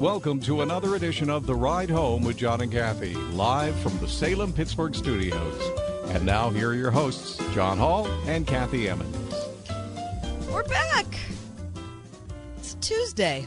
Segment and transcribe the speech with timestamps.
[0.00, 4.08] Welcome to another edition of The Ride Home with John and Kathy, live from the
[4.08, 5.62] Salem Pittsburgh studios.
[6.06, 9.34] And now, here are your hosts, John Hall and Kathy Emmons.
[10.50, 11.04] We're back.
[12.56, 13.46] It's Tuesday.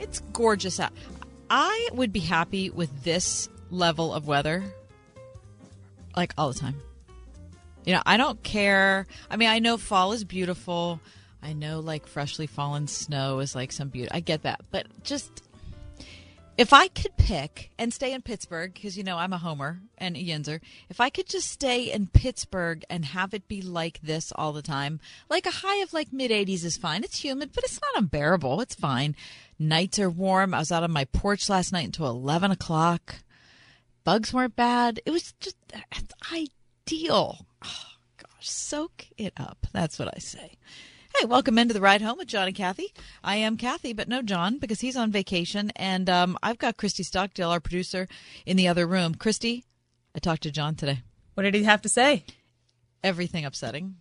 [0.00, 0.90] It's gorgeous out.
[1.48, 4.64] I would be happy with this level of weather
[6.16, 6.74] like all the time.
[7.84, 9.06] You know, I don't care.
[9.30, 10.98] I mean, I know fall is beautiful.
[11.40, 14.08] I know like freshly fallen snow is like some beauty.
[14.10, 14.62] I get that.
[14.72, 15.44] But just
[16.56, 20.16] if I could pick and stay in Pittsburgh, because you know I'm a homer and
[20.16, 24.32] a Yinzer, if I could just stay in Pittsburgh and have it be like this
[24.36, 27.02] all the time, like a high of like mid 80s is fine.
[27.02, 28.60] It's humid, but it's not unbearable.
[28.60, 29.16] It's fine.
[29.58, 30.54] Nights are warm.
[30.54, 33.16] I was out on my porch last night until 11 o'clock.
[34.04, 35.00] Bugs weren't bad.
[35.06, 37.46] It was just it's ideal.
[37.64, 37.86] Oh,
[38.18, 39.66] gosh, soak it up.
[39.72, 40.58] That's what I say.
[41.16, 42.92] Hey, welcome into the ride home with John and Kathy.
[43.22, 47.04] I am Kathy, but no John because he's on vacation, and um, I've got Christy
[47.04, 48.08] Stockdale, our producer,
[48.44, 49.14] in the other room.
[49.14, 49.64] Christy,
[50.16, 51.02] I talked to John today.
[51.34, 52.24] What did he have to say?
[53.04, 53.94] Everything upsetting.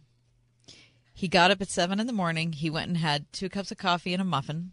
[1.14, 2.54] He got up at seven in the morning.
[2.54, 4.72] He went and had two cups of coffee and a muffin.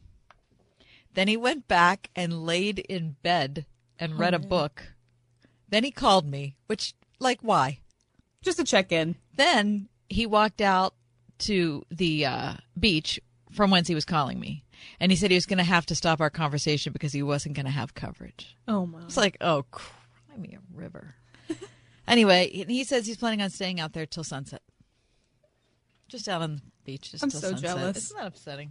[1.13, 3.67] Then he went back and laid in bed
[3.99, 4.95] and read a book.
[5.69, 7.81] Then he called me, which, like, why?
[8.43, 9.17] Just to check in.
[9.37, 10.95] Then he walked out
[11.41, 13.21] to the uh, beach
[13.53, 14.65] from whence he was calling me.
[14.99, 17.55] And he said he was going to have to stop our conversation because he wasn't
[17.55, 18.57] going to have coverage.
[18.67, 19.03] Oh my.
[19.03, 21.15] It's like, oh, cry me a river.
[22.09, 24.63] anyway, he- says he's planning on staying out there till sunset.
[26.09, 27.11] Just out on the beach.
[27.11, 27.77] Just I'm till so sunset.
[27.77, 27.97] jealous.
[27.97, 28.71] Isn't that upsetting?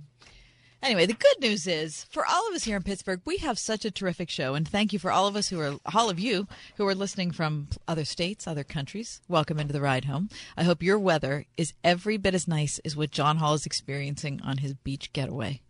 [0.81, 3.83] Anyway, the good news is for all of us here in Pittsburgh, we have such
[3.83, 6.47] a terrific show, and thank you for all of us who are all of you
[6.77, 9.21] who are listening from other states, other countries.
[9.27, 10.29] Welcome into the ride home.
[10.55, 14.39] I hope your weather is every bit as nice as what John Hall is experiencing
[14.41, 15.61] on his beach getaway.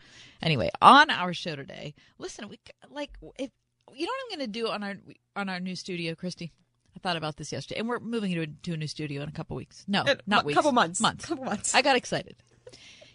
[0.44, 2.60] Anyway, on our show today, listen, we
[2.92, 3.10] like
[3.40, 3.50] if
[3.92, 4.96] you know what I'm going to do on our
[5.36, 6.54] on our new studio, Christy.
[6.96, 9.30] I thought about this yesterday, and we're moving to a, to a new studio in
[9.30, 9.86] a couple weeks.
[9.88, 10.56] No, not a weeks.
[10.56, 11.00] couple months.
[11.00, 11.26] Months.
[11.26, 11.74] Couple months.
[11.74, 12.36] I got excited.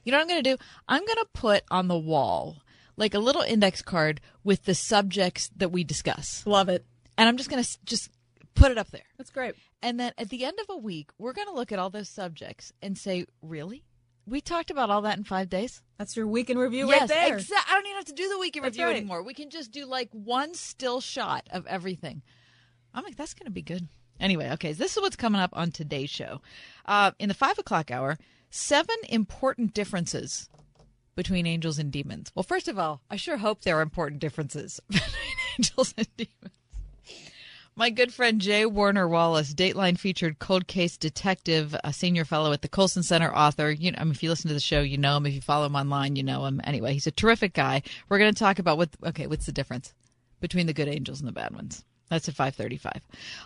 [0.04, 0.62] You know what I'm going to do?
[0.88, 2.58] I'm going to put on the wall
[2.96, 6.46] like a little index card with the subjects that we discuss.
[6.46, 6.84] Love it.
[7.18, 8.10] And I'm just going to just
[8.54, 9.04] put it up there.
[9.18, 9.54] That's great.
[9.82, 12.08] And then at the end of a week, we're going to look at all those
[12.08, 13.84] subjects and say, really?
[14.26, 15.82] We talked about all that in five days?
[15.98, 17.36] That's your week in review yes, right there.
[17.36, 17.70] exactly.
[17.70, 18.96] I don't even have to do the week in That's review right.
[18.96, 19.22] anymore.
[19.22, 22.22] We can just do like one still shot of everything.
[22.94, 23.88] I'm like, that's going to be good.
[24.18, 26.40] Anyway, okay, so this is what's coming up on today's show.
[26.86, 28.16] Uh, in the five o'clock hour,
[28.54, 30.48] seven important differences
[31.16, 32.30] between angels and demons.
[32.34, 35.10] Well, first of all, I sure hope there are important differences between
[35.58, 36.54] angels and demons.
[37.76, 38.66] My good friend J.
[38.66, 43.72] Warner Wallace, Dateline featured cold case detective, a senior fellow at the Colson Center, author.
[43.72, 45.26] You know, I mean, if you listen to the show, you know him.
[45.26, 46.60] If you follow him online, you know him.
[46.62, 47.82] Anyway, he's a terrific guy.
[48.08, 48.90] We're going to talk about what.
[49.04, 49.92] Okay, what's the difference
[50.38, 51.84] between the good angels and the bad ones?
[52.14, 53.00] That's at five thirty-five.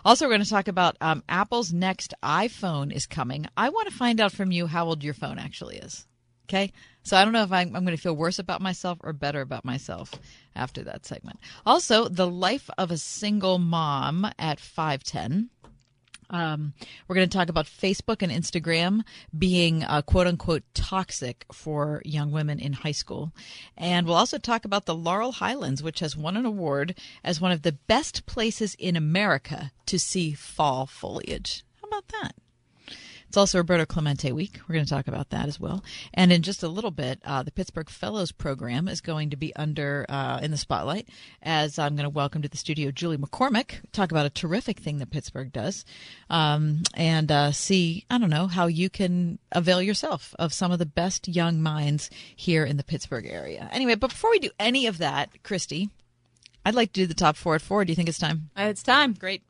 [0.05, 3.47] Also, we're going to talk about um, Apple's next iPhone is coming.
[3.57, 6.05] I want to find out from you how old your phone actually is.
[6.47, 6.71] Okay.
[7.01, 9.41] So I don't know if I'm, I'm going to feel worse about myself or better
[9.41, 10.13] about myself
[10.55, 11.39] after that segment.
[11.65, 15.49] Also, the life of a single mom at 510.
[16.29, 16.73] Um,
[17.07, 19.01] we're going to talk about Facebook and Instagram
[19.37, 23.33] being uh, quote unquote toxic for young women in high school.
[23.77, 27.51] And we'll also talk about the Laurel Highlands, which has won an award as one
[27.51, 31.63] of the best places in America to see fall foliage.
[31.81, 32.35] How about that?
[33.29, 34.59] It's also Roberto Clemente Week.
[34.67, 35.83] We're going to talk about that as well.
[36.15, 39.55] And in just a little bit, uh, the Pittsburgh Fellows Program is going to be
[39.55, 41.07] under uh, in the spotlight
[41.43, 44.97] as I'm going to welcome to the studio Julie McCormick, talk about a terrific thing
[44.97, 45.85] that Pittsburgh does,
[46.31, 50.79] um, and uh, see, I don't know, how you can avail yourself of some of
[50.79, 53.69] the best young minds here in the Pittsburgh area.
[53.71, 55.91] Anyway, but before we do any of that, Christy,
[56.65, 57.85] I'd like to do the top four at four.
[57.85, 58.49] Do you think it's time?
[58.57, 59.13] Uh, It's time.
[59.13, 59.43] Great.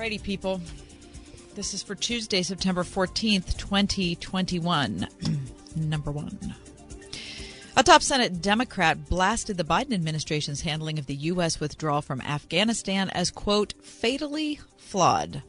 [0.00, 0.62] Alrighty, people.
[1.54, 5.06] This is for Tuesday, September 14th, 2021.
[5.76, 6.38] Number one.
[7.76, 11.60] A top Senate Democrat blasted the Biden administration's handling of the U.S.
[11.60, 15.42] withdrawal from Afghanistan as, quote, fatally flawed,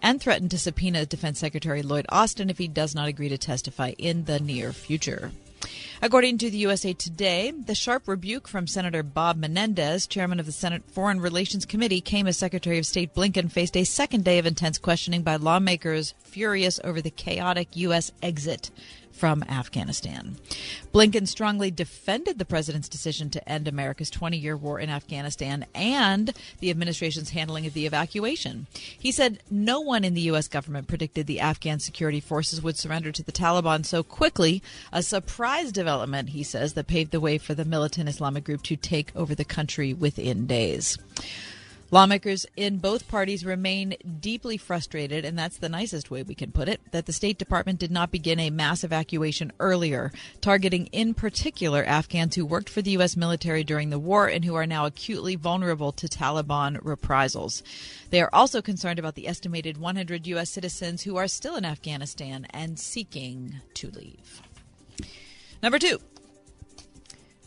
[0.00, 3.92] and threatened to subpoena Defense Secretary Lloyd Austin if he does not agree to testify
[3.98, 5.30] in the near future.
[6.00, 10.52] According to the USA Today, the sharp rebuke from Senator Bob Menendez, chairman of the
[10.52, 14.46] Senate Foreign Relations Committee, came as Secretary of State Blinken faced a second day of
[14.46, 18.12] intense questioning by lawmakers furious over the chaotic U.S.
[18.22, 18.70] exit
[19.18, 20.36] from Afghanistan.
[20.94, 26.32] Blinken strongly defended the president's decision to end America's 20 year war in Afghanistan and
[26.60, 28.68] the administration's handling of the evacuation.
[28.72, 30.46] He said no one in the U.S.
[30.46, 34.62] government predicted the Afghan security forces would surrender to the Taliban so quickly,
[34.92, 38.76] a surprise development, he says, that paved the way for the militant Islamic group to
[38.76, 40.96] take over the country within days.
[41.90, 46.68] Lawmakers in both parties remain deeply frustrated, and that's the nicest way we can put
[46.68, 50.12] it, that the State Department did not begin a mass evacuation earlier,
[50.42, 53.16] targeting in particular Afghans who worked for the U.S.
[53.16, 57.62] military during the war and who are now acutely vulnerable to Taliban reprisals.
[58.10, 60.50] They are also concerned about the estimated 100 U.S.
[60.50, 64.42] citizens who are still in Afghanistan and seeking to leave.
[65.62, 66.00] Number two.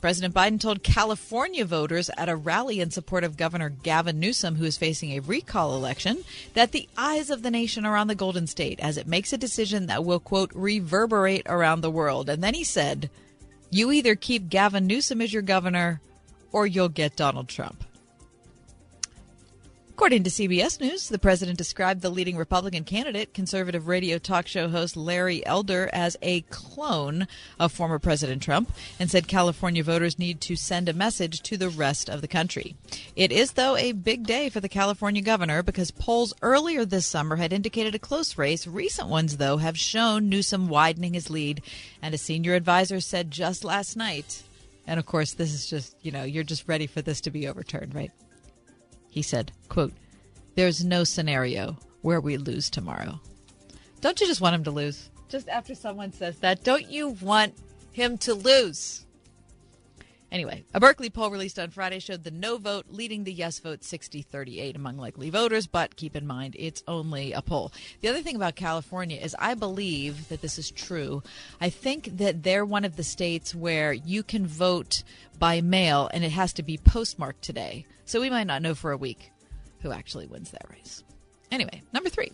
[0.01, 4.65] President Biden told California voters at a rally in support of Governor Gavin Newsom, who
[4.65, 6.23] is facing a recall election,
[6.55, 9.37] that the eyes of the nation are on the Golden State as it makes a
[9.37, 12.29] decision that will, quote, reverberate around the world.
[12.29, 13.11] And then he said,
[13.69, 16.01] You either keep Gavin Newsom as your governor
[16.51, 17.83] or you'll get Donald Trump.
[20.01, 24.67] According to CBS News, the president described the leading Republican candidate, conservative radio talk show
[24.67, 27.27] host Larry Elder, as a clone
[27.59, 31.69] of former President Trump and said California voters need to send a message to the
[31.69, 32.75] rest of the country.
[33.15, 37.35] It is, though, a big day for the California governor because polls earlier this summer
[37.35, 38.65] had indicated a close race.
[38.65, 41.61] Recent ones, though, have shown Newsom widening his lead,
[42.01, 44.41] and a senior advisor said just last night,
[44.87, 47.47] and of course, this is just, you know, you're just ready for this to be
[47.47, 48.11] overturned, right?
[49.11, 49.93] He said, quote,
[50.55, 53.19] There's no scenario where we lose tomorrow.
[53.99, 55.09] Don't you just want him to lose?
[55.29, 57.53] Just after someone says that, don't you want
[57.91, 59.05] him to lose?
[60.31, 63.83] Anyway, a Berkeley poll released on Friday showed the no vote leading the yes vote
[63.83, 67.71] 60 38 among likely voters, but keep in mind it's only a poll.
[67.99, 71.21] The other thing about California is I believe that this is true.
[71.59, 75.03] I think that they're one of the states where you can vote
[75.37, 77.85] by mail and it has to be postmarked today.
[78.05, 79.31] So we might not know for a week
[79.81, 81.03] who actually wins that race.
[81.51, 82.31] Anyway, number three.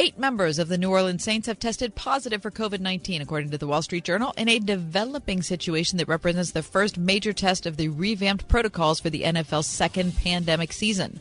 [0.00, 3.58] Eight members of the New Orleans Saints have tested positive for COVID 19, according to
[3.58, 7.76] the Wall Street Journal, in a developing situation that represents the first major test of
[7.76, 11.18] the revamped protocols for the NFL's second pandemic season.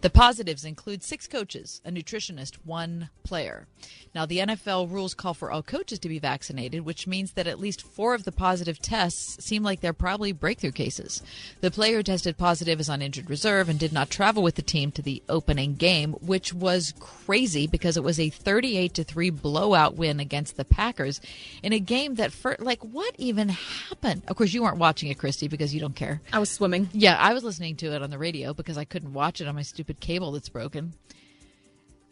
[0.00, 3.66] The positives include six coaches, a nutritionist, one player.
[4.14, 7.60] Now, the NFL rules call for all coaches to be vaccinated, which means that at
[7.60, 11.22] least four of the positive tests seem like they're probably breakthrough cases.
[11.60, 14.62] The player who tested positive is on injured reserve and did not travel with the
[14.62, 19.30] team to the opening game, which was crazy because it was a 38 to 3
[19.30, 21.20] blowout win against the Packers
[21.62, 24.22] in a game that, for, like, what even happened?
[24.28, 26.22] Of course, you weren't watching it, Christy, because you don't care.
[26.32, 26.88] I was swimming.
[26.92, 29.54] Yeah, I was listening to it on the radio because I couldn't watch it on
[29.54, 30.94] my stupid cable that's broken.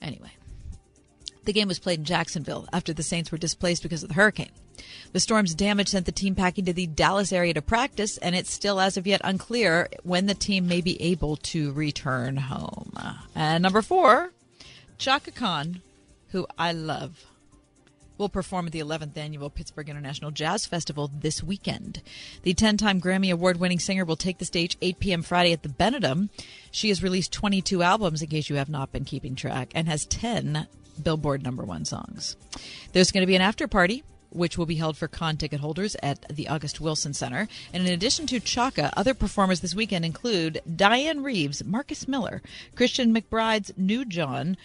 [0.02, 0.30] Anyway,
[1.44, 4.50] the game was played in Jacksonville after the Saints were displaced because of the hurricane.
[5.12, 8.52] The storm's damage sent the team packing to the Dallas area to practice, and it's
[8.52, 12.92] still as of yet unclear when the team may be able to return home.
[13.34, 14.32] And number four,
[14.98, 15.80] Chaka Khan,
[16.30, 17.26] who I love
[18.18, 22.02] will perform at the 11th annual Pittsburgh International Jazz Festival this weekend.
[22.42, 25.22] The 10 time Grammy Award winning singer will take the stage 8 p.m.
[25.22, 26.28] Friday at the Benedum.
[26.70, 30.06] She has released 22 albums, in case you have not been keeping track, and has
[30.06, 30.66] 10
[31.02, 32.36] Billboard number one songs.
[32.92, 34.04] There's going to be an after party.
[34.30, 37.46] Which will be held for Khan ticket holders at the August Wilson Center.
[37.72, 42.42] And in addition to Chaka, other performers this weekend include Dianne Reeves, Marcus Miller,
[42.74, 44.56] Christian McBride's New Jawn,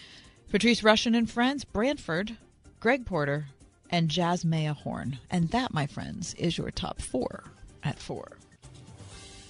[0.50, 2.36] Patrice Rushen and Friends, Branford,
[2.80, 3.46] Greg Porter,
[3.90, 5.18] and Jazzmeia Horn.
[5.30, 7.44] And that, my friends, is your top four
[7.82, 8.38] at four.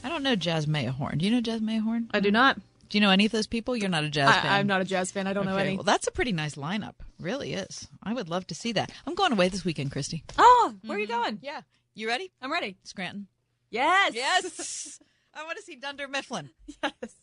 [0.02, 1.18] I don't know Jazzmeia Horn.
[1.18, 2.10] Do you know Jazzmeia Horn?
[2.12, 2.58] I do not.
[2.88, 3.76] Do you know any of those people?
[3.76, 4.46] You're not a jazz fan.
[4.46, 5.28] I, I'm not a jazz fan.
[5.28, 5.76] I don't know Okay, any.
[5.76, 6.94] Well, that's a pretty nice lineup.
[7.20, 7.86] Really is.
[8.02, 8.90] I would love to see that.
[9.06, 10.24] I'm going away this weekend, Christy.
[10.36, 11.22] oh, where are you mm-hmm.
[11.22, 11.38] going?
[11.40, 11.60] Yeah.
[11.94, 12.32] You ready?
[12.42, 12.78] I'm ready.
[12.82, 13.28] Scranton.
[13.70, 14.14] Yes.
[14.16, 14.98] Yes.
[15.34, 16.50] I want to see Dunder Mifflin.
[16.82, 17.14] yes.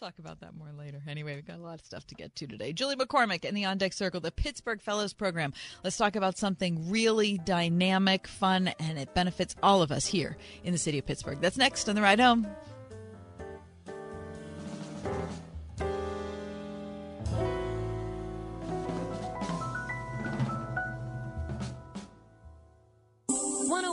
[0.00, 1.02] Talk about that more later.
[1.06, 2.72] Anyway, we've got a lot of stuff to get to today.
[2.72, 5.52] Julie McCormick in the On Deck Circle, the Pittsburgh Fellows Program.
[5.84, 10.72] Let's talk about something really dynamic, fun, and it benefits all of us here in
[10.72, 11.38] the city of Pittsburgh.
[11.42, 12.46] That's next on the ride home.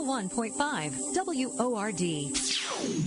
[0.08, 2.00] 101.5 WORD.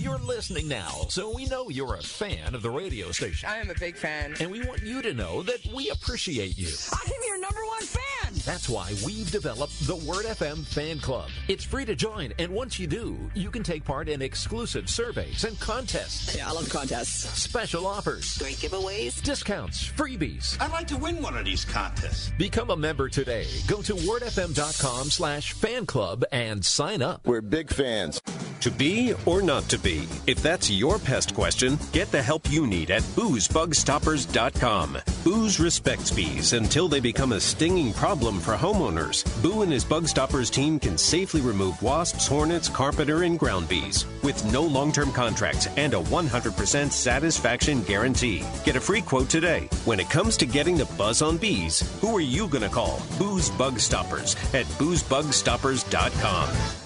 [0.00, 3.48] You're listening now, so we know you're a fan of the radio station.
[3.48, 4.36] I am a big fan.
[4.38, 6.72] And we want you to know that we appreciate you.
[6.92, 8.01] I'm your number one fan.
[8.44, 11.28] That's why we've developed the Word FM Fan Club.
[11.48, 15.44] It's free to join, and once you do, you can take part in exclusive surveys
[15.44, 16.34] and contests.
[16.34, 17.40] Yeah, I love contests.
[17.40, 18.38] Special offers.
[18.38, 19.22] Great giveaways.
[19.22, 19.86] Discounts.
[19.86, 20.56] Freebies.
[20.60, 22.32] I'd like to win one of these contests.
[22.38, 23.46] Become a member today.
[23.68, 27.26] Go to wordfm.com slash fan club and sign up.
[27.26, 28.20] We're big fans.
[28.60, 30.06] To be or not to be?
[30.26, 34.98] If that's your pest question, get the help you need at boozebugstoppers.com.
[35.24, 39.24] Booz respects bees until they become a stinging problem for homeowners.
[39.42, 44.06] Boo and his Bug Stoppers team can safely remove wasps, hornets, carpenter, and ground bees
[44.22, 48.44] with no long term contracts and a 100% satisfaction guarantee.
[48.64, 49.68] Get a free quote today.
[49.84, 53.00] When it comes to getting the buzz on bees, who are you going to call?
[53.18, 56.81] Boo's Bug Stoppers at boozebugstoppers.com.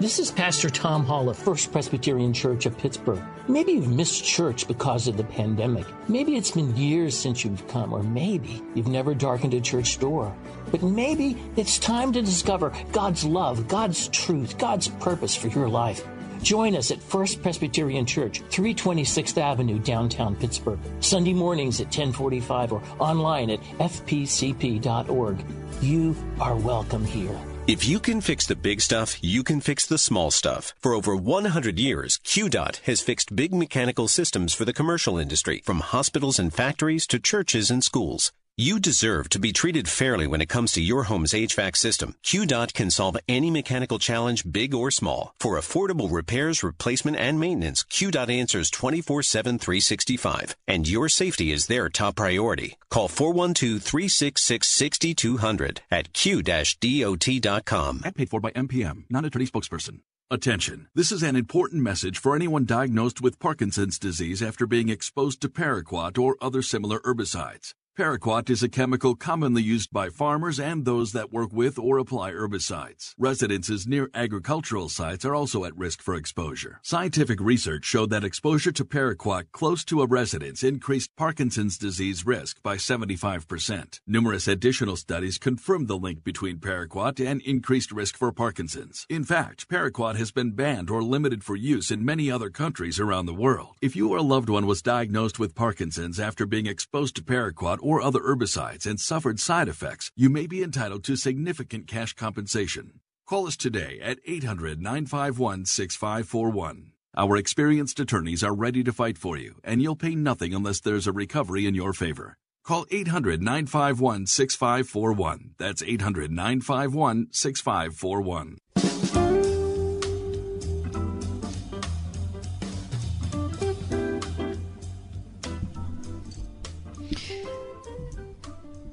[0.00, 3.22] This is Pastor Tom Hall of First Presbyterian Church of Pittsburgh.
[3.46, 5.86] Maybe you've missed church because of the pandemic.
[6.08, 10.34] Maybe it's been years since you've come, or maybe you've never darkened a church door.
[10.72, 16.04] But maybe it's time to discover God's love, God's truth, God's purpose for your life.
[16.42, 20.80] Join us at First Presbyterian Church, 326th Avenue, downtown Pittsburgh.
[20.98, 25.44] Sunday mornings at 1045 or online at fpcp.org.
[25.80, 27.40] You are welcome here.
[27.66, 30.74] If you can fix the big stuff, you can fix the small stuff.
[30.80, 35.80] For over 100 years, QDOT has fixed big mechanical systems for the commercial industry, from
[35.80, 38.32] hospitals and factories to churches and schools.
[38.56, 42.14] You deserve to be treated fairly when it comes to your home's HVAC system.
[42.22, 45.34] QDOT can solve any mechanical challenge, big or small.
[45.40, 50.54] For affordable repairs, replacement, and maintenance, QDOT answers 24-7, 365.
[50.68, 52.78] And your safety is their top priority.
[52.90, 58.02] Call 412-366-6200 at q-dot.com.
[58.04, 59.98] Ad paid for by MPM, non-attorney spokesperson.
[60.30, 60.86] Attention.
[60.94, 65.48] This is an important message for anyone diagnosed with Parkinson's disease after being exposed to
[65.48, 67.74] paraquat or other similar herbicides.
[67.96, 72.32] Paraquat is a chemical commonly used by farmers and those that work with or apply
[72.32, 73.14] herbicides.
[73.16, 76.80] Residences near agricultural sites are also at risk for exposure.
[76.82, 82.60] Scientific research showed that exposure to paraquat close to a residence increased Parkinson's disease risk
[82.64, 84.00] by 75%.
[84.08, 89.06] Numerous additional studies confirmed the link between paraquat and increased risk for Parkinson's.
[89.08, 93.26] In fact, paraquat has been banned or limited for use in many other countries around
[93.26, 93.76] the world.
[93.80, 97.83] If you or a loved one was diagnosed with Parkinson's after being exposed to paraquat
[97.84, 103.00] or other herbicides and suffered side effects, you may be entitled to significant cash compensation.
[103.26, 106.92] Call us today at 800 951 6541.
[107.16, 111.06] Our experienced attorneys are ready to fight for you, and you'll pay nothing unless there's
[111.06, 112.36] a recovery in your favor.
[112.64, 115.54] Call 800 951 6541.
[115.58, 118.58] That's 800 951 6541.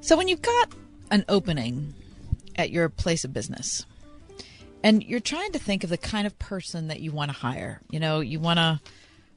[0.02, 0.72] So when you've got
[1.12, 1.94] an opening
[2.56, 3.86] at your place of business
[4.82, 7.80] and you're trying to think of the kind of person that you want to hire,
[7.88, 8.80] you know, you want to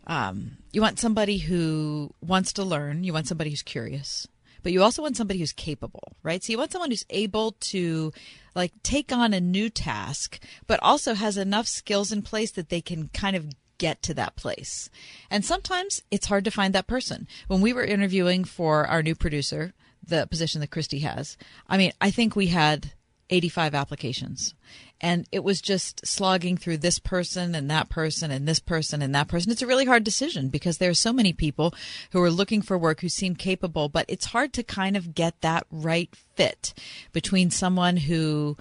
[0.08, 4.28] um, you want somebody who wants to learn, you want somebody who's curious,
[4.64, 6.44] but you also want somebody who's capable, right?
[6.44, 8.12] So you want someone who's able to
[8.56, 12.82] like take on a new task, but also has enough skills in place that they
[12.82, 14.90] can kind of get to that place.
[15.30, 17.28] And sometimes it's hard to find that person.
[17.48, 19.75] When we were interviewing for our new producer,
[20.08, 22.92] the position that Christy has, I mean, I think we had
[23.30, 24.54] 85 applications.
[25.02, 29.14] And it was just slogging through this person and that person and this person and
[29.14, 29.52] that person.
[29.52, 31.74] It's a really hard decision because there are so many people
[32.12, 35.42] who are looking for work who seem capable, but it's hard to kind of get
[35.42, 36.74] that right fit
[37.12, 38.58] between someone who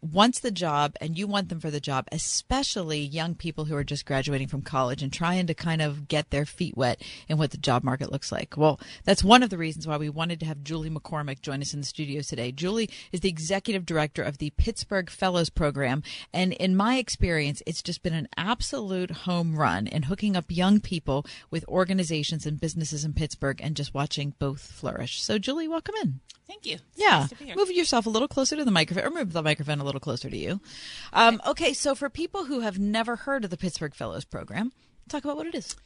[0.00, 3.84] wants the job and you want them for the job, especially young people who are
[3.84, 7.50] just graduating from college and trying to kind of get their feet wet in what
[7.50, 8.56] the job market looks like.
[8.56, 11.74] Well, that's one of the reasons why we wanted to have Julie McCormick join us
[11.74, 12.52] in the studio today.
[12.52, 16.02] Julie is the executive director of the Pittsburgh Fellows Program.
[16.32, 20.80] And in my experience, it's just been an absolute home run in hooking up young
[20.80, 25.22] people with organizations and businesses in Pittsburgh and just watching both flourish.
[25.22, 26.20] So, Julie, welcome in.
[26.48, 26.76] Thank you.
[26.76, 27.26] It's yeah.
[27.40, 30.00] nice move yourself a little closer to the microphone or move the microphone a little
[30.00, 30.60] closer to you.
[31.12, 34.72] Um, okay, so for people who have never heard of the Pittsburgh Fellows Program,
[35.08, 35.76] talk about what it is.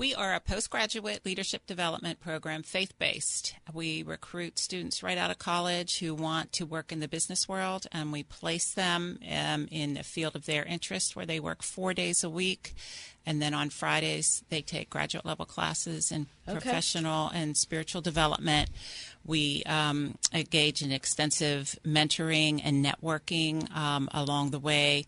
[0.00, 3.54] We are a postgraduate leadership development program, faith based.
[3.70, 7.86] We recruit students right out of college who want to work in the business world,
[7.92, 11.92] and we place them um, in a field of their interest where they work four
[11.92, 12.72] days a week.
[13.30, 16.58] And then on Fridays, they take graduate level classes in Okay.
[16.58, 18.70] professional and spiritual development.
[19.24, 25.06] We um, engage in extensive mentoring and networking um, along the way.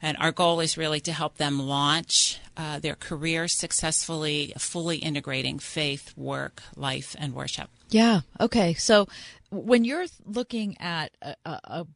[0.00, 5.58] And our goal is really to help them launch uh, their career successfully, fully integrating
[5.58, 7.68] faith, work, life, and worship.
[7.90, 8.20] Yeah.
[8.38, 8.74] Okay.
[8.74, 9.08] So
[9.50, 11.86] when you're looking at a, a, a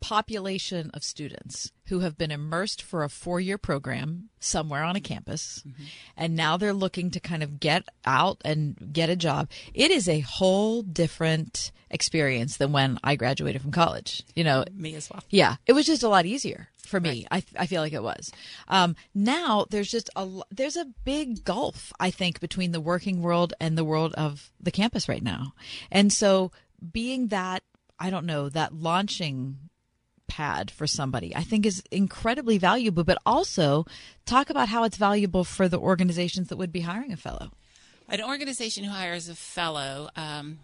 [0.00, 5.00] population of students who have been immersed for a four year program somewhere on a
[5.00, 5.84] campus, mm-hmm.
[6.16, 10.08] and now they're looking to kind of get out and get a job, it is
[10.08, 14.22] a whole different experience than when I graduated from college.
[14.34, 15.22] You know, me as well.
[15.30, 15.56] Yeah.
[15.66, 17.26] It was just a lot easier for me.
[17.30, 17.44] Right.
[17.56, 18.32] I, I feel like it was.
[18.68, 23.54] Um, now there's just a there's a big gulf I think between the working world
[23.60, 25.54] and the world of the campus right now,
[25.90, 26.52] and so
[26.92, 27.62] being that
[27.98, 29.58] I don't know that launching
[30.28, 33.86] pad for somebody I think is incredibly valuable, but also
[34.24, 37.50] talk about how it's valuable for the organizations that would be hiring a fellow.
[38.08, 40.58] An organization who hires a fellow, um,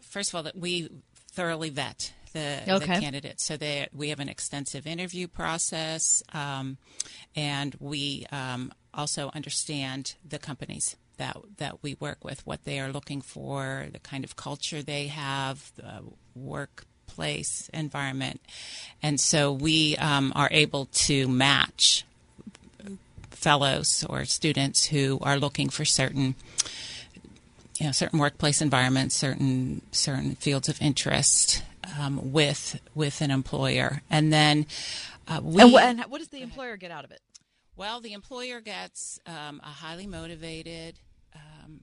[0.00, 0.88] first of all, that we
[1.32, 2.94] thoroughly vet the, okay.
[2.94, 3.44] the candidates.
[3.44, 6.78] So they, we have an extensive interview process, um,
[7.34, 12.92] and we um, also understand the companies that that we work with, what they are
[12.92, 16.02] looking for, the kind of culture they have, the
[17.16, 18.40] workplace environment,
[19.02, 22.04] and so we um, are able to match
[23.30, 26.34] fellows or students who are looking for certain
[27.78, 31.62] you know certain workplace environments certain certain fields of interest
[31.98, 34.02] um, with with an employer.
[34.10, 34.66] And then
[35.28, 37.20] uh, we, and, and, what does the employer get out of it?
[37.76, 40.98] Well the employer gets um, a highly motivated
[41.34, 41.80] um,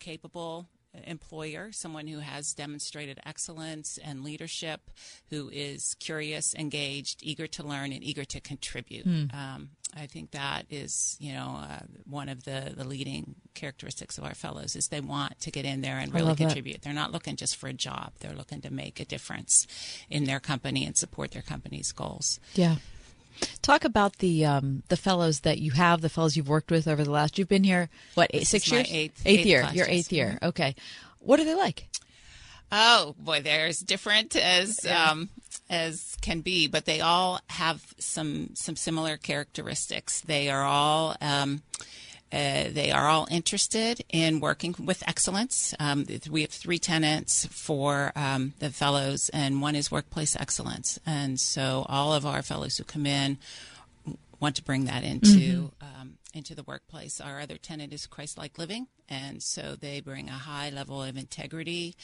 [0.00, 0.68] capable
[1.04, 4.90] employer, someone who has demonstrated excellence and leadership,
[5.30, 9.06] who is curious, engaged, eager to learn, and eager to contribute.
[9.06, 9.34] Mm.
[9.34, 14.24] Um, I think that is, you know, uh, one of the, the leading characteristics of
[14.24, 16.74] our fellows is they want to get in there and really contribute.
[16.74, 16.82] That.
[16.82, 19.66] They're not looking just for a job; they're looking to make a difference
[20.10, 22.40] in their company and support their company's goals.
[22.54, 22.76] Yeah.
[23.62, 27.04] Talk about the um, the fellows that you have, the fellows you've worked with over
[27.04, 27.38] the last.
[27.38, 28.86] You've been here what eight, six years?
[28.90, 29.60] Eighth, eighth, eighth year.
[29.62, 30.38] Class, Your eighth year.
[30.42, 30.74] Okay.
[31.20, 31.88] What are they like?
[32.70, 35.28] Oh boy, they're as different as um,
[35.70, 40.20] as can be, but they all have some some similar characteristics.
[40.20, 41.16] They are all.
[41.20, 41.62] Um,
[42.34, 45.72] uh, they are all interested in working with excellence.
[45.78, 50.98] Um, we have three tenants for um, the fellows, and one is workplace excellence.
[51.06, 53.38] And so all of our fellows who come in
[54.40, 56.00] want to bring that into mm-hmm.
[56.00, 57.20] um, into the workplace.
[57.20, 61.94] Our other tenant is Christ-like living, and so they bring a high level of integrity,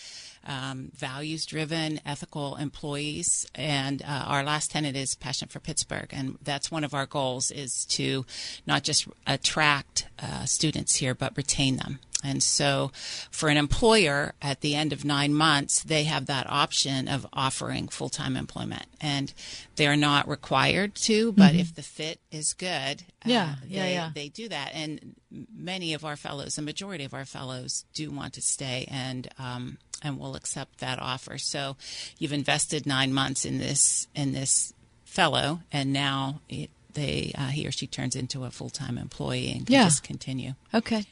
[0.46, 3.46] um, values-driven, ethical employees.
[3.54, 7.50] And uh, our last tenant is Passion for Pittsburgh, and that's one of our goals
[7.50, 8.24] is to
[8.66, 11.98] not just attract uh, students here, but retain them.
[12.22, 12.92] And so,
[13.30, 17.88] for an employer at the end of nine months, they have that option of offering
[17.88, 18.84] full time employment.
[19.00, 19.32] And
[19.76, 21.60] they're not required to, but mm-hmm.
[21.60, 24.10] if the fit is good, yeah, uh, yeah, they, yeah.
[24.14, 24.70] they do that.
[24.74, 25.16] And
[25.54, 29.78] many of our fellows, the majority of our fellows, do want to stay and, um,
[30.02, 31.38] and will accept that offer.
[31.38, 31.76] So
[32.18, 34.72] you've invested nine months in this, in this
[35.04, 39.52] fellow, and now it, they, uh, he or she turns into a full time employee
[39.52, 39.84] and can yeah.
[39.84, 40.54] just continue.
[40.74, 41.04] Okay.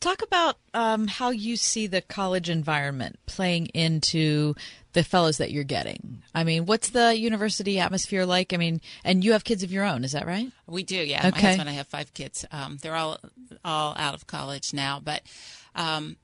[0.00, 4.54] Talk about um, how you see the college environment playing into
[4.92, 6.22] the fellows that you're getting.
[6.34, 8.52] I mean, what's the university atmosphere like?
[8.52, 10.50] I mean, and you have kids of your own, is that right?
[10.66, 11.28] We do, yeah.
[11.28, 11.30] Okay.
[11.30, 12.44] My husband and I have five kids.
[12.50, 13.18] Um, they're all
[13.64, 15.22] all out of college now, but
[15.74, 16.16] um,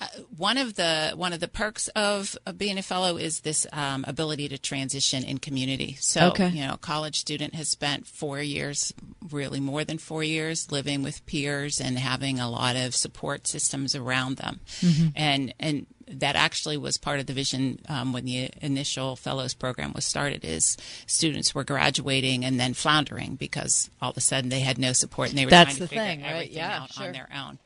[0.00, 3.66] uh, one of the one of the perks of, of being a fellow is this
[3.72, 5.96] um, ability to transition in community.
[6.00, 6.48] So, okay.
[6.48, 8.94] you know, a college student has spent four years,
[9.30, 13.94] really more than four years, living with peers and having a lot of support systems
[13.94, 15.08] around them, mm-hmm.
[15.14, 19.92] and and that actually was part of the vision um, when the initial fellows program
[19.92, 24.60] was started is students were graduating and then floundering because all of a sudden they
[24.60, 26.50] had no support and they were That's trying to figure thing, everything right?
[26.50, 27.06] yeah, out sure.
[27.06, 27.58] on their own.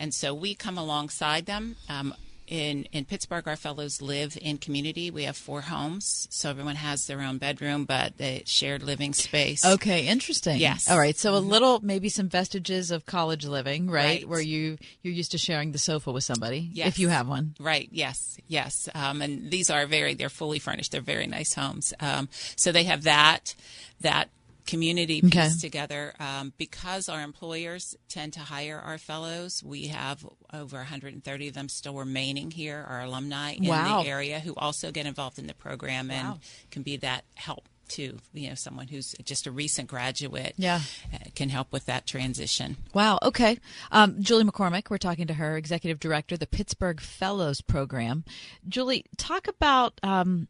[0.00, 1.76] And so we come alongside them.
[1.88, 2.14] Um,
[2.50, 5.08] in, in Pittsburgh, our fellows live in community.
[5.10, 9.64] We have four homes, so everyone has their own bedroom, but they shared living space.
[9.64, 10.58] Okay, interesting.
[10.58, 10.90] Yes.
[10.90, 11.16] All right.
[11.16, 14.04] So a little, maybe some vestiges of college living, right?
[14.04, 14.28] right.
[14.28, 16.88] Where you you're used to sharing the sofa with somebody, yes.
[16.88, 17.54] if you have one.
[17.60, 17.88] Right.
[17.92, 18.36] Yes.
[18.48, 18.88] Yes.
[18.96, 20.90] Um, and these are very they're fully furnished.
[20.90, 21.94] They're very nice homes.
[22.00, 23.54] Um, so they have that
[24.00, 24.28] that
[24.66, 25.50] community piece okay.
[25.60, 26.14] together.
[26.18, 31.68] Um, because our employers tend to hire our fellows, we have over 130 of them
[31.68, 34.02] still remaining here, our alumni in wow.
[34.02, 36.38] the area who also get involved in the program and wow.
[36.70, 38.18] can be that help too.
[38.32, 40.80] You know, someone who's just a recent graduate Yeah.
[41.12, 42.76] uh, can help with that transition.
[42.94, 43.18] Wow.
[43.22, 43.58] Okay.
[43.90, 48.24] Um, Julie McCormick, we're talking to her, executive director, the Pittsburgh Fellows Program.
[48.68, 50.48] Julie, talk about um,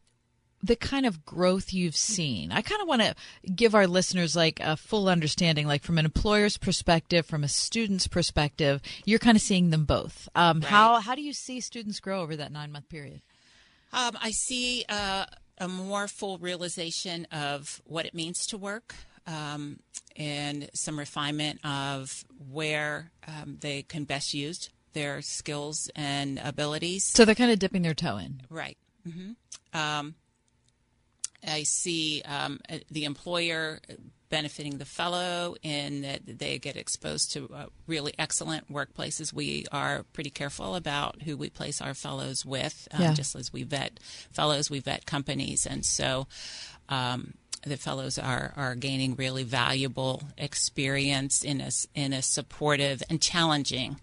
[0.63, 2.53] the kind of growth you've seen.
[2.53, 3.15] I kind of want to
[3.51, 8.07] give our listeners like a full understanding, like from an employer's perspective, from a student's
[8.07, 8.83] perspective.
[9.05, 10.29] You're kind of seeing them both.
[10.35, 13.23] Um, How how do you see students grow over that nine month period?
[13.93, 15.27] Um, I see uh,
[15.59, 18.95] a more full realization of what it means to work.
[19.27, 19.81] Um,
[20.17, 27.05] and some refinement of where um, they can best use their skills and abilities.
[27.05, 28.43] So they're kind of dipping their toe in.
[28.51, 28.77] Right.
[29.09, 29.33] hmm
[29.73, 30.15] Um,
[31.47, 33.81] I see um, uh, the employer
[34.29, 39.33] benefiting the fellow in that they get exposed to uh, really excellent workplaces.
[39.33, 43.13] We are pretty careful about who we place our fellows with, um, Yeah.
[43.15, 43.99] just as we vet
[44.31, 46.27] fellows, we vet companies, and so.
[46.89, 53.21] Um, the fellows are, are gaining really valuable experience in a, in a supportive and
[53.21, 54.01] challenging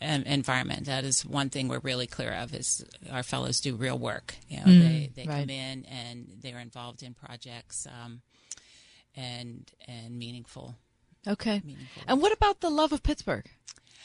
[0.00, 0.86] environment.
[0.86, 4.34] That is one thing we're really clear of is our fellows do real work.
[4.48, 5.40] You know, Mm, they, they right.
[5.40, 8.20] come in and they're involved in projects um,
[9.14, 10.76] and and meaningful.
[11.26, 11.60] Okay.
[11.64, 13.46] Meaningful And what about the love of Pittsburgh?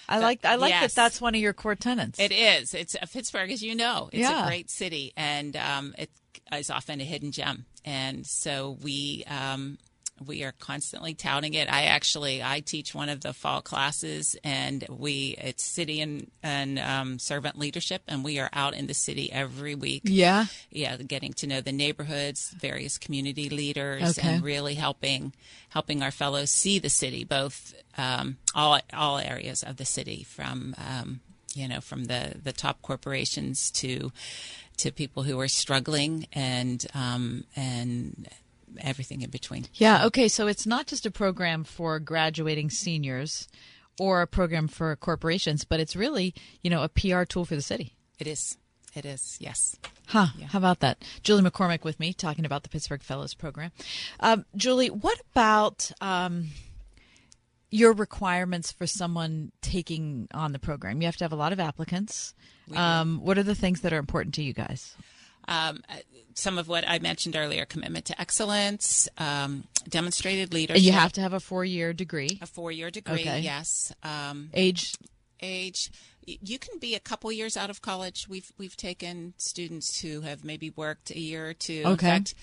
[0.09, 0.93] I The- like I like yes.
[0.93, 1.01] that.
[1.03, 2.19] That's one of your core tenants.
[2.19, 2.73] It is.
[2.73, 4.09] It's uh, Pittsburgh, as you know.
[4.11, 4.43] It's Yeah.
[4.43, 6.09] a great city, and um, it
[6.51, 7.65] is often a hidden gem.
[7.85, 9.77] And so we um,
[10.25, 11.71] we are constantly touting it.
[11.71, 16.79] I actually I teach one of the fall classes, and we it's city and and
[16.79, 20.03] um, servant leadership, and we are out in the city every week.
[20.05, 20.45] Yeah.
[20.69, 24.35] yeah, getting to know the neighborhoods, various community leaders, Okay.
[24.35, 25.33] and really helping
[25.69, 30.75] helping our fellows see the city, both um, all all areas of the city, from
[30.77, 31.19] um,
[31.55, 34.11] you know from the the top corporations to
[34.77, 38.27] to people who are struggling and um, and
[38.79, 39.65] everything in between.
[39.73, 40.05] Yeah.
[40.05, 40.27] Okay.
[40.27, 43.47] So it's not just a program for graduating seniors
[43.99, 47.61] or a program for corporations, but it's really, you know, a PR tool for the
[47.61, 47.95] city.
[48.19, 48.57] It is.
[48.93, 49.37] It is.
[49.39, 49.77] Yes.
[50.07, 50.27] Huh.
[50.47, 51.03] How about that?
[51.23, 53.71] Julie McCormick with me talking about the Pittsburgh Fellows Program.
[54.19, 56.47] Um, Julie, what about um,
[57.69, 61.01] your requirements for someone taking on the program?
[61.01, 62.33] You have to have a lot of applicants.
[62.75, 64.95] Um, what are the things that are important to you guys?
[65.47, 65.95] Um, uh,
[66.33, 70.83] some of what I mentioned earlier: commitment to excellence, um, demonstrated leadership.
[70.83, 72.39] You have to have a four year degree.
[72.41, 73.21] a four-year degree.
[73.21, 73.39] Okay.
[73.41, 73.91] Yes.
[74.03, 74.93] Um, Age?
[75.41, 75.91] age.
[76.25, 78.27] You can be a couple years out of college.
[78.29, 81.81] We've we've taken students who have maybe worked a year or two.
[81.83, 82.07] In Okay.
[82.07, 82.35] fact,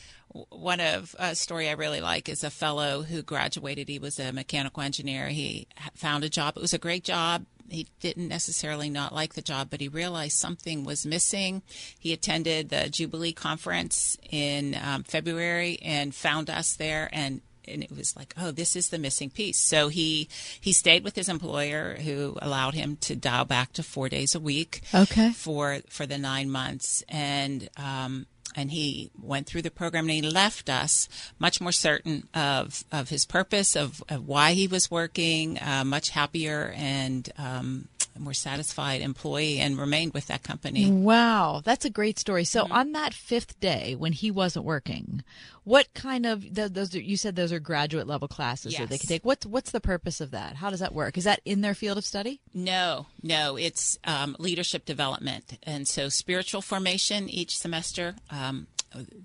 [0.50, 3.88] one of a story I really like is a fellow who graduated.
[3.88, 5.28] He was a mechanical engineer.
[5.28, 6.56] He found a job.
[6.56, 7.46] It was a great job.
[7.70, 11.62] He didn't necessarily not like the job, but he realized something was missing.
[11.98, 17.94] He attended the Jubilee conference in um, February and found us there and and it
[17.94, 19.58] was like, oh, this is the missing piece.
[19.58, 20.28] So he
[20.60, 24.40] he stayed with his employer, who allowed him to dial back to four days a
[24.40, 24.82] week.
[24.94, 25.32] Okay.
[25.32, 30.22] For for the nine months, and um, and he went through the program and he
[30.22, 31.08] left us
[31.38, 36.10] much more certain of of his purpose, of, of why he was working, uh, much
[36.10, 37.88] happier and um,
[38.20, 40.90] more satisfied employee, and remained with that company.
[40.90, 42.44] Wow, that's a great story.
[42.44, 42.72] So Mm-hmm.
[42.72, 45.22] on that fifth day when he wasn't working,
[45.64, 46.94] what kind of th- those?
[46.94, 49.24] Are, you said those are graduate level classes that they can take.
[49.24, 50.56] What's what's the purpose of that?
[50.56, 51.16] How does that work?
[51.18, 52.40] Is that in their field of study?
[52.54, 55.58] No, no, it's um, leadership development.
[55.62, 58.14] And so spiritual formation each semester.
[58.30, 58.66] Um,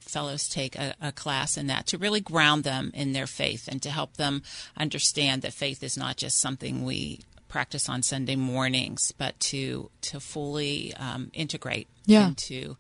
[0.01, 3.81] fellows take a, a class in that to really ground them in their faith and
[3.81, 4.43] to help them
[4.75, 7.21] understand that faith is not just something we
[7.53, 12.27] practice on Sunday mornings, but to to fully um, integrate Yeah.
[12.29, 12.75] into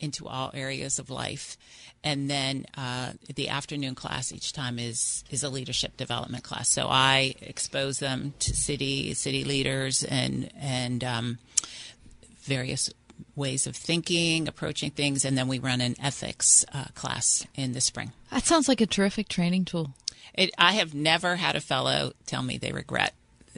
[0.00, 1.56] into all areas of life.
[2.02, 6.68] And then uh, the afternoon class each time is is a leadership development class.
[6.68, 10.50] So I expose them to city city leaders and
[10.80, 11.38] and um,
[12.46, 12.90] various
[13.36, 17.80] ways of thinking, approaching things, and then we run an ethics uh, class in the
[17.80, 18.12] spring.
[18.30, 19.94] That sounds like a terrific training tool.
[20.34, 23.12] It, I have never had a fellow tell me they regret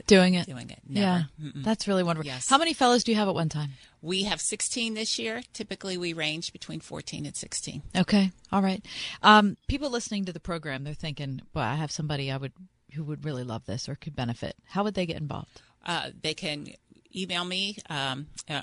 [0.06, 0.46] Doing it.
[0.46, 0.78] Doing it.
[0.88, 1.64] Yeah, Mm-mm.
[1.64, 2.26] that's really wonderful.
[2.26, 2.48] Yes.
[2.48, 3.70] How many fellows do you have at one time?
[4.02, 5.42] We have 16 this year.
[5.52, 7.82] Typically, we range between 14 and 16.
[7.96, 8.84] Okay, all right.
[9.22, 12.52] Um, people listening to the program, they're thinking, "Well, I have somebody I would
[12.94, 15.60] who would really love this or could benefit." How would they get involved?
[15.84, 16.68] Uh, they can
[17.14, 17.78] email me.
[17.88, 18.62] Um, uh,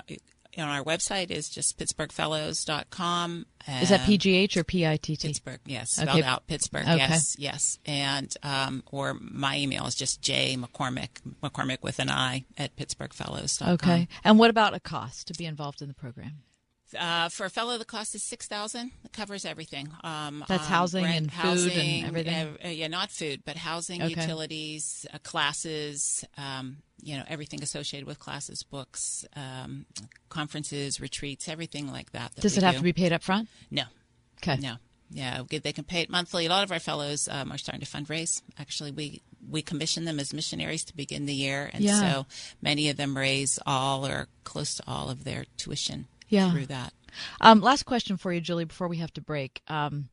[0.62, 3.46] on our website is just pittsburghfellows.com.
[3.82, 5.20] Is that PGH or PITT?
[5.20, 6.06] Pittsburgh, yes, Okay.
[6.08, 6.96] spelled out Pittsburgh, Okay.
[6.98, 11.08] yes, yes, and um, or my email is just J McCormick,
[11.42, 13.72] McCormick with an I at pittsburghfellows.com.
[13.74, 14.08] Okay.
[14.22, 16.42] And what about a cost to be involved in the program?
[16.98, 18.92] Uh, for a fellow, the cost is six thousand.
[19.04, 19.88] It covers everything.
[20.04, 22.34] Um, That's um, housing rent, and food and housing, everything?
[22.62, 24.10] uh, uh, yeah, not food, but housing, Okay.
[24.20, 26.24] utilities, uh, classes.
[26.36, 29.86] Um, you know, everything associated with classes, books, um,
[30.28, 32.34] conferences, retreats, everything like that.
[32.34, 32.78] that Does it have do.
[32.78, 33.48] to be paid up front?
[33.70, 33.84] No.
[34.42, 34.56] Okay.
[34.60, 34.76] No.
[35.10, 36.46] Yeah, they can pay it monthly.
[36.46, 38.42] A lot of our fellows um, are starting to fundraise.
[38.58, 42.00] Actually, we we commission them as missionaries to begin the year, and Yeah.
[42.00, 42.26] so
[42.62, 46.50] many of them raise all or close to all of their tuition Yeah.
[46.50, 46.92] through that.
[47.40, 49.62] Um, last question for you, Julie, before we have to break.
[49.68, 50.08] Um,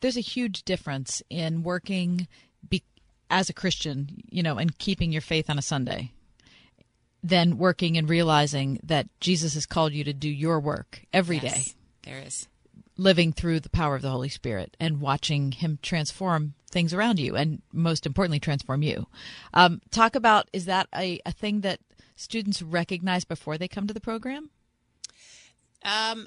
[0.00, 2.28] there's a huge difference in working
[2.68, 2.84] be-
[3.30, 6.12] as a Christian, you know, and keeping your faith on a Sunday,
[7.22, 11.46] than working and realizing that Jesus has called you to do your work every day,
[11.48, 12.46] Yes, There is.
[12.96, 17.34] living through the power of the Holy Spirit and watching Him transform things around you,
[17.34, 19.06] and most importantly, transform you.
[19.54, 21.80] Um, talk about is that a, a thing that
[22.14, 24.50] students recognize before they come to the program?
[25.86, 26.26] Um,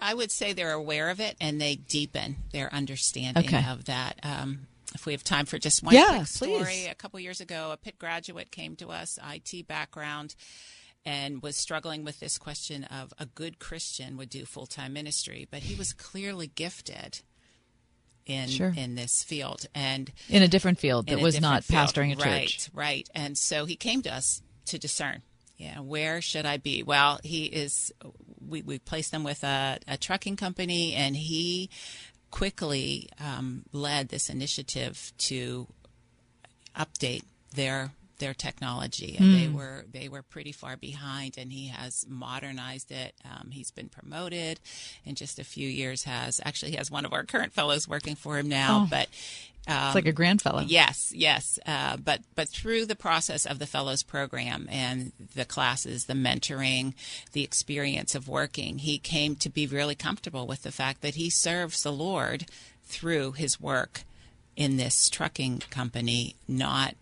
[0.00, 3.64] I would say they're aware of it and they deepen their understanding Okay.
[3.68, 4.18] of that.
[4.22, 6.88] Um, if we have time for just one Yeah, quick story, please.
[6.90, 10.34] a couple years ago, a Pitt graduate came to us, IT background,
[11.04, 15.46] and was struggling with this question of a good Christian would do full time ministry,
[15.50, 17.20] but he was clearly gifted
[18.26, 18.72] in Sure.
[18.76, 21.88] in this field and In a different field that was not field.
[21.88, 22.24] pastoring a church.
[22.24, 23.08] Right, right.
[23.14, 25.22] And so he came to us to discern.
[25.56, 26.82] Yeah, where should I be?
[26.82, 27.92] Well, he is.
[28.40, 31.70] We we placed him with a, a trucking company, and he
[32.30, 35.68] quickly um, led this initiative to
[36.76, 37.22] update
[37.54, 37.92] their
[38.24, 39.54] their technology and they Hmm.
[39.60, 44.54] were they were pretty far behind and he has modernized it um, he's been promoted
[45.04, 48.16] in just a few years has actually he has one of our current fellows working
[48.16, 48.86] for him now Oh.
[48.90, 49.08] but
[49.66, 50.60] um, It's like a grandfellow.
[50.80, 51.58] Yes, yes.
[51.64, 56.92] Uh, but but through the process of the fellows program and the classes, the mentoring,
[57.32, 61.30] the experience of working, he came to be really comfortable with the fact that he
[61.30, 62.44] serves the Lord
[62.84, 64.02] through his work
[64.54, 66.94] in this trucking company, not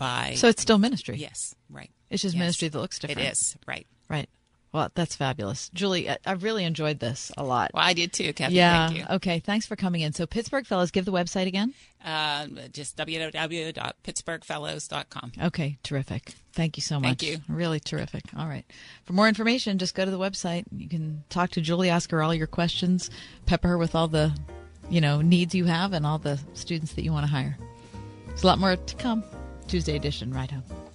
[0.00, 0.32] by.
[0.36, 1.16] So it's still ministry.
[1.18, 1.90] Yes, right.
[2.10, 2.40] It's just Yes.
[2.40, 3.20] ministry that looks different.
[3.28, 3.86] It is right.
[4.08, 4.28] Right.
[4.72, 5.68] Well, that's fabulous.
[5.74, 7.72] Julie, I, really enjoyed this a lot.
[7.74, 8.54] Well, I did too, Kathy.
[8.54, 8.86] yeah.
[8.86, 9.04] Thank you.
[9.16, 9.40] Okay.
[9.40, 10.12] Thanks for coming in.
[10.12, 11.74] So, Pittsburgh Fellows, give the website again.
[12.04, 15.32] Uh, just www.pittsburghfellows.com.
[15.42, 15.76] Okay.
[15.82, 16.34] Terrific.
[16.52, 17.18] Thank you so much.
[17.20, 17.38] Thank you.
[17.48, 18.22] Really terrific.
[18.36, 18.64] All right.
[19.04, 20.64] For more information, just go to the website.
[20.70, 23.10] You can talk to Julie, ask her all your questions,
[23.46, 24.32] pepper her with all the,
[24.88, 27.58] you know, needs you have and all the students that you want to hire.
[28.28, 29.24] There's a lot more to come.
[29.70, 30.89] Tuesday edition, right home.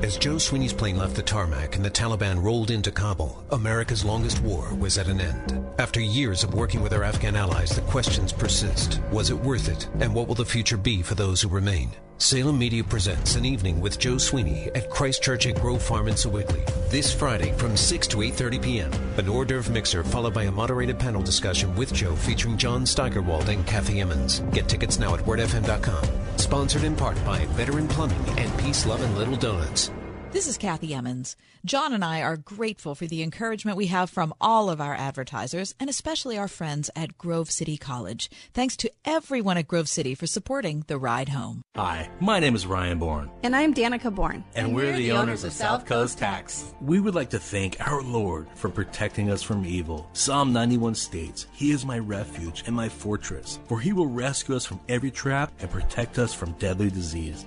[0.00, 4.40] As Joe Sweeney's plane left the tarmac and the Taliban rolled into Kabul, America's longest
[4.42, 5.60] war was at an end.
[5.80, 9.00] After years of working with our Afghan allies, the questions persist.
[9.10, 9.88] Was it worth it?
[9.98, 11.90] And what will the future be for those who remain?
[12.18, 16.64] Salem Media presents an evening with Joe Sweeney at Christchurch at Grove Farm in Sewickley.
[16.90, 18.92] This Friday from 6 to 8.30 p.m.
[19.16, 23.48] An hors d'oeuvre mixer followed by a moderated panel discussion with Joe featuring John Steigerwald
[23.48, 24.40] and Kathy Emmons.
[24.52, 26.04] Get tickets now at wordfm.com.
[26.38, 29.87] Sponsored in part by Veteran Plumbing and Peace, Love, and Little Donuts.
[30.30, 31.36] This is Kathy Emmons.
[31.64, 35.74] John and I are grateful for the encouragement we have from all of our advertisers
[35.80, 38.30] and especially our friends at Grove City College.
[38.52, 41.62] Thanks to everyone at Grove City for supporting the ride home.
[41.76, 44.44] Hi, my name is Ryan Bourne, And I'm Danica Bourne.
[44.54, 46.74] and, we're, the, owners of South Coast Tax.
[46.82, 50.10] We would like to thank our Lord for protecting us from evil.
[50.12, 54.66] Psalm 91 states, He is my refuge and my fortress, for He will rescue us
[54.66, 57.46] from every trap and protect us from deadly disease.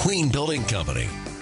[0.01, 1.07] McQueen Building Company.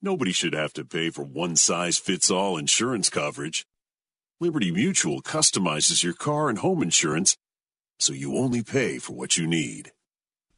[0.00, 3.66] Nobody should have to pay for one size fits all insurance coverage.
[4.40, 7.36] Liberty Mutual customizes your car and home insurance
[7.98, 9.90] so you only pay for what you need.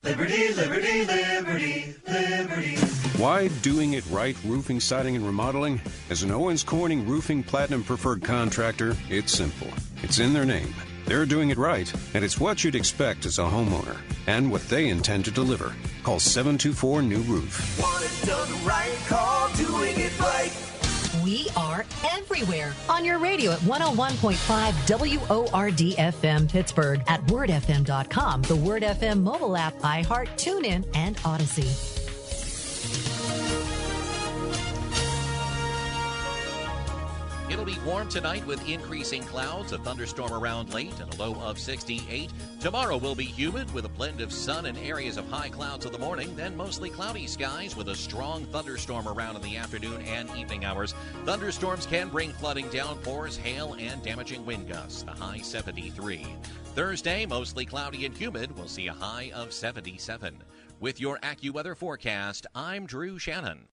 [0.03, 2.76] Liberty, liberty, liberty, liberty.
[3.16, 5.81] Why doing it right roofing, siding, and remodeling?
[6.11, 9.68] As an Owens Corning Roofing Platinum Preferred contractor, it's simple.
[10.03, 10.74] It's in their name.
[11.11, 13.96] They're doing it right, and it's what you'd expect as a homeowner,
[14.29, 15.75] and what they intend to deliver.
[16.05, 17.81] Call 724 New Roof.
[17.81, 20.53] Want it done right, call doing it right.
[21.25, 28.85] We are everywhere on your radio at 101.5 WORD FM Pittsburgh, at wordfm.com, the Word
[28.85, 31.99] FM mobile app, iHeart, TuneIn, and Audacy.
[37.61, 41.59] It'll be warm tonight with increasing clouds, a thunderstorm around late, and a low of
[41.59, 42.33] 68.
[42.59, 45.92] Tomorrow will be humid with a blend of sun and areas of high clouds in
[45.92, 50.35] the morning, then mostly cloudy skies with a strong thunderstorm around in the afternoon and
[50.35, 50.94] evening hours.
[51.27, 55.03] Thunderstorms can bring flooding, downpours, hail, and damaging wind gusts.
[55.03, 56.27] The high 73.
[56.75, 58.57] Thursday, mostly cloudy and humid.
[58.57, 60.42] We'll see a high of 77.
[60.81, 63.68] With your AccuWeather forecast, I'm Drew Shannon.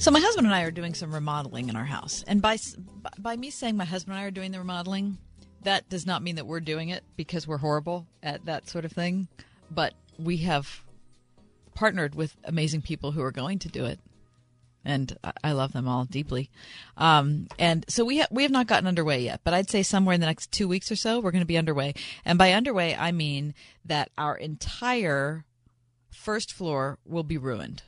[0.00, 2.56] So my husband and I are doing some remodeling in our house, and by
[3.18, 5.18] by me saying my husband and I are doing the remodeling,
[5.64, 8.92] that does not mean that we're doing it because we're horrible at that sort of
[8.92, 9.28] thing.
[9.70, 10.84] But we have
[11.74, 14.00] partnered with amazing people who are going to do it,
[14.86, 16.50] and I- love them all deeply.
[16.96, 20.14] Um, and so we ha- we have not gotten underway yet, but I'd say somewhere
[20.14, 21.92] in the next two weeks or so we're going to be underway.
[22.24, 23.52] And by underway, I mean
[23.84, 25.44] that our entire
[26.10, 27.82] first floor will be ruined.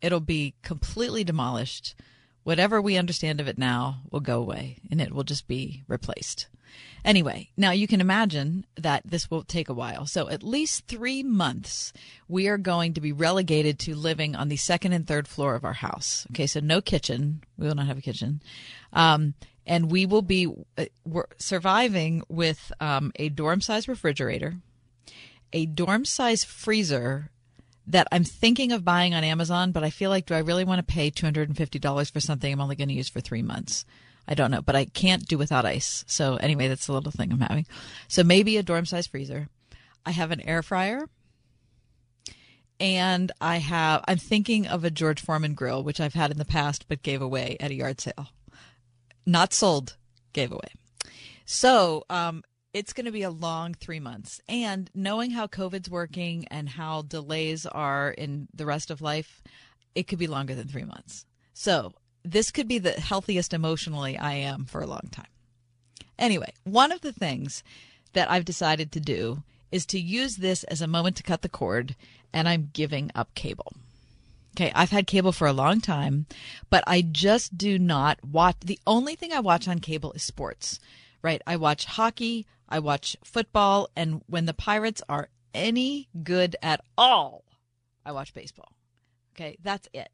[0.00, 1.94] It'll be completely demolished.
[2.42, 6.46] Whatever we understand of it now will go away and it will just be replaced.
[7.04, 10.06] Anyway, now you can imagine that this will take a while.
[10.06, 11.92] So, at least three months,
[12.28, 15.64] we are going to be relegated to living on the second and third floor of
[15.64, 16.26] our house.
[16.30, 17.42] Okay, so no kitchen.
[17.58, 18.42] We will not have a kitchen.
[18.92, 19.34] Um,
[19.66, 20.86] and we will be uh,
[21.38, 24.56] surviving with um, a dorm size refrigerator,
[25.52, 27.30] a dorm size freezer
[27.90, 30.78] that I'm thinking of buying on Amazon, but I feel like, do I really want
[30.78, 33.84] to pay $250 for something I'm only going to use for three months?
[34.28, 36.04] I don't know, but I can't do without ice.
[36.06, 37.66] So anyway, that's a little thing I'm having.
[38.06, 39.48] So maybe a dorm size freezer.
[40.06, 41.06] I have an air fryer.
[42.78, 46.46] And I have, I'm thinking of a George Foreman grill, which I've had in the
[46.46, 48.28] past, but gave away at a yard sale.
[49.26, 49.96] Not sold,
[50.32, 50.72] gave away.
[51.44, 52.42] So, um,
[52.72, 54.40] it's going to be a long three months.
[54.48, 59.42] And knowing how COVID's working and how delays are in the rest of life,
[59.94, 61.26] it could be longer than three months.
[61.52, 61.92] So
[62.24, 65.26] this could be the healthiest emotionally I am for a long time.
[66.18, 67.64] Anyway, one of the things
[68.12, 71.48] that I've decided to do is to use this as a moment to cut the
[71.48, 71.96] cord,
[72.32, 73.72] and I'm giving up cable.
[74.56, 76.26] Okay, I've had cable for a long time,
[76.70, 78.56] but I just do not watch.
[78.60, 80.80] The only thing I watch on cable is sports,
[81.22, 81.42] right?
[81.46, 87.44] I watch hockey, I watch football, and when the Pirates are any good at all,
[88.04, 88.72] I watch baseball.
[89.34, 90.10] Okay, that's it.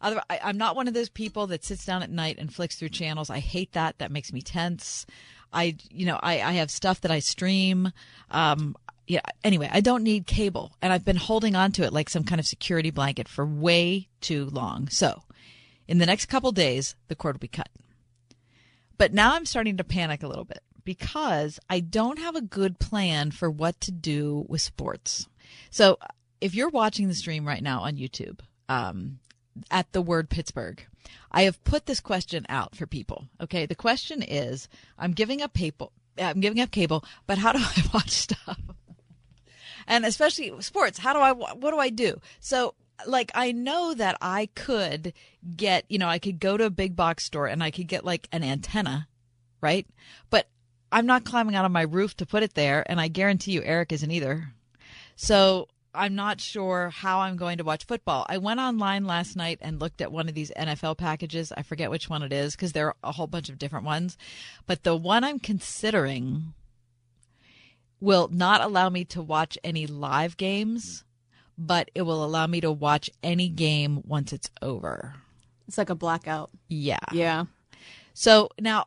[0.00, 2.76] Other, I, I'm not one of those people that sits down at night and flicks
[2.76, 3.30] through channels.
[3.30, 3.98] I hate that.
[3.98, 5.06] That makes me tense.
[5.52, 7.92] I, you know, I, I have stuff that I stream.
[8.30, 9.22] Um, yeah.
[9.42, 12.38] Anyway, I don't need cable, and I've been holding on to it like some kind
[12.38, 14.88] of security blanket for way too long.
[14.88, 15.22] So,
[15.88, 17.70] in the next couple days, the cord will be cut.
[18.98, 22.78] But now I'm starting to panic a little bit because I don't have a good
[22.78, 25.28] plan for what to do with sports.
[25.70, 25.98] So
[26.40, 29.20] if you're watching the stream right now on YouTube, um,
[29.70, 30.84] at the word Pittsburgh,
[31.32, 33.26] I have put this question out for people.
[33.40, 33.66] Okay.
[33.66, 35.92] The question is, I'm giving up cable.
[36.18, 38.58] I'm giving up cable, but how do I watch stuff?
[39.86, 40.98] and especially sports.
[40.98, 42.20] How do I, what do I do?
[42.40, 42.74] So
[43.06, 45.12] like I know that I could
[45.56, 48.04] get, you know, I could go to a big box store and I could get
[48.04, 49.08] like an antenna,
[49.60, 49.86] right?
[50.30, 50.48] But
[50.90, 53.62] I'm not climbing out of my roof to put it there, and I guarantee you
[53.62, 54.52] Eric isn't either.
[55.16, 58.24] So I'm not sure how I'm going to watch football.
[58.28, 61.52] I went online last night and looked at one of these NFL packages.
[61.56, 64.16] I forget which one it is because there are a whole bunch of different ones.
[64.66, 66.54] But the one I'm considering
[68.00, 71.04] will not allow me to watch any live games,
[71.58, 75.16] but it will allow me to watch any game once it's over.
[75.66, 76.50] It's like a blackout.
[76.68, 76.98] Yeah.
[77.12, 77.44] Yeah.
[78.14, 78.86] So now,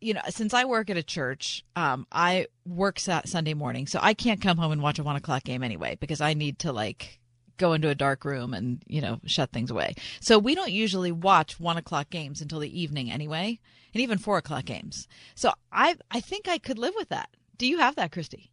[0.00, 3.98] you know, since I work at a church, um, I work sa- Sunday morning, so
[4.00, 6.72] I can't come home and watch a one o'clock game anyway because I need to
[6.72, 7.18] like
[7.56, 9.96] go into a dark room and you know shut things away.
[10.20, 13.58] So we don't usually watch one o'clock games until the evening anyway,
[13.92, 15.08] and even four o'clock games.
[15.34, 17.30] So I I think I could live with that.
[17.56, 18.52] Do you have that, Christy?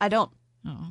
[0.00, 0.32] I don't.
[0.66, 0.88] Oh.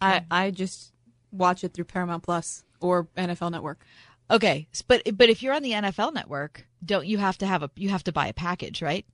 [0.00, 0.92] I I just
[1.32, 3.84] watch it through Paramount Plus or NFL Network.
[4.30, 7.70] Okay, but but if you're on the NFL network, don't you have to have a
[7.76, 9.06] you have to buy a package, right?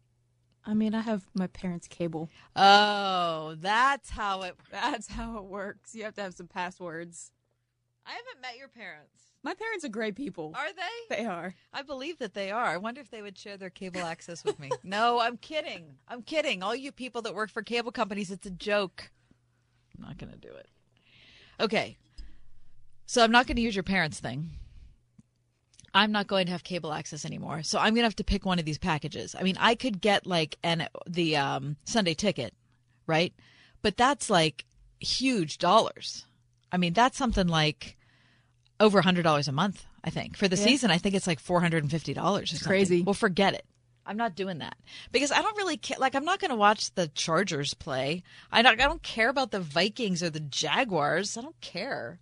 [0.67, 2.31] I mean, I have my parents' cable.
[2.57, 5.95] Oh, that's how it That's how it works.
[5.95, 7.31] You have to have some passwords.
[8.07, 9.25] I haven't met your parents.
[9.43, 10.53] My parents are great people.
[10.55, 11.17] Are they?
[11.17, 11.55] They are.
[11.73, 12.65] I believe that they are.
[12.65, 14.71] I wonder if they would share their cable access with me.
[14.83, 15.97] no, I'm kidding.
[16.09, 16.63] I'm kidding.
[16.63, 19.11] All you people that work for cable companies, it's a joke.
[19.97, 20.69] I'm not going to do it.
[21.61, 21.97] Okay.
[23.07, 24.51] So I'm not going to use your parents' thing.
[25.93, 27.63] I'm not going to have cable access anymore.
[27.63, 29.37] So I'm going to have to pick one of these packages.
[29.39, 32.53] I mean, I could get like an the um, Sunday ticket,
[33.07, 33.33] right?
[33.83, 34.65] But that's like
[34.99, 36.25] huge dollars.
[36.73, 37.97] I mean, that's something like
[38.81, 40.37] over $100 a month, I think.
[40.37, 40.65] For the Yeah.
[40.65, 42.67] season, I think it's like $450 or something.
[42.67, 43.03] crazy.
[43.03, 43.65] Well, forget it.
[44.07, 44.77] I'm not doing that
[45.13, 45.97] because I don't really care.
[45.99, 48.23] Like, I'm not going to watch the Chargers play.
[48.53, 48.81] I don't.
[48.81, 51.37] I don't care about the Vikings or the Jaguars.
[51.37, 52.19] I don't care.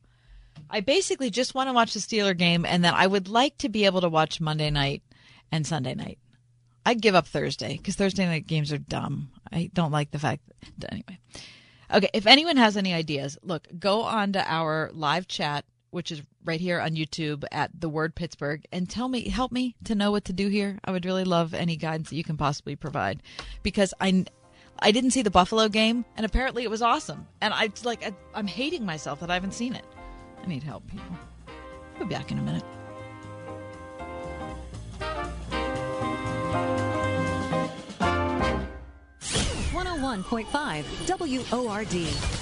[0.70, 3.68] I basically just want to watch the Steeler game, and then I would like to
[3.68, 5.02] be able to watch Monday night
[5.50, 6.18] and Sunday night.
[6.84, 9.30] I'd give up Thursday because Thursday night games are dumb.
[9.52, 10.42] I don't like the fact.
[10.78, 11.18] That, anyway,
[11.92, 12.10] okay.
[12.12, 16.60] If anyone has any ideas, look, go on to our live chat, which is right
[16.60, 20.24] here on YouTube at the Word Pittsburgh, and tell me, help me to know what
[20.24, 20.80] to do here.
[20.84, 23.22] I would really love any guidance that you can possibly provide,
[23.62, 24.24] because I.
[24.78, 27.28] I didn't see the Buffalo game, and apparently it was awesome.
[27.40, 29.84] And I like I, I'm hating myself that I haven't seen it.
[30.42, 31.16] I need help, people.
[31.98, 32.64] We'll be back in a minute.
[40.02, 40.84] 101.5
[41.52, 42.41] WORD.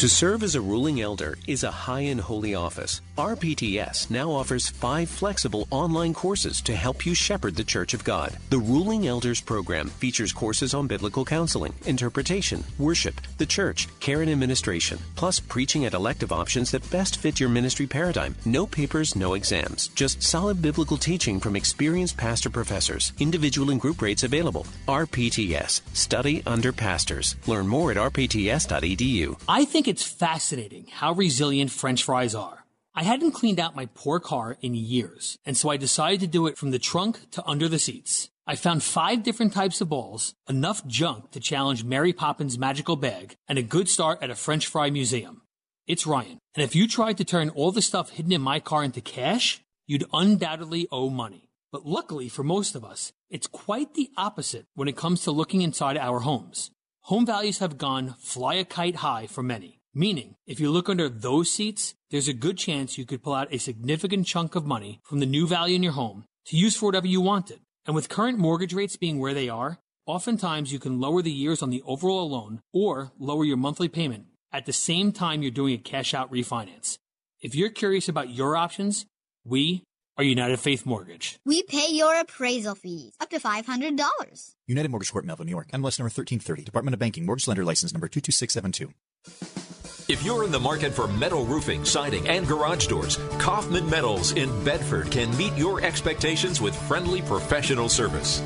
[0.00, 3.00] To serve as a ruling elder is a high and holy office.
[3.16, 8.36] RPTS now offers five flexible online courses to help you shepherd the Church of God.
[8.50, 14.30] The Ruling Elders program features courses on biblical counseling, interpretation, worship, the church, care and
[14.30, 18.36] administration, plus preaching at elective options that best fit your ministry paradigm.
[18.44, 23.14] No papers, no exams, just solid biblical teaching from experienced pastor professors.
[23.18, 24.66] Individual and group rates available.
[24.88, 25.80] RPTS.
[25.96, 27.36] Study under pastors.
[27.46, 29.40] Learn more at rpts.edu.
[29.48, 32.65] I think it's fascinating how resilient French fries are.
[32.98, 36.46] I hadn't cleaned out my poor car in years, and so I decided to do
[36.46, 38.30] it from the trunk to under the seats.
[38.46, 43.36] I found five different types of balls, enough junk to challenge Mary Poppins' magical bag,
[43.46, 45.42] and a good start at a French fry museum.
[45.86, 48.82] It's Ryan, and if you tried to turn all the stuff hidden in my car
[48.82, 51.50] into cash, you'd undoubtedly owe money.
[51.72, 55.60] But luckily for most of us, it's quite the opposite when it comes to looking
[55.60, 56.70] inside our homes.
[57.02, 59.75] Home values have gone fly a kite high for many.
[59.98, 63.48] Meaning, if you look under those seats, there's a good chance you could pull out
[63.50, 66.84] a significant chunk of money from the new value in your home to use for
[66.84, 67.60] whatever you wanted.
[67.86, 71.62] And with current mortgage rates being where they are, oftentimes you can lower the years
[71.62, 75.72] on the overall loan or lower your monthly payment at the same time you're doing
[75.72, 76.98] a cash out refinance.
[77.40, 79.06] If you're curious about your options,
[79.46, 79.82] we
[80.18, 81.38] are United Faith Mortgage.
[81.46, 84.54] We pay your appraisal fees up to $500.
[84.66, 85.68] United Mortgage Corp, Melville, New York.
[85.68, 86.64] MLS number 1330.
[86.64, 87.24] Department of Banking.
[87.24, 89.65] Mortgage Lender License number 22672.
[90.08, 94.62] If you're in the market for metal roofing, siding, and garage doors, Kaufman Metals in
[94.62, 98.40] Bedford can meet your expectations with friendly professional service.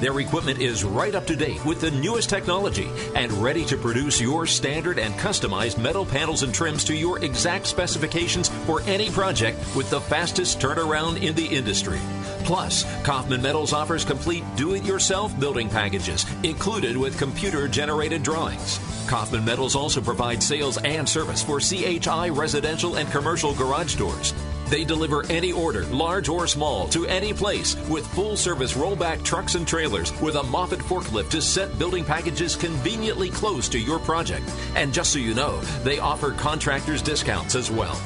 [0.00, 4.18] Their equipment is right up to date with the newest technology and ready to produce
[4.18, 9.58] your standard and customized metal panels and trims to your exact specifications for any project
[9.76, 12.00] with the fastest turnaround in the industry.
[12.44, 18.80] Plus, Kaufman Metals offers complete do it yourself building packages, included with computer generated drawings.
[19.06, 24.32] Kaufman Metals also provides sales and service for CHI residential and commercial garage doors.
[24.70, 29.56] They deliver any order, large or small, to any place with full service rollback trucks
[29.56, 34.48] and trailers with a Moffett forklift to set building packages conveniently close to your project.
[34.76, 37.96] And just so you know, they offer contractors discounts as well.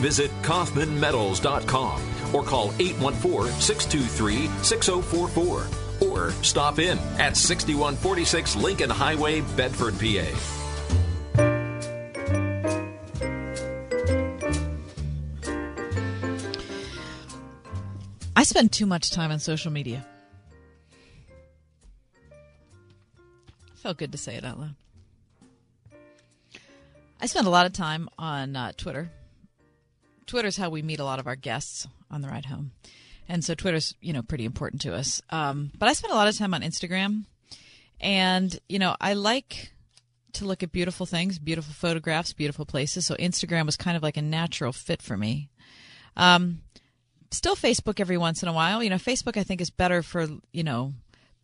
[0.00, 5.66] Visit KaufmanMetals.com or call 814 623 6044
[6.00, 10.63] or stop in at 6146 Lincoln Highway, Bedford, PA.
[18.36, 20.04] I spend too much time on social media.
[23.76, 24.74] Felt good to say it out loud.
[27.20, 29.10] I spend a lot of time on uh, Twitter.
[30.26, 32.72] Twitter's how we meet a lot of our guests on the ride home,
[33.28, 35.22] and so Twitter's you know pretty important to us.
[35.30, 37.24] Um, but I spend a lot of time on Instagram,
[38.00, 39.72] and you know I like
[40.32, 43.06] to look at beautiful things, beautiful photographs, beautiful places.
[43.06, 45.50] So Instagram was kind of like a natural fit for me.
[46.16, 46.60] Um,
[47.36, 48.82] still Facebook every once in a while.
[48.82, 50.94] You know, Facebook I think is better for you know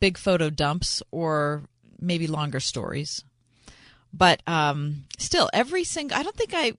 [0.00, 1.62] big photo dumps or
[2.00, 3.22] maybe longer stories.
[4.12, 6.72] But um, still, every single I don't think I.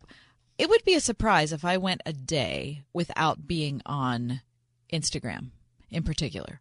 [0.57, 4.41] It would be a surprise if I went a day without being on
[4.93, 5.47] Instagram,
[5.89, 6.59] in particular.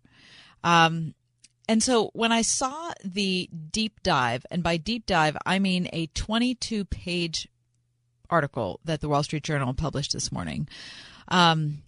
[0.64, 1.14] Um,
[1.68, 6.06] and so when I saw the deep dive, and by deep dive I mean a
[6.06, 7.46] 22 page
[8.28, 10.66] article that the Wall Street Journal published this morning,
[11.28, 11.82] um,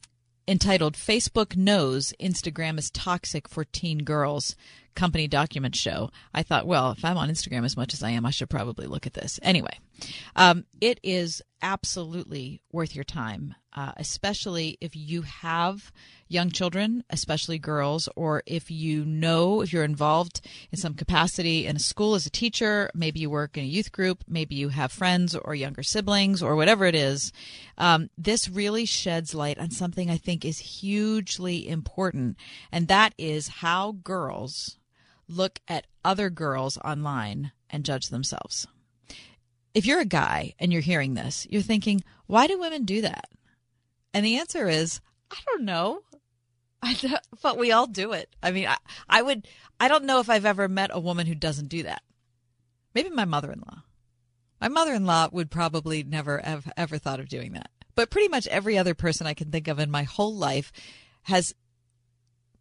[0.48, 4.56] entitled Facebook Knows Instagram is Toxic for Teen Girls
[4.94, 8.26] company documents show, I thought, well, if I'm on Instagram as much as I am,
[8.26, 9.40] I should probably look at this.
[9.42, 9.78] Anyway,
[10.36, 15.92] um, it is absolutely worth your time, uh, especially if you have
[16.28, 21.76] young children, especially girls, or if you know if you're involved in some capacity in
[21.76, 24.90] a school as a teacher, maybe you work in a youth group, maybe you have
[24.90, 27.32] friends or younger siblings, or whatever it is.
[27.78, 32.36] Um, this really sheds light on something I think is hugely important,
[32.70, 34.78] and that is how girls
[35.28, 38.66] look at other girls online and judge themselves.
[39.74, 43.30] If you're a guy and you're hearing this, you're thinking, why do women do that?
[44.14, 45.00] And the answer is,
[45.30, 46.00] I don't know.
[47.42, 48.34] but we all do it.
[48.42, 48.76] I mean, I,
[49.08, 49.46] I would,
[49.78, 52.02] I don't know if I've ever met a woman who doesn't do that.
[52.94, 53.82] Maybe my mother in law.
[54.60, 57.70] My mother in law would probably never have ever thought of doing that.
[57.94, 60.72] But pretty much every other person I can think of in my whole life
[61.22, 61.54] has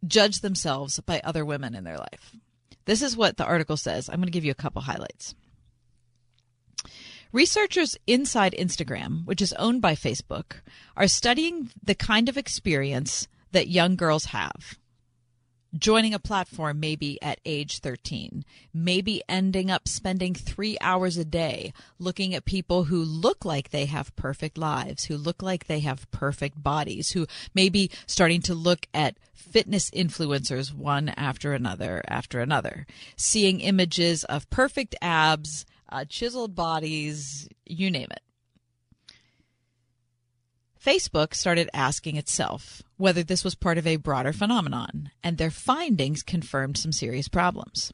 [0.06, 2.36] judged themselves by other women in their life.
[2.84, 4.08] This is what the article says.
[4.08, 5.34] I'm going to give you a couple highlights.
[7.32, 10.60] Researchers inside Instagram, which is owned by Facebook,
[10.98, 14.76] are studying the kind of experience that young girls have.
[15.74, 21.72] Joining a platform maybe at age 13, maybe ending up spending three hours a day
[21.98, 26.10] looking at people who look like they have perfect lives, who look like they have
[26.10, 32.86] perfect bodies, who maybe starting to look at fitness influencers one after another after another,
[33.16, 38.22] seeing images of perfect abs, uh, chiseled bodies, you name it.
[40.84, 46.22] Facebook started asking itself whether this was part of a broader phenomenon, and their findings
[46.24, 47.92] confirmed some serious problems.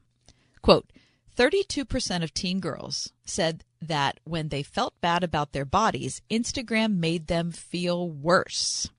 [0.62, 0.90] Quote
[1.36, 7.26] 32% of teen girls said that when they felt bad about their bodies, Instagram made
[7.26, 8.90] them feel worse.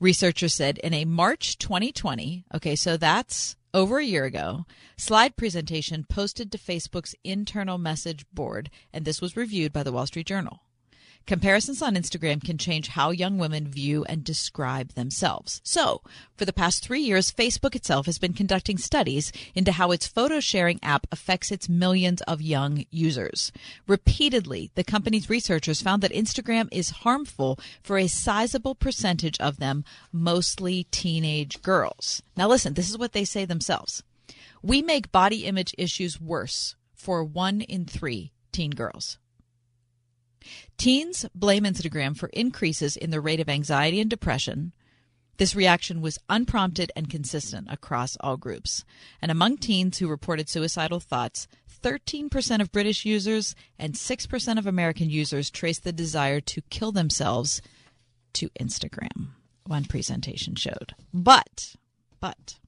[0.00, 4.64] Researchers said in a March 2020, okay, so that's over a year ago,
[4.96, 10.06] slide presentation posted to Facebook's internal message board, and this was reviewed by the Wall
[10.06, 10.62] Street Journal.
[11.26, 15.60] Comparisons on Instagram can change how young women view and describe themselves.
[15.62, 16.02] So,
[16.36, 20.40] for the past three years, Facebook itself has been conducting studies into how its photo
[20.40, 23.52] sharing app affects its millions of young users.
[23.86, 29.84] Repeatedly, the company's researchers found that Instagram is harmful for a sizable percentage of them,
[30.12, 32.22] mostly teenage girls.
[32.36, 34.02] Now, listen, this is what they say themselves.
[34.62, 39.18] We make body image issues worse for one in three teen girls.
[40.76, 44.72] Teens blame Instagram for increases in the rate of anxiety and depression.
[45.36, 48.84] This reaction was unprompted and consistent across all groups.
[49.22, 51.48] And among teens who reported suicidal thoughts,
[51.82, 57.62] 13% of British users and 6% of American users traced the desire to kill themselves
[58.34, 59.28] to Instagram,
[59.66, 60.94] one presentation showed.
[61.12, 61.74] But,
[62.20, 62.58] but,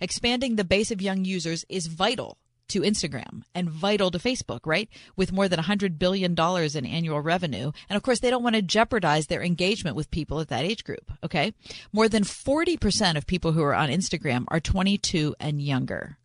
[0.00, 2.36] expanding the base of young users is vital
[2.72, 4.88] to Instagram and vital to Facebook, right?
[5.16, 7.72] With more than $100 billion in annual revenue.
[7.88, 10.84] And of course, they don't want to jeopardize their engagement with people at that age
[10.84, 11.52] group, okay?
[11.92, 16.18] More than 40% of people who are on Instagram are 22 and younger.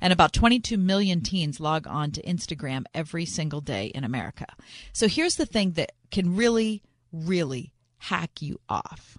[0.00, 4.46] And about 22 million teens log on to Instagram every single day in America.
[4.92, 6.82] So here's the thing that can really,
[7.12, 9.18] really hack you off.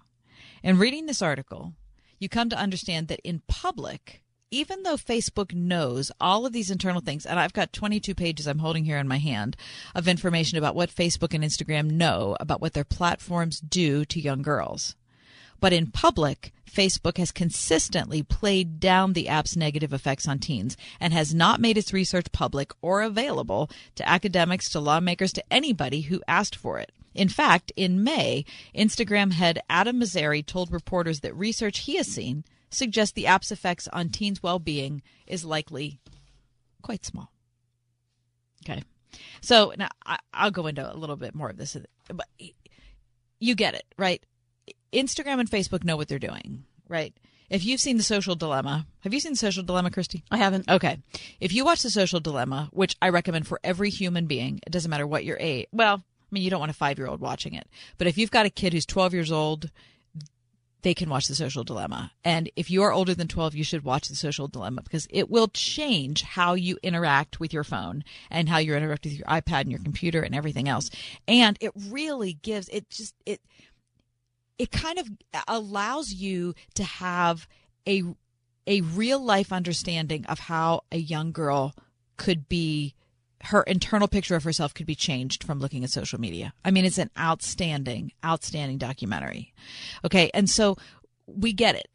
[0.62, 1.74] In reading this article,
[2.18, 4.22] you come to understand that in public,
[4.52, 8.58] even though Facebook knows all of these internal things, and I've got 22 pages I'm
[8.58, 9.56] holding here in my hand
[9.94, 14.42] of information about what Facebook and Instagram know about what their platforms do to young
[14.42, 14.94] girls.
[15.58, 21.12] But in public, Facebook has consistently played down the app's negative effects on teens and
[21.12, 26.22] has not made its research public or available to academics, to lawmakers, to anybody who
[26.28, 26.92] asked for it.
[27.14, 28.44] In fact, in May,
[28.74, 32.44] Instagram head Adam Mosseri told reporters that research he has seen
[32.74, 36.00] suggest the app's effects on teens' well being is likely
[36.82, 37.32] quite small.
[38.64, 38.82] Okay.
[39.40, 41.76] So now I, I'll go into a little bit more of this,
[42.08, 42.26] but
[43.40, 44.24] you get it, right?
[44.92, 47.14] Instagram and Facebook know what they're doing, right?
[47.50, 50.24] If you've seen The Social Dilemma, have you seen The Social Dilemma, Christy?
[50.30, 50.70] I haven't.
[50.70, 50.98] Okay.
[51.38, 54.90] If you watch The Social Dilemma, which I recommend for every human being, it doesn't
[54.90, 55.66] matter what your age.
[55.72, 57.68] Well, I mean, you don't want a five year old watching it,
[57.98, 59.70] but if you've got a kid who's 12 years old,
[60.82, 62.12] they can watch The Social Dilemma.
[62.24, 65.30] And if you are older than 12, you should watch The Social Dilemma because it
[65.30, 69.62] will change how you interact with your phone and how you interact with your iPad
[69.62, 70.90] and your computer and everything else.
[71.26, 73.40] And it really gives it just it
[74.58, 75.08] it kind of
[75.48, 77.48] allows you to have
[77.88, 78.02] a
[78.66, 81.74] a real life understanding of how a young girl
[82.16, 82.94] could be
[83.44, 86.52] her internal picture of herself could be changed from looking at social media.
[86.64, 89.52] I mean, it's an outstanding, outstanding documentary.
[90.04, 90.30] Okay.
[90.32, 90.76] And so
[91.26, 91.88] we get it.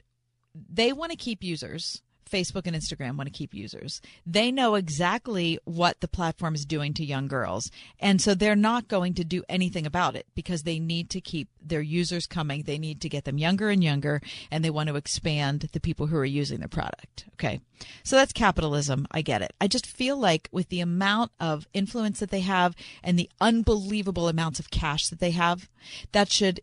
[0.69, 2.01] They want to keep users.
[2.29, 4.01] Facebook and Instagram want to keep users.
[4.25, 7.71] They know exactly what the platform is doing to young girls.
[7.99, 11.49] And so they're not going to do anything about it because they need to keep
[11.61, 12.63] their users coming.
[12.63, 14.21] They need to get them younger and younger
[14.51, 17.25] and they want to expand the people who are using the product.
[17.33, 17.59] Okay.
[18.03, 19.07] So that's capitalism.
[19.11, 19.53] I get it.
[19.61, 24.27] I just feel like with the amount of influence that they have and the unbelievable
[24.27, 25.69] amounts of cash that they have,
[26.11, 26.61] that should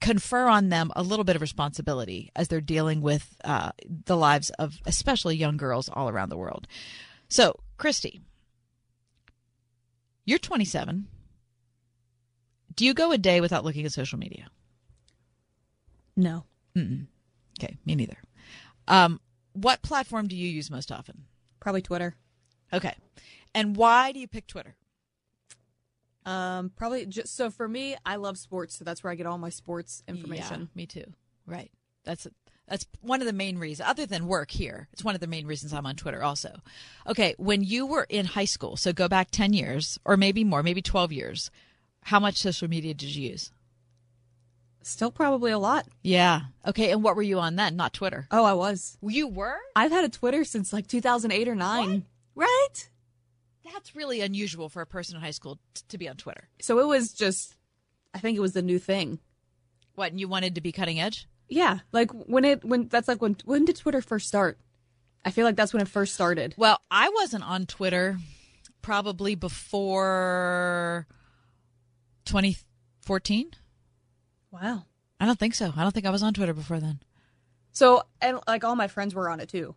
[0.00, 3.70] confer on them a little bit of responsibility as they're dealing with uh,
[4.04, 6.66] the lives of especially young girls all around the world.
[7.28, 8.20] So, Christy,
[10.24, 11.06] you're 27.
[12.74, 14.48] Do you go a day without looking at social media?
[16.16, 16.44] No.
[16.76, 17.06] Mm-mm.
[17.58, 18.18] Okay, me neither.
[18.86, 19.20] Um,
[19.54, 21.24] what platform do you use most often?
[21.60, 22.14] Probably Twitter.
[22.72, 22.94] Okay.
[23.54, 24.76] And why do you pick Twitter?
[26.26, 29.38] Um, probably just so for me, I love sports, so that's where I get all
[29.38, 30.62] my sports information.
[30.62, 31.04] Yeah, me too.
[31.46, 31.70] Right.
[32.04, 32.26] That's
[32.68, 34.88] that's one of the main reasons, other than work here.
[34.92, 36.56] It's one of the main reasons I'm on Twitter also.
[37.06, 40.64] Okay, when you were in high school, so go back 10 years or maybe more,
[40.64, 41.50] maybe 12 years,
[42.02, 43.52] how much social media did you use?
[44.82, 45.86] Still probably a lot.
[46.02, 46.42] Yeah.
[46.66, 47.76] Okay, and what were you on then?
[47.76, 48.26] Not Twitter.
[48.32, 48.98] Oh, I was.
[49.00, 49.56] You were?
[49.76, 52.04] I've had a Twitter since like 2008 or 9.
[52.34, 52.88] Right?
[53.72, 56.48] That's really unusual for a person in high school t- to be on Twitter.
[56.60, 57.56] So it was just
[58.14, 59.18] I think it was the new thing.
[59.94, 61.26] What, and you wanted to be cutting edge?
[61.48, 64.58] Yeah, like when it when that's like when when did Twitter first start?
[65.24, 66.54] I feel like that's when it first started.
[66.56, 68.18] Well, I wasn't on Twitter
[68.80, 71.06] probably before
[72.26, 73.50] 2014.
[74.50, 74.84] Wow.
[75.18, 75.72] I don't think so.
[75.76, 77.00] I don't think I was on Twitter before then.
[77.72, 79.74] So and like all my friends were on it too.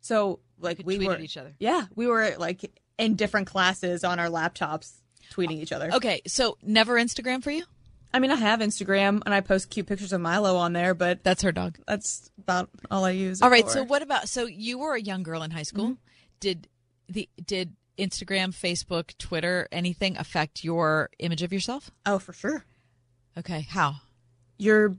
[0.00, 1.54] So like we tweeted were each other.
[1.58, 4.92] Yeah, we were like in different classes on our laptops
[5.32, 5.90] tweeting each other.
[5.92, 7.64] Okay, so never Instagram for you?
[8.14, 11.22] I mean, I have Instagram and I post cute pictures of Milo on there, but
[11.22, 11.78] that's her dog.
[11.86, 13.42] That's about all I use.
[13.42, 13.64] All right.
[13.64, 13.70] for.
[13.70, 14.28] So what about?
[14.28, 15.84] So you were a young girl in high school.
[15.84, 15.94] Mm-hmm.
[16.40, 16.68] Did
[17.08, 21.90] the did Instagram, Facebook, Twitter, anything affect your image of yourself?
[22.06, 22.64] Oh, for sure.
[23.36, 23.66] Okay.
[23.68, 23.96] How?
[24.56, 24.96] You're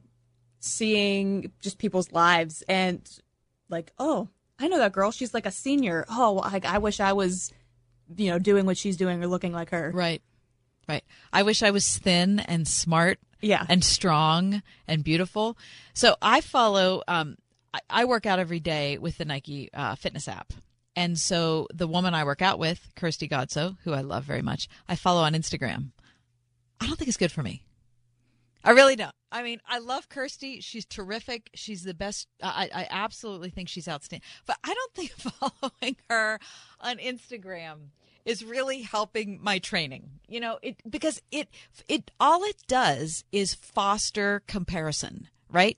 [0.59, 3.07] seeing just people's lives and
[3.69, 4.29] like, oh,
[4.59, 5.11] I know that girl.
[5.11, 6.05] She's like a senior.
[6.09, 7.51] Oh, like I wish I was,
[8.15, 9.91] you know, doing what she's doing or looking like her.
[9.93, 10.21] Right.
[10.87, 11.03] Right.
[11.33, 13.19] I wish I was thin and smart.
[13.41, 13.65] Yeah.
[13.69, 15.57] And strong and beautiful.
[15.93, 17.03] So I follow.
[17.07, 17.37] Um,
[17.73, 20.53] I, I work out every day with the Nike uh, fitness app.
[20.95, 24.67] And so the woman I work out with, Kirsty Godso, who I love very much,
[24.89, 25.91] I follow on Instagram.
[26.81, 27.61] I don't think it's good for me.
[28.67, 29.15] I really don't.
[29.31, 30.59] I mean, I love Kirsty.
[30.59, 31.49] She's terrific.
[31.53, 32.27] She's the best.
[32.43, 34.27] I, I absolutely think she's outstanding.
[34.45, 35.11] But I don't think
[35.61, 36.37] following her
[36.81, 37.91] on Instagram
[38.25, 40.09] is really helping my training.
[40.27, 41.47] You know, it because it
[41.87, 45.77] it all it does is foster comparison, right?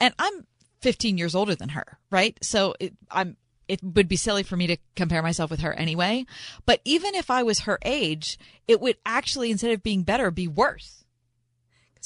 [0.00, 0.46] And I'm
[0.80, 2.38] 15 years older than her, right?
[2.42, 3.36] So it, I'm
[3.68, 6.24] it would be silly for me to compare myself with her anyway.
[6.64, 10.48] But even if I was her age, it would actually instead of being better be
[10.48, 10.99] worse.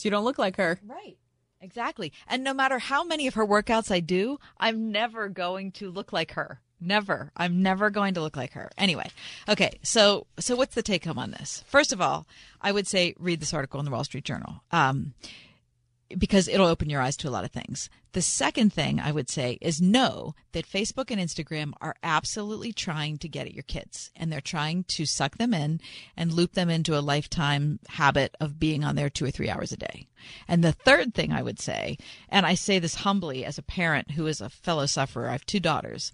[0.03, 0.79] You don't look like her.
[0.87, 1.17] Right.
[1.61, 2.13] Exactly.
[2.29, 6.13] And no matter how many of her workouts I do, I'm never going to look
[6.13, 6.61] like her.
[6.81, 7.33] Never.
[7.37, 8.71] I'm never going to look like her.
[8.77, 9.09] Anyway.
[9.49, 9.79] Okay.
[9.83, 11.65] So, so what's the take home on this?
[11.67, 12.27] First of all,
[12.61, 14.63] I would say read this article in the Wall Street Journal.
[14.73, 15.15] Um,
[16.19, 17.89] because it'll open your eyes to a lot of things.
[18.13, 23.19] The second thing I would say is know that Facebook and Instagram are absolutely trying
[23.19, 25.81] to get at your kids and they're trying to suck them in
[26.17, 29.73] and loop them into a lifetime habit of being on there two or three hours
[29.73, 30.07] a day.
[30.47, 31.99] And the third thing I would say,
[32.29, 35.47] and I say this humbly as a parent who is a fellow sufferer, I have
[35.47, 36.13] two daughters,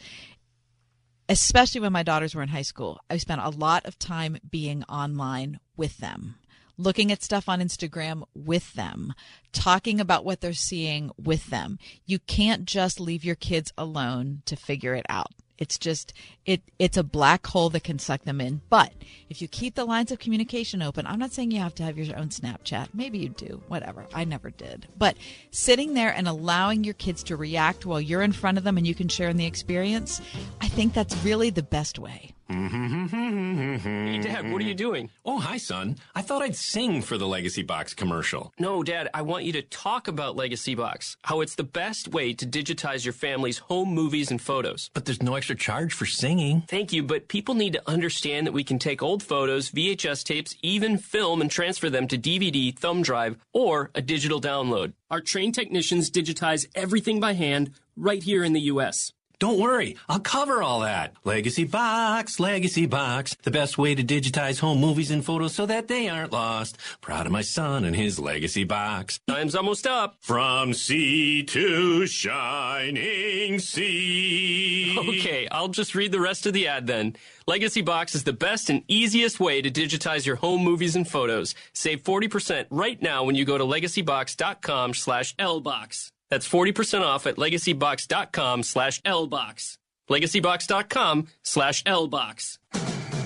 [1.28, 4.82] especially when my daughters were in high school, I spent a lot of time being
[4.84, 6.34] online with them,
[6.80, 9.14] looking at stuff on Instagram with them,
[9.52, 11.78] talking about what they're seeing with them.
[12.06, 15.32] You can't just leave your kids alone to figure it out.
[15.60, 16.14] It's just
[16.46, 18.62] it it's a black hole that can suck them in.
[18.70, 18.94] But
[19.28, 21.98] if you keep the lines of communication open, I'm not saying you have to have
[21.98, 22.88] your own Snapchat.
[22.94, 23.62] Maybe you do.
[23.68, 24.06] Whatever.
[24.14, 24.88] I never did.
[24.96, 25.18] But
[25.50, 28.86] sitting there and allowing your kids to react while you're in front of them and
[28.86, 30.22] you can share in the experience,
[30.62, 32.32] I think that's really the best way.
[32.50, 34.06] Mm-hmm.
[34.06, 35.08] Hey, Dad, what are you doing?
[35.24, 35.96] Oh, hi, son.
[36.16, 38.52] I thought I'd sing for the Legacy Box commercial.
[38.58, 42.32] No, Dad, I want you to talk about Legacy Box, how it's the best way
[42.32, 44.90] to digitize your family's home movies and photos.
[44.94, 46.62] But there's no extra charge for singing.
[46.66, 50.56] Thank you, but people need to understand that we can take old photos, VHS tapes,
[50.62, 54.92] even film and transfer them to DVD, thumb drive, or a digital download.
[55.08, 59.12] Our trained technicians digitize everything by hand right here in the U.S.
[59.40, 61.14] Don't worry, I'll cover all that.
[61.24, 65.88] Legacy Box, Legacy Box, the best way to digitize home movies and photos so that
[65.88, 66.76] they aren't lost.
[67.00, 69.18] Proud of my son and his Legacy Box.
[69.26, 70.16] Time's almost up.
[70.20, 74.98] From sea to shining sea.
[74.98, 77.16] Okay, I'll just read the rest of the ad then.
[77.46, 81.54] Legacy Box is the best and easiest way to digitize your home movies and photos.
[81.72, 86.12] Save 40% right now when you go to legacybox.com slash lbox.
[86.30, 89.76] That's 40% off at legacybox.com slash lbox.
[90.08, 92.58] legacybox.com slash lbox.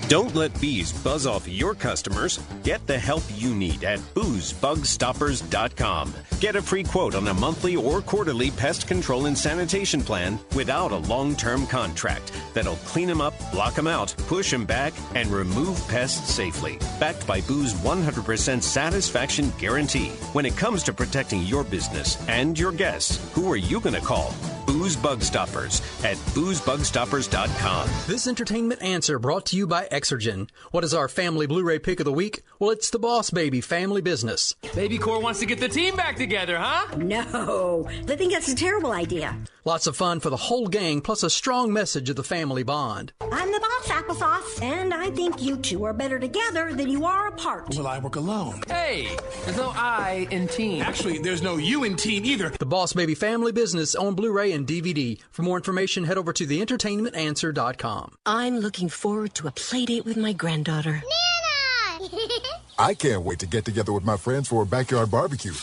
[0.07, 2.39] Don't let bees buzz off your customers.
[2.63, 6.13] Get the help you need at boozebugstoppers.com.
[6.39, 10.91] Get a free quote on a monthly or quarterly pest control and sanitation plan without
[10.91, 15.31] a long term contract that'll clean them up, block them out, push them back, and
[15.31, 16.77] remove pests safely.
[16.99, 20.09] Backed by Boo's 100% satisfaction guarantee.
[20.33, 24.01] When it comes to protecting your business and your guests, who are you going to
[24.01, 24.35] call?
[24.67, 27.89] Booze Bug Stoppers at boozebugstoppers.com.
[28.07, 30.49] This entertainment answer brought to you by Exergen.
[30.71, 32.41] What is our family Blu-ray pick of the week?
[32.59, 34.53] Well, it's the Boss Baby family business.
[34.75, 36.97] Baby Corp wants to get the team back together, huh?
[36.97, 39.37] No, they think that's a terrible idea.
[39.63, 43.13] Lots of fun for the whole gang, plus a strong message of the family bond.
[43.31, 47.27] I'm the boss, applesauce, and I think you two are better together than you are
[47.29, 47.73] apart.
[47.75, 48.61] Well, I work alone.
[48.67, 49.15] Hey,
[49.45, 50.81] there's no I in team.
[50.81, 52.49] Actually, there's no you in team either.
[52.49, 55.19] The Boss Baby family business on Blu-ray and DVD.
[55.31, 58.15] For more information, head over to theentertainmentanswer.com.
[58.25, 61.01] I'm looking forward to a play date with my granddaughter.
[62.77, 65.53] I can't wait to get together with my friends for a backyard barbecue.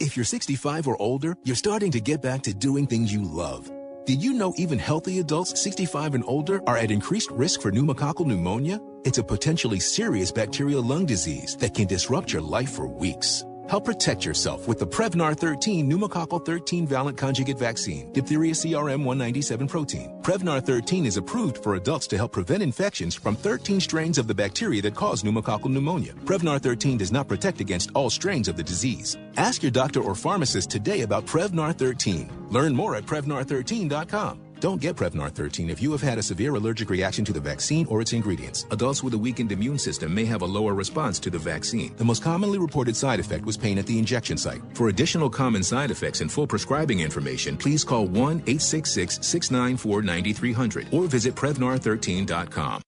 [0.00, 3.70] If you're 65 or older, you're starting to get back to doing things you love.
[4.04, 8.26] Did you know even healthy adults 65 and older are at increased risk for pneumococcal
[8.26, 8.80] pneumonia?
[9.04, 13.44] It's a potentially serious bacterial lung disease that can disrupt your life for weeks.
[13.72, 19.66] Help protect yourself with the Prevnar 13 pneumococcal 13 valent conjugate vaccine, diphtheria CRM 197
[19.66, 20.20] protein.
[20.20, 24.34] Prevnar 13 is approved for adults to help prevent infections from 13 strains of the
[24.34, 26.12] bacteria that cause pneumococcal pneumonia.
[26.26, 29.16] Prevnar 13 does not protect against all strains of the disease.
[29.38, 32.28] Ask your doctor or pharmacist today about Prevnar 13.
[32.50, 34.51] Learn more at Prevnar13.com.
[34.62, 37.84] Don't get Prevnar 13 if you have had a severe allergic reaction to the vaccine
[37.88, 38.64] or its ingredients.
[38.70, 41.92] Adults with a weakened immune system may have a lower response to the vaccine.
[41.96, 44.62] The most commonly reported side effect was pain at the injection site.
[44.74, 48.14] For additional common side effects and full prescribing information, please call 1
[48.46, 52.82] 866 694 9300 or visit Prevnar13.com.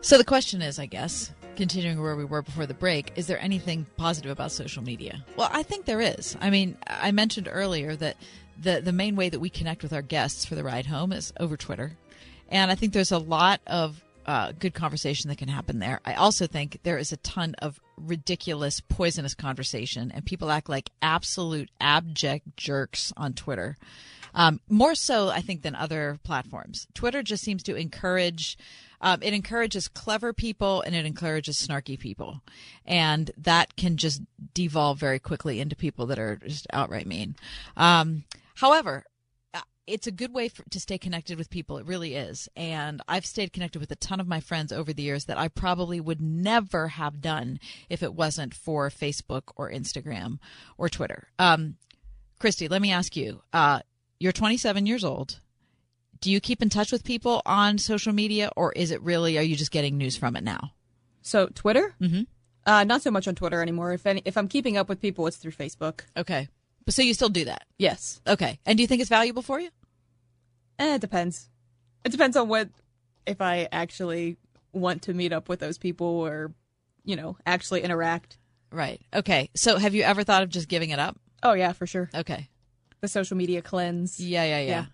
[0.00, 1.30] So the question is, I guess,
[1.60, 5.22] continuing where we were before the break, is there anything positive about social media?
[5.36, 6.34] Well, I think there is.
[6.40, 8.16] I mean, I mentioned earlier that
[8.58, 11.34] the the main way that we connect with our guests for the ride home is
[11.38, 11.98] over Twitter,
[12.48, 16.00] and I think there's a lot of uh, good conversation that can happen there.
[16.06, 20.88] I also think there is a ton of ridiculous, poisonous conversation, and people act like
[21.02, 23.76] absolute abject jerks on Twitter.
[24.32, 26.86] Um, more so, I think, than other platforms.
[26.94, 28.56] Twitter just seems to encourage.
[29.00, 32.42] Um, it encourages clever people and it encourages snarky people,
[32.84, 34.22] and that can just
[34.54, 37.36] devolve very quickly into people that are just outright mean.
[37.76, 38.24] Um,
[38.56, 39.04] however,
[39.54, 41.78] uh, it's a good way for, to stay connected with people.
[41.78, 42.48] It really is.
[42.56, 45.48] And I've stayed connected with a ton of my friends over the years that I
[45.48, 50.38] probably would never have done if it wasn't for Facebook or Instagram
[50.78, 51.28] or Twitter.
[51.38, 51.76] Um,
[52.38, 53.42] Christy, let me ask you.
[53.52, 53.80] Uh,
[54.18, 55.40] you're 27 years old.
[56.20, 59.38] Do you keep in touch with people on social media, or is it really?
[59.38, 60.72] Are you just getting news from it now?
[61.22, 62.22] So Twitter, mm-hmm.
[62.66, 63.92] uh, not so much on Twitter anymore.
[63.92, 66.00] If any, if I'm keeping up with people, it's through Facebook.
[66.16, 66.48] Okay,
[66.88, 67.64] so you still do that?
[67.78, 68.20] Yes.
[68.26, 69.70] Okay, and do you think it's valuable for you?
[70.78, 71.48] Eh, it depends.
[72.04, 72.68] It depends on what
[73.26, 74.36] if I actually
[74.72, 76.52] want to meet up with those people or,
[77.04, 78.38] you know, actually interact.
[78.72, 79.00] Right.
[79.14, 79.50] Okay.
[79.54, 81.18] So have you ever thought of just giving it up?
[81.42, 82.10] Oh yeah, for sure.
[82.14, 82.48] Okay.
[83.00, 84.20] The social media cleanse.
[84.20, 84.80] Yeah, yeah, yeah.
[84.80, 84.88] Well,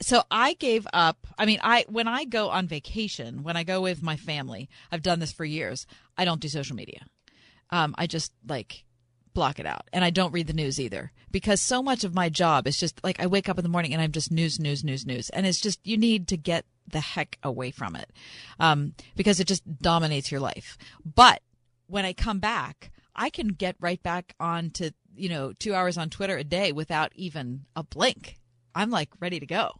[0.00, 1.26] so I gave up.
[1.38, 5.02] I mean, I when I go on vacation, when I go with my family, I've
[5.02, 5.86] done this for years.
[6.16, 7.00] I don't do social media.
[7.70, 8.84] Um, I just like
[9.36, 9.86] block it out.
[9.92, 13.04] And I don't read the news either because so much of my job is just
[13.04, 15.28] like I wake up in the morning and I'm just news, news, news, news.
[15.28, 18.10] And it's just, you need to get the heck away from it
[18.58, 20.78] um, because it just dominates your life.
[21.04, 21.42] But
[21.86, 25.98] when I come back, I can get right back on to, you know, two hours
[25.98, 28.36] on Twitter a day without even a blink.
[28.74, 29.72] I'm like ready to go.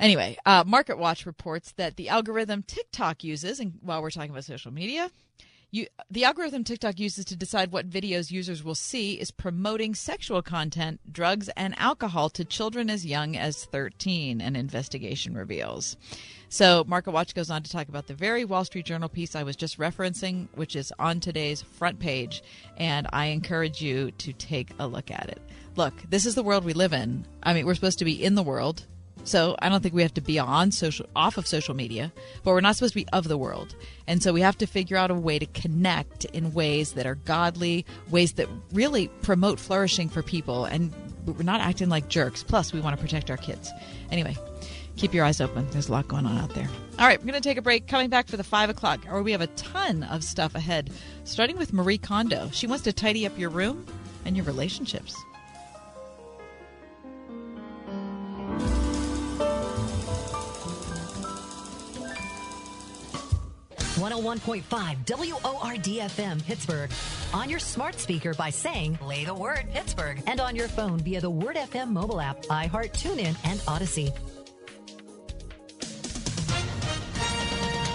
[0.00, 4.44] Anyway, uh, Market Watch reports that the algorithm TikTok uses, and while we're talking about
[4.44, 5.10] social media,
[5.74, 10.40] you, the algorithm TikTok uses to decide what videos users will see is promoting sexual
[10.40, 15.96] content, drugs, and alcohol to children as young as 13, an investigation reveals.
[16.48, 19.42] So, Market Watch goes on to talk about the very Wall Street Journal piece I
[19.42, 22.44] was just referencing, which is on today's front page,
[22.76, 25.42] and I encourage you to take a look at it.
[25.74, 27.26] Look, this is the world we live in.
[27.42, 28.86] I mean, we're supposed to be in the world,
[29.22, 32.12] so I don't think we have to be on social off of social media,
[32.42, 33.74] but we're not supposed to be of the world.
[34.06, 37.14] And so we have to figure out a way to connect in ways that are
[37.14, 40.92] godly, ways that really promote flourishing for people and
[41.26, 42.42] we're not acting like jerks.
[42.42, 43.70] Plus, we want to protect our kids.
[44.10, 44.36] Anyway,
[44.96, 45.66] keep your eyes open.
[45.70, 46.68] There's a lot going on out there.
[46.98, 47.86] All right, we're going to take a break.
[47.86, 50.90] Coming back for the five o'clock, or we have a ton of stuff ahead,
[51.24, 52.50] starting with Marie Kondo.
[52.52, 53.86] She wants to tidy up your room
[54.24, 55.16] and your relationships.
[64.04, 66.90] 101.5 WORD-FM Pittsburgh.
[67.32, 70.22] On your smart speaker by saying, play the word Pittsburgh.
[70.26, 74.12] And on your phone via the Word FM mobile app, iHeart, TuneIn, and Audacy.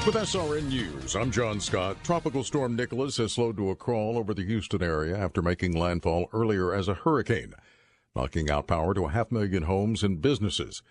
[0.05, 1.97] With SRN News, I'm John Scott.
[2.03, 6.27] Tropical Storm Nicholas has slowed to a crawl over the Houston area after making landfall
[6.33, 7.53] earlier as a hurricane,
[8.15, 10.81] knocking out power to a half million homes and businesses.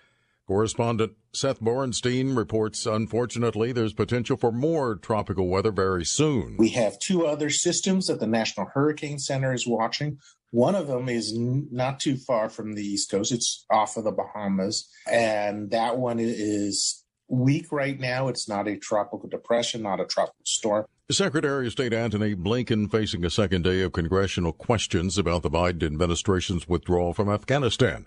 [0.49, 6.57] Correspondent Seth Borenstein reports unfortunately there's potential for more tropical weather very soon.
[6.59, 10.18] We have two other systems that the National Hurricane Center is watching.
[10.51, 14.11] One of them is not too far from the East Coast, it's off of the
[14.11, 18.28] Bahamas, and that one is weak right now.
[18.28, 20.86] It's not a tropical depression, not a tropical storm.
[21.11, 25.82] Secretary of State Antony Blinken facing a second day of congressional questions about the Biden
[25.82, 28.07] administration's withdrawal from Afghanistan.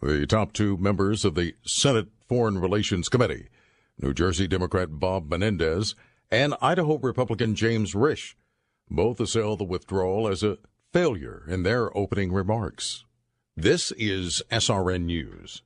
[0.00, 3.48] The top two members of the Senate Foreign Relations Committee,
[4.00, 5.94] New Jersey Democrat Bob Menendez
[6.30, 8.34] and Idaho Republican James Risch,
[8.90, 10.58] both assail the withdrawal as a
[10.92, 13.04] failure in their opening remarks.
[13.56, 15.62] This is SRN News.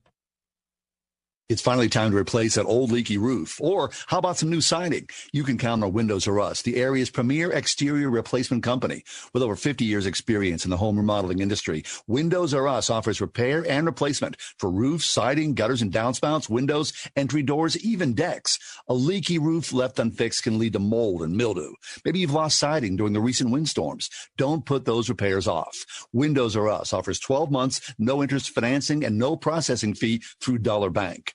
[1.48, 3.60] It's finally time to replace that old leaky roof.
[3.60, 5.08] Or how about some new siding?
[5.32, 9.04] You can count on Windows R Us, the area's premier exterior replacement company.
[9.32, 13.64] With over 50 years experience in the home remodeling industry, Windows R Us offers repair
[13.64, 18.58] and replacement for roofs, siding, gutters and downspouts, windows, entry doors, even decks.
[18.88, 21.74] A leaky roof left unfixed can lead to mold and mildew.
[22.04, 24.10] Maybe you've lost siding during the recent windstorms.
[24.36, 25.76] Don't put those repairs off.
[26.12, 30.90] Windows R Us offers 12 months, no interest financing and no processing fee through Dollar
[30.90, 31.34] Bank.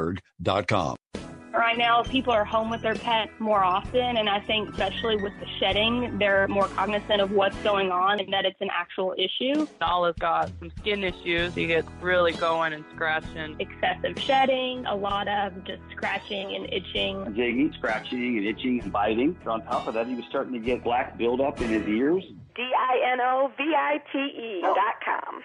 [0.00, 0.96] windowsruspittsburgh.com.
[1.52, 5.32] Right now, people are home with their pets more often, and I think, especially with
[5.40, 9.66] the shedding, they're more cognizant of what's going on and that it's an actual issue.
[9.80, 11.52] Nala's got some skin issues.
[11.56, 13.56] He gets really going and scratching.
[13.58, 17.34] Excessive shedding, a lot of just scratching and itching.
[17.34, 19.36] Jigging, scratching, and itching and biting.
[19.44, 22.22] On top of that, he was starting to get black buildup in his ears.
[22.54, 25.42] D I N O V I T E dot com.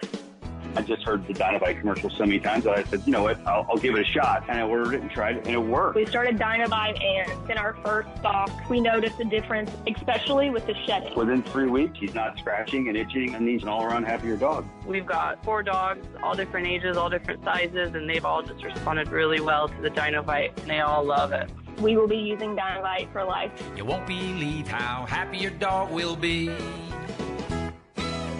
[0.76, 3.38] I just heard the Dinovite commercial so many times that I said, you know what,
[3.46, 4.44] I'll, I'll, give it a shot.
[4.48, 5.96] And I ordered it and tried it, and it worked.
[5.96, 10.74] We started Dinovite, and in our first stock, we noticed a difference, especially with the
[10.86, 11.14] shedding.
[11.16, 14.66] Within three weeks, he's not scratching and itching, and he's an all-around happier dog.
[14.84, 19.08] We've got four dogs, all different ages, all different sizes, and they've all just responded
[19.08, 21.50] really well to the Dinovite, and they all love it.
[21.78, 23.50] We will be using Dinovite for life.
[23.76, 26.50] You won't believe how happy your dog will be.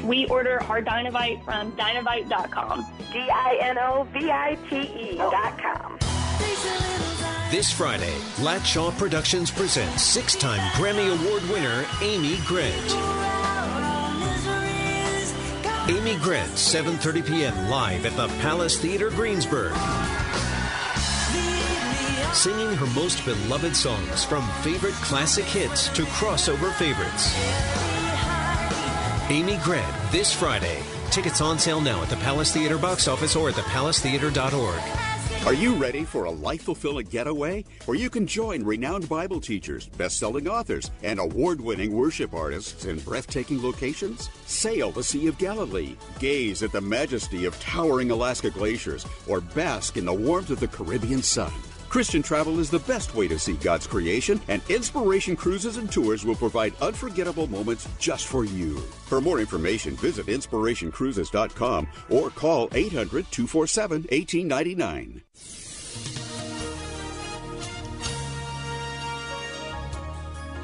[0.07, 2.87] We order our Dinovite from Dinovite.com.
[3.13, 5.99] D I N O V I T E.com.
[7.51, 12.93] This Friday, Latshaw Productions presents six time Grammy Award winner Amy Grant.
[15.89, 17.69] Amy Grant, 7:30 p.m.
[17.69, 19.73] live at the Palace Theater Greensburg.
[22.33, 27.96] Singing her most beloved songs from favorite classic hits to crossover favorites.
[29.29, 30.81] Amy Grant this Friday.
[31.11, 34.81] Tickets on sale now at the Palace Theater box office or at thepalacetheater.org.
[35.45, 39.89] Are you ready for a life fulfilling getaway where you can join renowned Bible teachers,
[39.89, 44.31] best selling authors, and award winning worship artists in breathtaking locations?
[44.47, 49.97] Sail the Sea of Galilee, gaze at the majesty of towering Alaska glaciers, or bask
[49.97, 51.53] in the warmth of the Caribbean sun.
[51.89, 56.25] Christian travel is the best way to see God's creation, and Inspiration Cruises and Tours
[56.25, 58.77] will provide unforgettable moments just for you.
[59.07, 65.23] For more information, visit inspirationcruises.com or call 800 247 1899.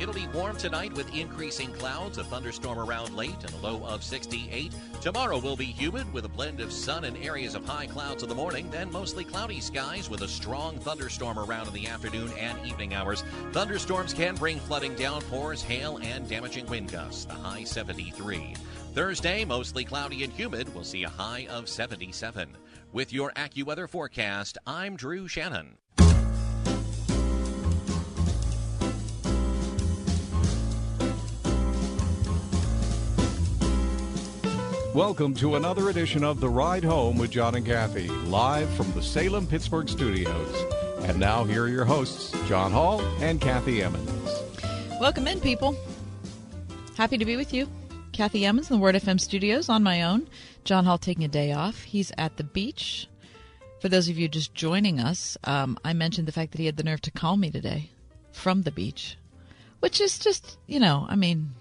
[0.03, 4.03] It'll be warm tonight with increasing clouds, a thunderstorm around late, and a low of
[4.03, 4.75] 68.
[5.01, 8.29] Tomorrow will be humid with a blend of sun and areas of high clouds in
[8.29, 12.67] the morning, then mostly cloudy skies with a strong thunderstorm around in the afternoon and
[12.67, 13.23] evening hours.
[13.53, 17.27] Thunderstorms can bring flooding downpours, hail, and damaging wind gusts.
[17.27, 18.57] The high 73.
[18.95, 20.75] Thursday, mostly cloudy and humid.
[20.75, 22.49] We'll see a high of 77.
[22.93, 25.79] With your AccuWeather forecast, I'm Drew Shannon.
[34.95, 39.03] Welcome to another edition of The Ride Home with John and Kathy, live from the
[39.03, 40.55] Salem Pittsburgh studios.
[41.05, 44.11] And now, here are your hosts, John Hall and Kathy Emmons.
[45.01, 45.75] Welcome in, people.
[46.95, 47.69] Happy to be with you.
[48.13, 50.29] Kathy Emmons in the Word FM studios on my own.
[50.65, 51.85] John Hall taking a day off.
[51.85, 53.09] He's at the beach.
[53.81, 56.77] For those of you just joining us, um, I mentioned the fact that he had
[56.77, 57.89] the nerve to call me today
[58.31, 59.17] from the beach,
[59.81, 61.53] which is just, you know, I mean,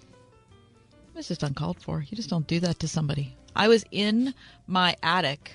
[1.16, 2.00] it's just uncalled for.
[2.00, 3.36] You just don't do that to somebody.
[3.54, 4.34] I was in
[4.66, 5.52] my attic.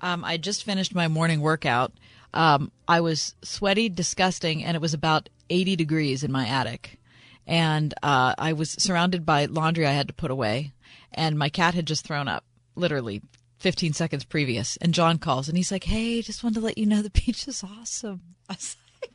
[0.00, 1.92] Um, I just finished my morning workout.
[2.32, 6.98] Um, I was sweaty, disgusting, and it was about 80 degrees in my attic.
[7.46, 10.72] And uh, I was surrounded by laundry I had to put away.
[11.12, 13.22] And my cat had just thrown up, literally
[13.58, 14.76] 15 seconds previous.
[14.78, 17.46] And John calls and he's like, Hey, just wanted to let you know the beach
[17.46, 18.20] is awesome.
[18.48, 19.12] I was like,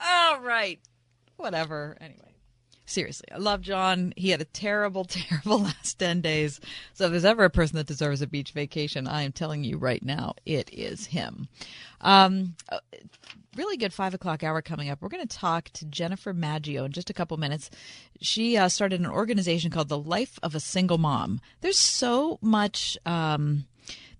[0.00, 0.80] All right,
[1.36, 1.96] whatever.
[2.00, 2.29] Anyway
[2.90, 4.12] seriously, I love John.
[4.16, 6.60] He had a terrible, terrible last 10 days.
[6.94, 9.78] So if there's ever a person that deserves a beach vacation, I am telling you
[9.78, 11.48] right now, it is him.
[12.00, 12.78] Um, uh,
[13.56, 15.00] really good five o'clock hour coming up.
[15.00, 17.70] We're going to talk to Jennifer Maggio in just a couple minutes.
[18.20, 21.40] She uh, started an organization called the Life of a Single Mom.
[21.60, 22.98] There's so much.
[23.06, 23.66] Um,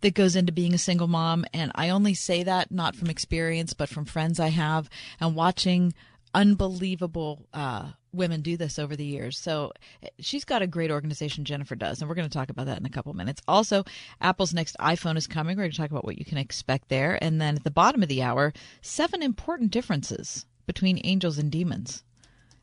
[0.03, 1.45] that goes into being a single mom.
[1.53, 4.89] And I only say that not from experience, but from friends I have
[5.21, 5.93] and watching
[6.33, 9.39] unbelievable uh, women do this over the years.
[9.39, 12.67] So eh, she's got a great organization, Jennifer does, and we're going to talk about
[12.67, 13.43] that in a couple minutes.
[13.47, 13.85] Also,
[14.21, 15.57] Apple's next iPhone is coming.
[15.57, 17.23] We're going to talk about what you can expect there.
[17.23, 18.53] And then at the bottom of the hour,
[18.83, 22.05] seven important differences between angels and demons.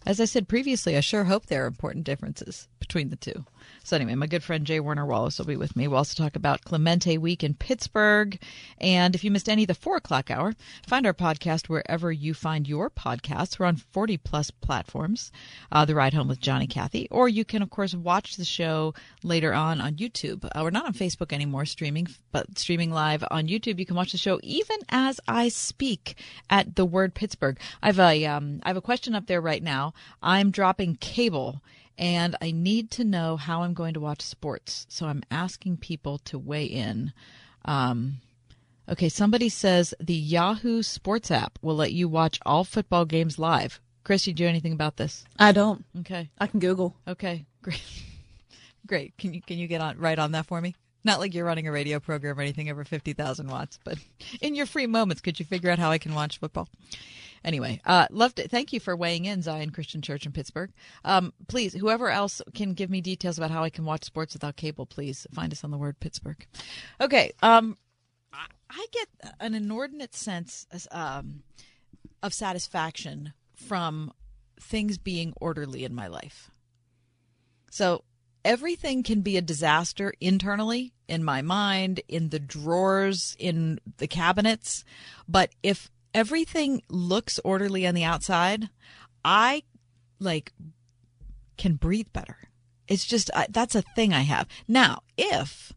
[0.06, 3.45] As I said previously, I sure hope there are important differences between the two.
[3.84, 4.80] So anyway, my good friend J.
[4.80, 5.88] Warner Wallace will be with me.
[5.88, 8.38] We'll also talk about Clemente Week in Pittsburgh.
[8.80, 10.53] And if you missed any of the four o'clock hour,
[10.86, 13.57] find our podcast wherever you find your podcasts.
[13.57, 15.32] We're on 40 plus platforms,
[15.72, 17.07] uh, The Ride Home with Johnny Kathy.
[17.11, 18.93] Or you can, of course, watch the show
[19.24, 20.43] later on on YouTube.
[20.45, 23.80] Uh, we're not on Facebook anymore streaming, but streaming live on YouTube.
[23.80, 26.18] You can watch the show even as I speak
[26.49, 27.57] at the word Pittsburgh.
[27.82, 29.93] I have a, um, I have a question up there right now.
[30.22, 31.61] I'm dropping cable
[31.98, 34.86] and I need to know how I'm going to watch sports.
[34.89, 37.14] So I'm asking people to weigh in.
[37.66, 38.18] Um,
[38.88, 43.80] okay, somebody says the Yahoo Sports app will let you watch all football games live.
[44.04, 45.26] Chris, you do anything about this?
[45.38, 45.84] I don't.
[46.00, 46.95] Okay, I can Google.
[47.08, 47.84] Okay, great,
[48.86, 49.18] great.
[49.18, 50.76] Can you can you get on right on that for me?
[51.08, 53.97] Not like you're running a radio program or anything over fifty thousand watts, but
[54.41, 56.68] in your free moments, could you figure out how I can watch football?
[57.45, 58.51] Anyway, uh, loved it.
[58.51, 60.72] Thank you for weighing in, Zion Christian Church in Pittsburgh.
[61.05, 64.58] Um, please, whoever else can give me details about how I can watch sports without
[64.58, 66.45] cable, please find us on the word Pittsburgh.
[66.99, 67.32] Okay.
[67.41, 67.78] Um,
[68.70, 69.08] I get
[69.39, 71.43] an inordinate sense um,
[72.22, 74.12] of satisfaction from
[74.60, 76.51] things being orderly in my life.
[77.72, 78.03] So
[78.44, 84.84] everything can be a disaster internally in my mind, in the drawers, in the cabinets.
[85.28, 88.70] But if everything looks orderly on the outside,
[89.24, 89.64] I
[90.20, 90.54] like
[91.58, 92.50] can breathe better.
[92.88, 94.48] It's just that's a thing I have.
[94.68, 95.74] Now, if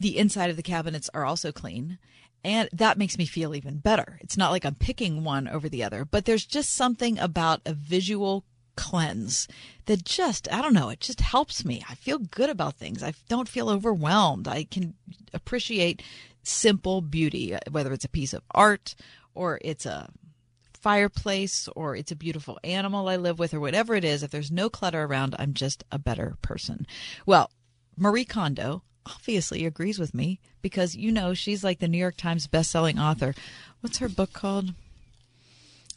[0.00, 1.98] the inside of the cabinets are also clean,
[2.42, 4.18] and that makes me feel even better.
[4.20, 7.72] It's not like I'm picking one over the other, but there's just something about a
[7.72, 8.44] visual
[8.76, 9.48] cleanse
[9.86, 11.84] that just I don't know, it just helps me.
[11.88, 13.02] I feel good about things.
[13.02, 14.48] I don't feel overwhelmed.
[14.48, 14.94] I can
[15.32, 16.02] appreciate
[16.42, 18.94] simple beauty, whether it's a piece of art
[19.34, 20.10] or it's a
[20.84, 24.52] fireplace or it's a beautiful animal I live with or whatever it is, if there's
[24.52, 26.86] no clutter around, I'm just a better person.
[27.24, 27.50] Well,
[27.96, 32.46] Marie Kondo obviously agrees with me because you know she's like the New York Times
[32.46, 33.34] best-selling author.
[33.80, 34.74] What's her book called?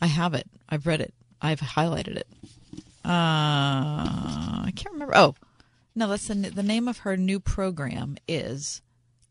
[0.02, 0.48] I have it.
[0.70, 1.14] I've read it.
[1.42, 2.28] I've highlighted it.
[3.08, 5.16] Uh, I can't remember.
[5.16, 5.36] Oh,
[5.96, 8.82] no, that's the, the name of her new program is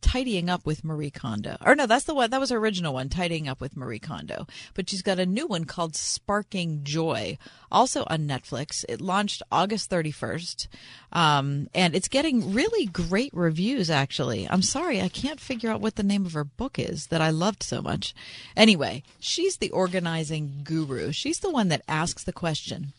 [0.00, 1.56] Tidying Up with Marie Kondo.
[1.64, 4.46] Or no, that's the one that was her original one, Tidying Up with Marie Kondo.
[4.72, 7.36] But she's got a new one called Sparking Joy,
[7.70, 8.84] also on Netflix.
[8.88, 10.68] It launched August 31st.
[11.12, 14.48] Um, and it's getting really great reviews actually.
[14.48, 17.30] I'm sorry, I can't figure out what the name of her book is that I
[17.30, 18.14] loved so much.
[18.56, 21.12] Anyway, she's the organizing guru.
[21.12, 22.92] She's the one that asks the question,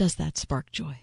[0.00, 0.96] does that spark joy?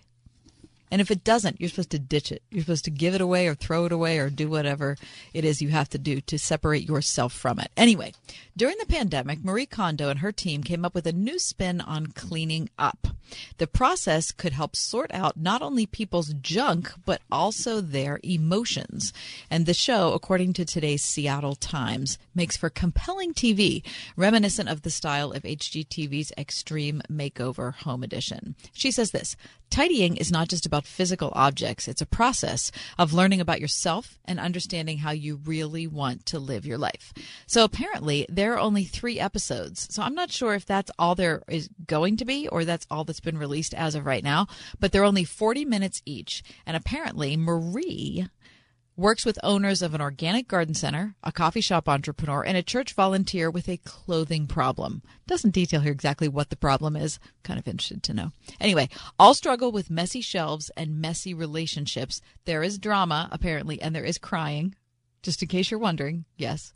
[0.89, 2.43] And if it doesn't, you're supposed to ditch it.
[2.49, 4.97] You're supposed to give it away or throw it away or do whatever
[5.33, 7.71] it is you have to do to separate yourself from it.
[7.75, 8.13] Anyway,
[8.55, 12.07] during the pandemic, Marie Kondo and her team came up with a new spin on
[12.07, 13.07] cleaning up.
[13.57, 19.11] The process could help sort out not only people's junk, but also their emotions.
[19.49, 23.83] And the show, according to today's Seattle Times, makes for compelling TV,
[24.15, 28.55] reminiscent of the style of HGTV's Extreme Makeover Home Edition.
[28.71, 29.35] She says this
[29.69, 34.39] Tidying is not just about physical objects, it's a process of learning about yourself and
[34.39, 37.13] understanding how you really want to live your life.
[37.45, 39.87] So apparently, there are only three episodes.
[39.93, 43.03] So I'm not sure if that's all there is going to be or that's all
[43.03, 44.47] that's been released as of right now,
[44.79, 46.43] but they're only 40 minutes each.
[46.65, 48.27] And apparently, Marie
[48.97, 52.93] works with owners of an organic garden center, a coffee shop entrepreneur, and a church
[52.93, 55.03] volunteer with a clothing problem.
[55.27, 57.19] Doesn't detail here exactly what the problem is.
[57.43, 58.31] Kind of interested to know.
[58.59, 58.89] Anyway,
[59.19, 62.19] all struggle with messy shelves and messy relationships.
[62.45, 64.73] There is drama, apparently, and there is crying.
[65.21, 66.73] Just in case you're wondering, yes.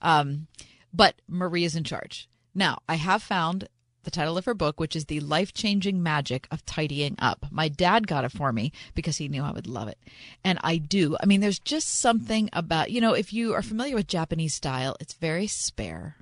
[0.00, 0.46] Um,
[0.92, 2.28] but Marie is in charge.
[2.54, 3.68] Now, I have found
[4.04, 7.46] the title of her book, which is The Life Changing Magic of Tidying Up.
[7.50, 9.98] My dad got it for me because he knew I would love it.
[10.44, 11.16] And I do.
[11.22, 14.96] I mean, there's just something about, you know, if you are familiar with Japanese style,
[15.00, 16.16] it's very spare,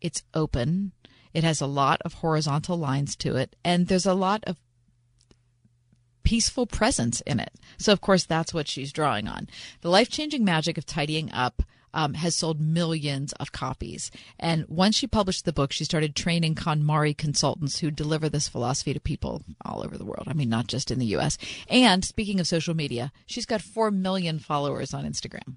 [0.00, 0.92] it's open,
[1.32, 4.56] it has a lot of horizontal lines to it, and there's a lot of
[6.22, 7.52] peaceful presence in it.
[7.78, 9.48] So, of course, that's what she's drawing on.
[9.80, 11.62] The life changing magic of tidying up
[11.98, 14.12] um, has sold millions of copies.
[14.38, 18.94] And once she published the book, she started training KonMari consultants who deliver this philosophy
[18.94, 20.28] to people all over the world.
[20.28, 21.38] I mean, not just in the U.S.
[21.68, 25.56] And speaking of social media, she's got 4 million followers on Instagram.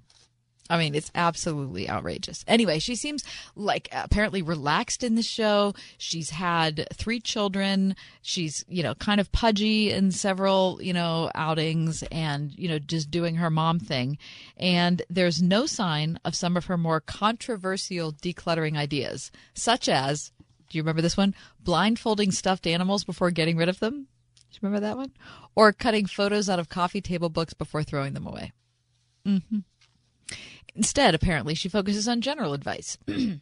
[0.72, 2.46] I mean, it's absolutely outrageous.
[2.48, 3.26] Anyway, she seems
[3.58, 5.74] like apparently relaxed in the show.
[5.98, 7.94] She's had three children.
[8.22, 13.12] She's, you know, kind of pudgy in several, you know, outings and, you know, just
[13.12, 14.18] doing her mom thing.
[14.56, 20.32] And there's no sign of some of her more controversial decluttering ideas, such as,
[20.70, 21.36] do you remember this one?
[21.60, 24.08] Blindfolding stuffed animals before getting rid of them.
[24.38, 25.12] Do you remember that one?
[25.54, 28.54] Or cutting photos out of coffee table books before throwing them away.
[29.28, 29.60] Mm-hmm.
[30.76, 32.98] Instead, apparently, she focuses on general advice.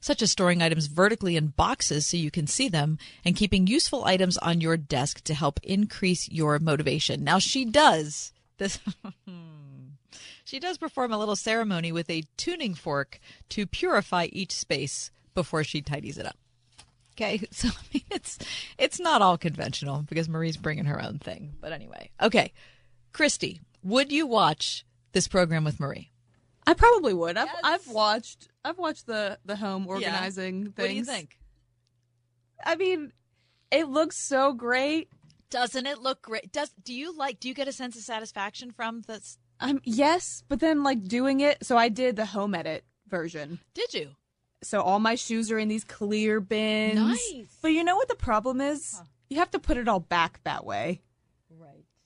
[0.00, 4.04] such as storing items vertically in boxes so you can see them and keeping useful
[4.04, 7.22] items on your desk to help increase your motivation.
[7.22, 8.78] Now she does this
[10.44, 13.18] she does perform a little ceremony with a tuning fork
[13.50, 16.36] to purify each space before she tidies it up.
[17.14, 18.38] Okay, so I mean it's
[18.78, 21.54] it's not all conventional because Marie's bringing her own thing.
[21.60, 22.52] But anyway, okay,
[23.12, 26.10] Christy, would you watch this program with Marie?
[26.66, 27.36] I probably would.
[27.36, 30.76] I've I've watched I've watched the the home organizing things.
[30.76, 31.38] What do you think?
[32.64, 33.12] I mean,
[33.70, 35.08] it looks so great.
[35.50, 36.52] Doesn't it look great?
[36.52, 39.38] Does do you like do you get a sense of satisfaction from this?
[39.58, 43.58] Um yes, but then like doing it, so I did the home edit version.
[43.74, 44.10] Did you?
[44.62, 46.96] So all my shoes are in these clear bins.
[46.96, 47.58] Nice.
[47.62, 49.00] But you know what the problem is?
[49.28, 51.00] You have to put it all back that way.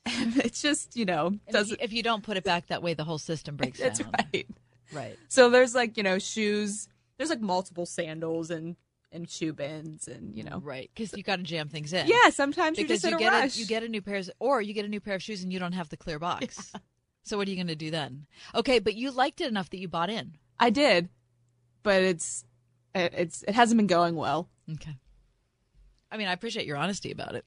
[0.44, 2.94] It's just, you know, if, doesn't you, if you don't put it back that way,
[2.94, 4.12] the whole system breaks That's down.
[4.32, 4.46] right.
[4.92, 5.18] Right.
[5.28, 6.88] So there's like, you know, shoes.
[7.16, 8.76] There's like multiple sandals and
[9.10, 10.58] and shoe bins and, you know.
[10.58, 12.06] Right, because you got to jam things in.
[12.08, 13.56] Yeah, sometimes you're because you a get rush.
[13.56, 15.52] you get a new pair, of, or you get a new pair of shoes and
[15.52, 16.72] you don't have the clear box.
[17.22, 18.26] So what are you going to do then?
[18.54, 20.34] Okay, but you liked it enough that you bought in.
[20.60, 21.08] I did.
[21.82, 22.44] But it's
[22.94, 24.48] it- it's it hasn't been going well.
[24.70, 24.96] Okay.
[26.12, 27.44] I mean, I appreciate your honesty about it.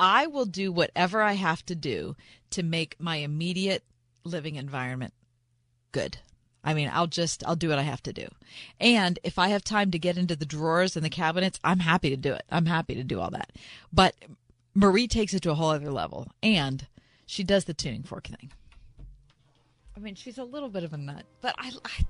[0.00, 2.16] I will do whatever I have to do
[2.50, 3.84] to make my immediate
[4.24, 5.12] living environment
[5.92, 6.18] good.
[6.64, 8.26] I mean, I'll just I'll do what I have to do.
[8.80, 12.10] And if I have time to get into the drawers and the cabinets, I'm happy
[12.10, 12.42] to do it.
[12.50, 13.50] I'm happy to do all that.
[13.92, 14.14] But
[14.74, 16.86] Marie takes it to a whole other level and
[17.26, 18.50] she does the tuning fork thing.
[19.96, 22.06] I mean, she's a little bit of a nut, but I I,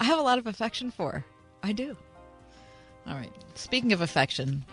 [0.00, 1.24] I have a lot of affection for her.
[1.64, 1.96] I do.
[3.06, 3.32] All right.
[3.54, 4.64] Speaking of affection,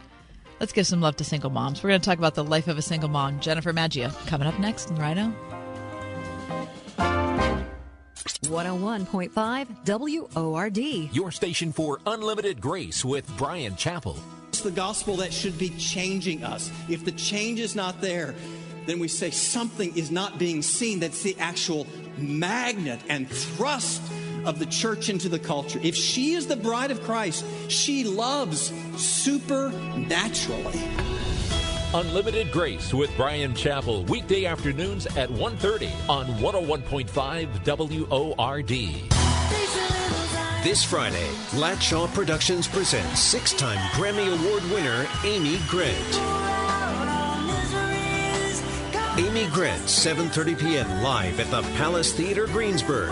[0.62, 1.84] let's give some love to single moms.
[1.84, 3.40] We're going to talk about the life of a single mom.
[3.40, 5.34] Jennifer Maggio coming up next in Rhino.
[8.44, 10.78] 101.5 WORD.
[11.16, 14.20] Your station for unlimited grace with Bryan Chapell.
[14.50, 16.72] It's the gospel that should be changing us.
[16.88, 18.36] If the change is not there,
[18.86, 21.00] then we say something is not being seen.
[21.00, 24.04] That's the actual magnet and thrust
[24.46, 25.80] of the church into the culture.
[25.84, 30.80] If she is the bride of Christ, she loves supernaturally.
[31.94, 38.70] Unlimited Grace with Bryan Chapell, weekday afternoons at 1.30 on 101.5 WORD.
[40.64, 46.20] This Friday, Latshaw Productions presents six-time Grammy Award winner Amy Grant.
[49.18, 51.02] Amy Grant, 7:30 p.m.
[51.02, 53.12] live at the Palace Theater Greensburg.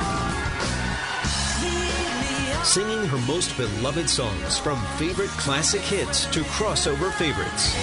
[2.64, 7.74] Singing her most beloved songs from favorite classic hits to crossover favorites.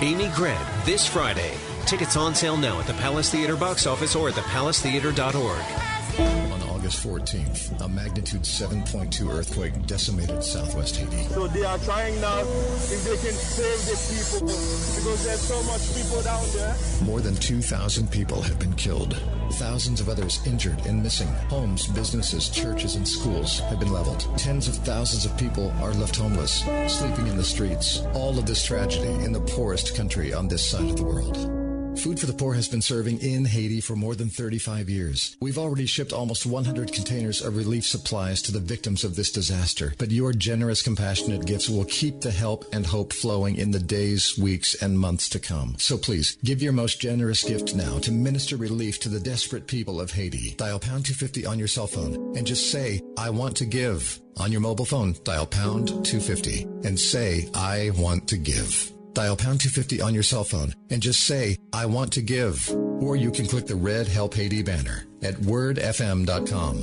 [0.00, 1.54] Amy Grant this Friday.
[1.84, 6.55] Tickets on sale now at the Palace Theater box office or at thepalacetheater.org.
[6.76, 11.24] August 14th, a magnitude 7.2 earthquake decimated southwest Haiti.
[11.32, 15.96] So they are trying now if they can save the people because there's so much
[15.96, 16.76] people down there.
[17.02, 19.16] More than 2,000 people have been killed.
[19.52, 21.28] Thousands of others injured and missing.
[21.48, 24.28] Homes, businesses, churches, and schools have been leveled.
[24.36, 28.02] Tens of thousands of people are left homeless, sleeping in the streets.
[28.12, 31.65] All of this tragedy in the poorest country on this side of the world.
[31.98, 35.36] Food for the Poor has been serving in Haiti for more than 35 years.
[35.40, 39.94] We've already shipped almost 100 containers of relief supplies to the victims of this disaster,
[39.98, 44.38] but your generous, compassionate gifts will keep the help and hope flowing in the days,
[44.38, 45.74] weeks, and months to come.
[45.78, 50.00] So please, give your most generous gift now to minister relief to the desperate people
[50.00, 50.54] of Haiti.
[50.56, 54.20] Dial pound 250 on your cell phone and just say, I want to give.
[54.36, 58.92] On your mobile phone, dial pound 250 and say, I want to give.
[59.16, 62.70] Dial pound 250 on your cell phone and just say, I want to give.
[63.00, 66.76] Or you can click the red Help Haiti banner at wordfm.com.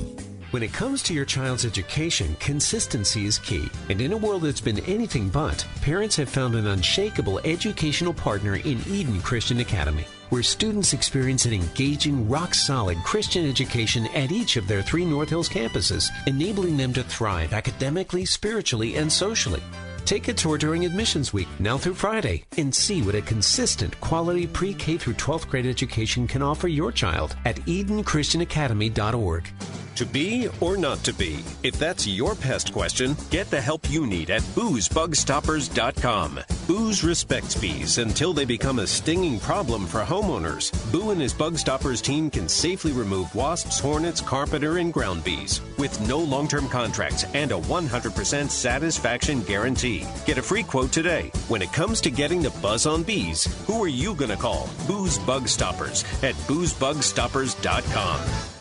[0.50, 3.68] When it comes to your child's education, consistency is key.
[3.88, 8.56] And in a world that's been anything but, parents have found an unshakable educational partner
[8.56, 14.56] in Eden Christian Academy, where students experience an engaging, rock solid Christian education at each
[14.56, 19.62] of their three North Hills campuses, enabling them to thrive academically, spiritually, and socially.
[20.04, 24.46] Take a tour during admissions week, now through Friday, and see what a consistent, quality
[24.46, 29.48] pre K through 12th grade education can offer your child at EdenChristianAcademy.org.
[29.96, 31.44] To be or not to be?
[31.62, 36.40] If that's your pest question, get the help you need at boozebugstoppers.com.
[36.66, 40.72] Booz respects bees until they become a stinging problem for homeowners.
[40.90, 45.60] Boo and his Bug Stoppers team can safely remove wasps, hornets, carpenter, and ground bees
[45.78, 50.06] with no long term contracts and a 100% satisfaction guarantee.
[50.26, 51.30] Get a free quote today.
[51.48, 54.68] When it comes to getting the buzz on bees, who are you going to call?
[54.88, 58.53] Booze Bug Stoppers at boozebugstoppers.com.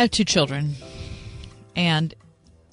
[0.00, 0.76] I have two children,
[1.76, 2.14] and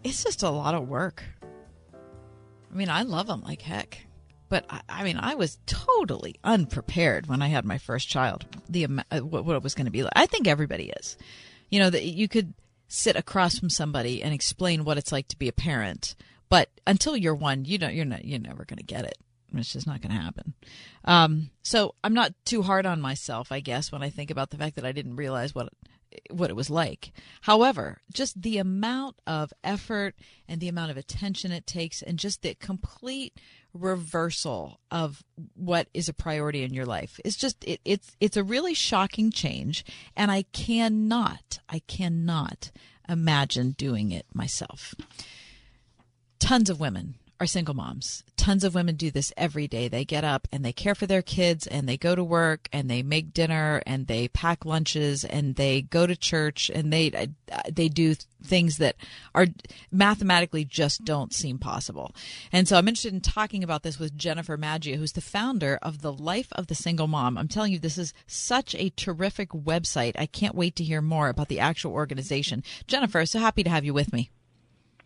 [0.01, 1.25] it's just a lot of work.
[1.43, 4.07] I mean, I love them like heck,
[4.47, 8.45] but I, I mean, I was totally unprepared when I had my first child.
[8.69, 10.13] The uh, what, what it was going to be like.
[10.15, 11.17] I think everybody is.
[11.69, 12.53] You know that you could
[12.87, 16.15] sit across from somebody and explain what it's like to be a parent,
[16.47, 17.93] but until you're one, you don't.
[17.93, 18.23] You're not.
[18.23, 19.17] You're never going to get it.
[19.53, 20.53] It's just not going to happen.
[21.03, 24.57] Um, so I'm not too hard on myself, I guess, when I think about the
[24.57, 25.69] fact that I didn't realize what
[26.31, 27.11] what it was like.
[27.41, 30.15] However, just the amount of effort
[30.47, 33.39] and the amount of attention it takes, and just the complete
[33.73, 35.23] reversal of
[35.53, 39.31] what is a priority in your life is just it, it's it's a really shocking
[39.31, 39.85] change,
[40.15, 42.71] and I cannot I cannot
[43.07, 44.95] imagine doing it myself.
[46.39, 48.23] Tons of women are single moms.
[48.35, 49.87] Tons of women do this every day.
[49.87, 52.89] They get up and they care for their kids and they go to work and
[52.89, 57.11] they make dinner and they pack lunches and they go to church and they
[57.51, 58.95] uh, they do things that
[59.35, 59.47] are
[59.91, 62.13] mathematically just don't seem possible.
[62.51, 66.01] And so I'm interested in talking about this with Jennifer Maggio, who's the founder of
[66.01, 67.37] the Life of the Single Mom.
[67.37, 70.13] I'm telling you, this is such a terrific website.
[70.17, 72.63] I can't wait to hear more about the actual organization.
[72.87, 74.29] Jennifer, so happy to have you with me.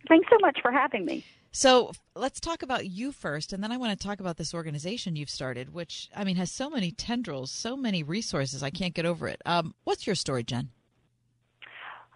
[0.08, 1.24] Thanks so much for having me.
[1.52, 5.18] So let's talk about you first, and then I want to talk about this organization
[5.18, 8.64] you've started, which I mean has so many tendrils, so many resources.
[8.64, 9.42] I can't get over it.
[9.46, 10.70] Um, what's your story, Jen?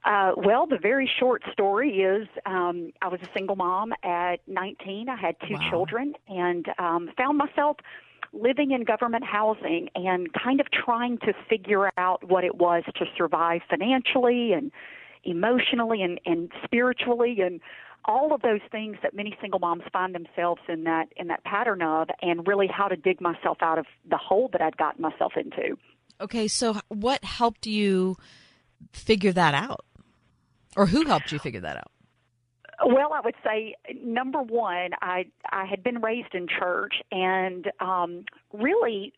[0.06, 5.10] Uh, well, the very short story is um, I was a single mom at 19.
[5.10, 5.70] I had two wow.
[5.70, 7.78] children and um, found myself
[8.32, 13.06] living in government housing and kind of trying to figure out what it was to
[13.18, 14.72] survive financially and
[15.24, 17.60] emotionally and, and spiritually and
[18.06, 21.82] all of those things that many single moms find themselves in that in that pattern
[21.82, 25.34] of and really how to dig myself out of the hole that I'd gotten myself
[25.36, 25.78] into.
[26.22, 28.16] Okay, so what helped you
[28.94, 29.86] figure that out?
[30.78, 31.92] Or who helped you figure that out?
[32.86, 38.26] Well, I would say number one, I I had been raised in church and um,
[38.54, 39.14] really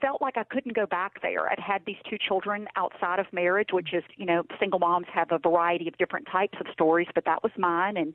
[0.00, 1.50] felt like I couldn't go back there.
[1.50, 5.32] I'd had these two children outside of marriage, which is, you know, single moms have
[5.32, 8.14] a variety of different types of stories, but that was mine and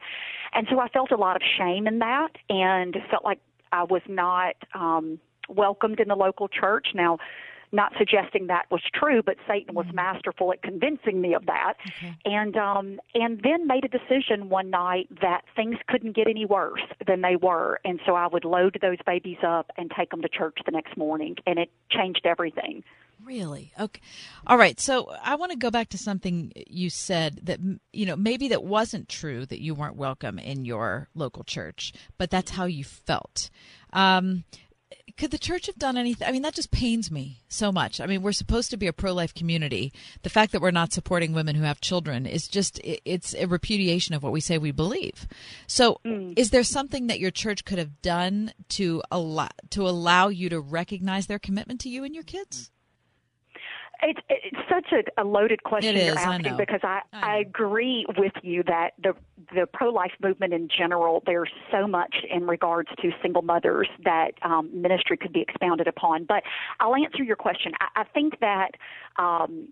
[0.53, 3.39] and so I felt a lot of shame in that and felt like
[3.71, 5.19] I was not um
[5.49, 6.87] welcomed in the local church.
[6.93, 7.17] Now,
[7.73, 11.73] not suggesting that was true, but Satan was masterful at convincing me of that.
[11.87, 12.15] Okay.
[12.25, 16.81] And um and then made a decision one night that things couldn't get any worse
[17.05, 20.29] than they were, and so I would load those babies up and take them to
[20.29, 22.83] church the next morning, and it changed everything.
[23.23, 23.71] Really?
[23.79, 24.01] Okay.
[24.45, 24.79] All right.
[24.79, 27.59] So I want to go back to something you said that
[27.93, 32.29] you know maybe that wasn't true that you weren't welcome in your local church, but
[32.29, 33.49] that's how you felt.
[33.93, 34.43] Um,
[35.17, 36.27] could the church have done anything?
[36.27, 38.01] I mean, that just pains me so much.
[38.01, 39.93] I mean, we're supposed to be a pro-life community.
[40.23, 44.15] The fact that we're not supporting women who have children is just it's a repudiation
[44.15, 45.27] of what we say we believe.
[45.67, 46.33] So, Mm.
[46.37, 50.59] is there something that your church could have done to allow to allow you to
[50.59, 52.71] recognize their commitment to you and your kids?
[54.03, 57.37] It's, it's such a, a loaded question It you're is, I asking because I, I
[57.37, 59.13] agree with you that the
[59.53, 64.31] the pro life movement in general there's so much in regards to single mothers that
[64.41, 66.25] um, ministry could be expounded upon.
[66.25, 66.43] But
[66.79, 67.73] I'll answer your question.
[67.79, 68.71] I, I think that.
[69.17, 69.69] Um,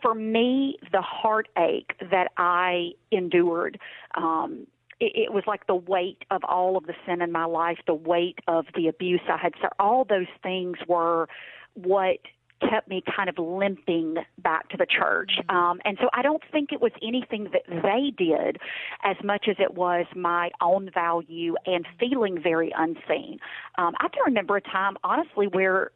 [0.00, 3.78] for me, the heartache that I endured,
[4.14, 4.66] um,
[5.00, 8.38] it was like the weight of all of the sin in my life, the weight
[8.46, 9.52] of the abuse I had.
[9.60, 11.28] So all those things were
[11.74, 12.18] what
[12.60, 15.32] kept me kind of limping back to the church.
[15.48, 18.58] Um, and so I don't think it was anything that they did
[19.02, 23.38] as much as it was my own value and feeling very unseen.
[23.76, 25.90] Um, I can remember a time, honestly, where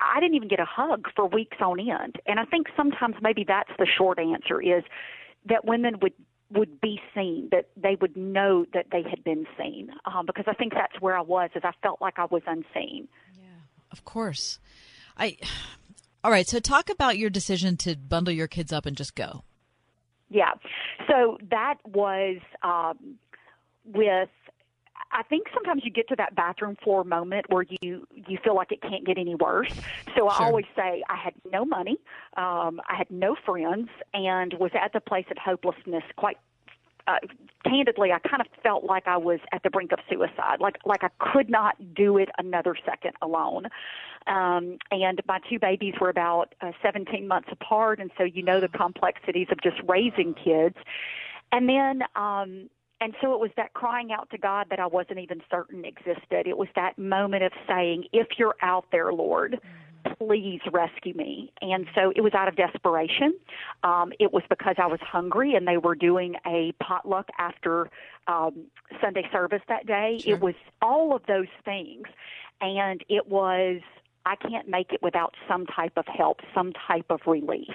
[0.00, 2.16] I didn't even get a hug for weeks on end.
[2.26, 4.82] And I think sometimes maybe that's the short answer is
[5.46, 6.12] that women would
[6.50, 9.90] would be seen, that they would know that they had been seen.
[10.04, 13.08] Um, because I think that's where I was, is I felt like I was unseen.
[13.34, 13.46] Yeah,
[13.90, 14.58] of course.
[15.16, 15.38] I
[16.24, 19.42] All right, so talk about your decision to bundle your kids up and just go.
[20.30, 20.52] Yeah.
[21.08, 23.18] So that was um,
[23.84, 24.28] with.
[25.14, 28.72] I think sometimes you get to that bathroom floor moment where you you feel like
[28.72, 29.70] it can't get any worse.
[30.16, 30.46] So I Sure.
[30.46, 31.98] always say I had no money,
[32.36, 36.04] um, I had no friends, and was at the place of hopelessness.
[36.16, 36.38] Quite
[37.06, 37.18] uh,
[37.64, 40.60] candidly, I kind of felt like I was at the brink of suicide.
[40.60, 43.66] Like like I could not do it another second alone.
[44.26, 48.60] Um, and my two babies were about uh, 17 months apart, and so you know
[48.60, 50.76] the complexities of just raising kids.
[51.50, 52.70] And then, um,
[53.00, 56.46] and so it was that crying out to God that I wasn't even certain existed.
[56.46, 59.60] It was that moment of saying, "If you're out there, Lord."
[60.26, 61.52] Please rescue me.
[61.60, 63.34] And so it was out of desperation.
[63.82, 67.90] Um, it was because I was hungry and they were doing a potluck after
[68.26, 68.66] um,
[69.00, 70.20] Sunday service that day.
[70.24, 72.06] It was all of those things.
[72.60, 73.80] And it was
[74.24, 77.74] I can't make it without some type of help, some type of relief.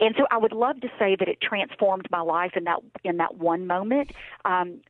[0.00, 3.16] And so I would love to say that it transformed my life in that in
[3.18, 4.10] that one moment,
[4.44, 4.80] um,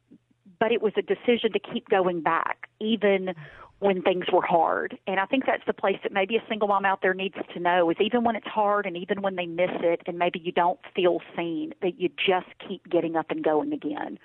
[0.58, 3.34] but it was a decision to keep going back, even
[3.78, 4.98] when things were hard.
[5.06, 7.60] And I think that's the place that maybe a single mom out there needs to
[7.60, 10.52] know is even when it's hard and even when they miss it and maybe you
[10.52, 14.18] don't feel seen, that you just keep getting up and going again.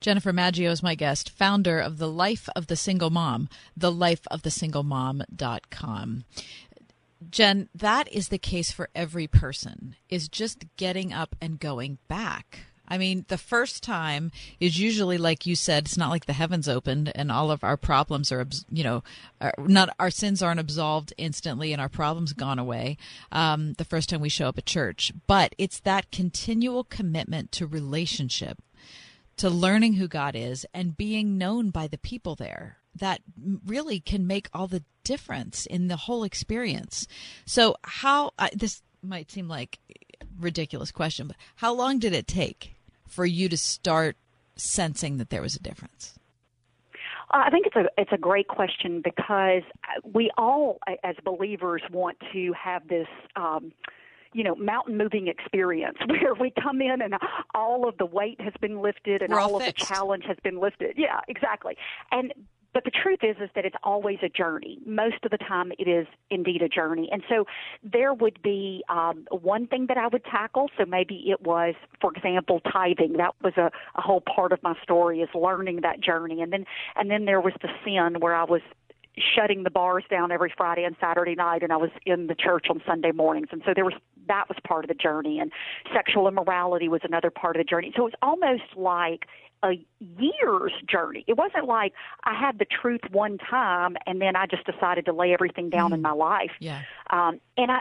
[0.00, 3.48] Jennifer Maggio is my guest, founder of The Life of the Single Mom,
[3.78, 6.24] thelifeofthesinglemom.com.
[7.30, 12.67] Jen, that is the case for every person, is just getting up and going back.
[12.88, 16.68] I mean, the first time is usually like you said, it's not like the heavens
[16.68, 19.04] opened and all of our problems are, you know,
[19.40, 22.96] are not our sins aren't absolved instantly and our problems gone away.
[23.30, 27.66] Um, the first time we show up at church, but it's that continual commitment to
[27.66, 28.58] relationship
[29.36, 33.20] to learning who God is and being known by the people there that
[33.64, 37.06] really can make all the difference in the whole experience.
[37.46, 39.78] So, how I, this might seem like
[40.38, 42.74] ridiculous question, but how long did it take
[43.08, 44.16] for you to start
[44.56, 46.18] sensing that there was a difference?
[47.30, 49.62] Uh, I think it's a it's a great question because
[50.02, 53.08] we all, as believers, want to have this.
[53.36, 53.72] Um,
[54.34, 57.14] you know, mountain moving experience where we come in and
[57.54, 60.60] all of the weight has been lifted and all all of the challenge has been
[60.60, 60.96] lifted.
[60.98, 61.78] Yeah, exactly.
[62.12, 62.34] And
[62.78, 64.78] but the truth is is that it's always a journey.
[64.86, 67.08] Most of the time, it is indeed a journey.
[67.10, 67.44] And so
[67.82, 70.70] there would be um, one thing that I would tackle.
[70.78, 73.14] So maybe it was, for example, tithing.
[73.14, 76.40] That was a, a whole part of my story is learning that journey.
[76.40, 78.60] And then and then there was the sin where I was
[79.34, 82.66] shutting the bars down every Friday and Saturday night and I was in the church
[82.70, 83.48] on Sunday mornings.
[83.50, 83.94] And so there was
[84.26, 85.50] that was part of the journey and
[85.94, 87.92] sexual immorality was another part of the journey.
[87.96, 89.26] So it was almost like
[89.62, 89.72] a
[90.18, 91.24] year's journey.
[91.26, 91.92] It wasn't like
[92.24, 95.90] I had the truth one time and then I just decided to lay everything down
[95.90, 95.94] mm.
[95.94, 96.52] in my life.
[96.60, 96.82] Yeah.
[97.10, 97.80] Um and I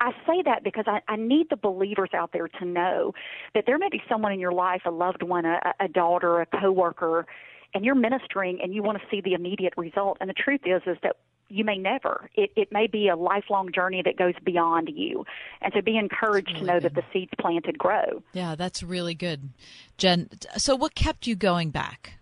[0.00, 3.14] I say that because I, I need the believers out there to know
[3.54, 6.46] that there may be someone in your life, a loved one, a, a daughter, a
[6.46, 7.26] coworker,
[7.74, 10.18] and you're ministering and you want to see the immediate result.
[10.20, 11.16] And the truth is, is that
[11.48, 12.30] you may never.
[12.34, 15.24] It, it may be a lifelong journey that goes beyond you.
[15.62, 16.82] And so be encouraged really to know good.
[16.84, 18.22] that the seeds planted grow.
[18.32, 19.50] Yeah, that's really good.
[19.96, 22.18] Jen, so what kept you going back?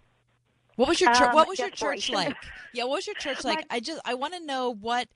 [0.76, 1.28] What was your church?
[1.28, 2.36] Um, what was your church like?
[2.74, 3.64] Yeah, what was your church like?
[3.70, 5.08] I just I want to know what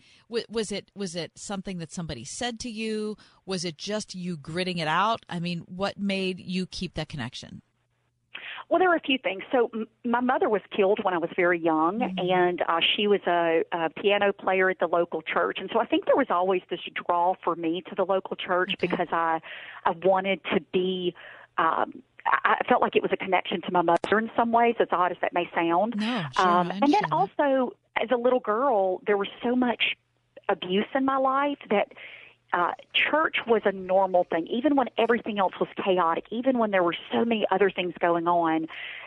[0.48, 3.18] was it was it something that somebody said to you?
[3.44, 5.26] Was it just you gritting it out?
[5.28, 7.60] I mean, what made you keep that connection?
[8.70, 9.42] Well, there were a few things.
[9.50, 12.30] So, m- my mother was killed when I was very young, mm-hmm.
[12.30, 15.86] and uh, she was a, a piano player at the local church, and so I
[15.86, 18.86] think there was always this draw for me to the local church okay.
[18.86, 19.40] because I
[19.84, 21.14] I wanted to be.
[21.58, 24.88] Um, I felt like it was a connection to my mother in some ways, as
[24.92, 25.96] odd as that may sound.
[25.96, 29.96] No, sure, um, and then also, as a little girl, there was so much
[30.48, 31.88] abuse in my life that
[32.52, 36.82] uh, church was a normal thing, even when everything else was chaotic, even when there
[36.82, 38.66] were so many other things going on.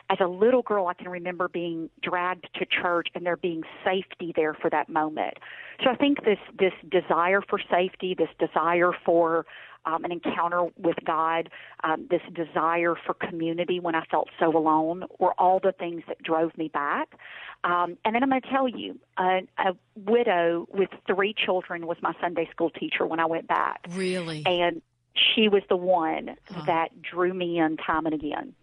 [0.09, 4.33] As a little girl, I can remember being dragged to church and there being safety
[4.35, 5.35] there for that moment.
[5.83, 9.45] So I think this this desire for safety, this desire for
[9.85, 11.49] um, an encounter with God,
[11.83, 16.21] um, this desire for community when I felt so alone were all the things that
[16.21, 17.15] drove me back.
[17.63, 21.97] Um, and then I'm going to tell you, a, a widow with three children was
[22.01, 23.85] my Sunday school teacher when I went back.
[23.89, 24.43] Really?
[24.45, 24.81] And
[25.15, 26.63] she was the one huh.
[26.65, 28.53] that drew me in time and again.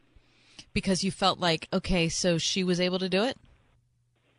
[0.72, 3.36] Because you felt like, okay, so she was able to do it?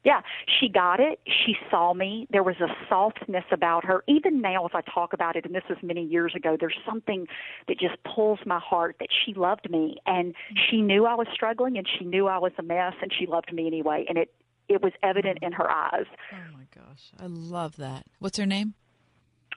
[0.04, 0.22] Yeah,
[0.60, 1.20] she got it.
[1.28, 2.28] She saw me.
[2.32, 4.04] There was a softness about her.
[4.08, 7.28] Even now, as I talk about it, and this was many years ago, there's something
[7.68, 10.34] that just pulls my heart that she loved me and
[10.70, 13.54] she knew I was struggling and she knew I was a mess and she loved
[13.54, 14.06] me anyway.
[14.10, 14.34] And it,
[14.68, 16.06] it was evident in her eyes.
[16.34, 17.12] Oh my gosh.
[17.20, 18.06] I love that.
[18.18, 18.74] What's her name?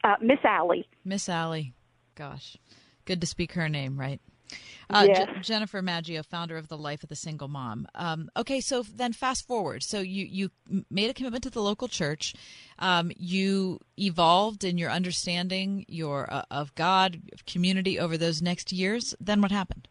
[0.03, 0.87] Uh, Miss Allie.
[1.05, 1.73] Miss Allie.
[2.15, 2.59] Gosh.
[3.07, 4.21] Good to speak her name, right?
[4.91, 5.07] Uh.
[5.07, 7.87] J- Jennifer Maggio, founder of the Life of the Single Mom.
[7.95, 9.83] Um, okay, so then fast forward.
[9.83, 10.51] So you you
[10.91, 12.35] made a commitment to the local church.
[12.79, 18.73] Um, you evolved in your understanding your uh, of God, of community over those next
[18.73, 19.15] years.
[19.21, 19.89] Then what happened?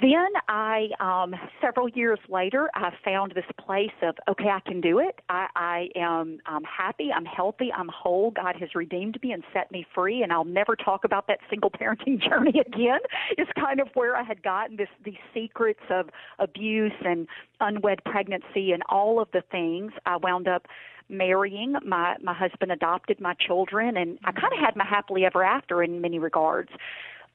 [0.00, 4.98] Then I, um, several years later, I found this place of, okay, I can do
[4.98, 5.20] it.
[5.30, 7.10] I, I am I'm happy.
[7.14, 7.70] I'm healthy.
[7.74, 8.30] I'm whole.
[8.30, 11.70] God has redeemed me and set me free, and I'll never talk about that single
[11.80, 13.00] parenting journey again.
[13.38, 17.26] Is kind of where I had gotten this these secrets of abuse and
[17.60, 19.92] unwed pregnancy and all of the things.
[20.04, 20.66] I wound up
[21.08, 21.76] marrying.
[21.84, 25.82] My my husband adopted my children, and I kind of had my happily ever after
[25.82, 26.70] in many regards.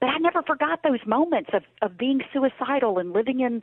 [0.04, 3.62] But I never forgot those moments of, of being suicidal and living in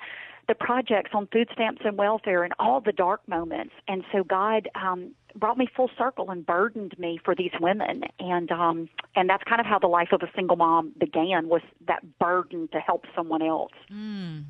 [0.49, 3.75] the projects on food stamps and welfare and all the dark moments.
[3.87, 8.05] And so God um, brought me full circle and burdened me for these women.
[8.19, 11.61] And um, and that's kind of how the life of a single mom began was
[11.87, 13.73] that burden to help someone else.
[13.93, 14.45] Mm.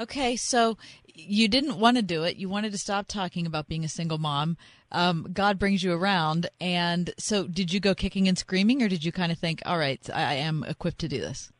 [0.00, 2.36] Okay, so you didn't want to do it.
[2.36, 4.56] You wanted to stop talking about being a single mom.
[4.92, 6.48] Um, God brings you around.
[6.60, 9.78] And so, did you go kicking and screaming, or did you kind of think, all
[9.78, 11.50] right, I, I am equipped to do this?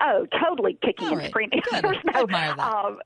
[0.00, 1.30] Oh, totally kicking all and right.
[1.30, 1.60] screaming.
[1.70, 1.84] Good.
[1.84, 2.74] There's no, I admire that.
[2.74, 2.98] Um,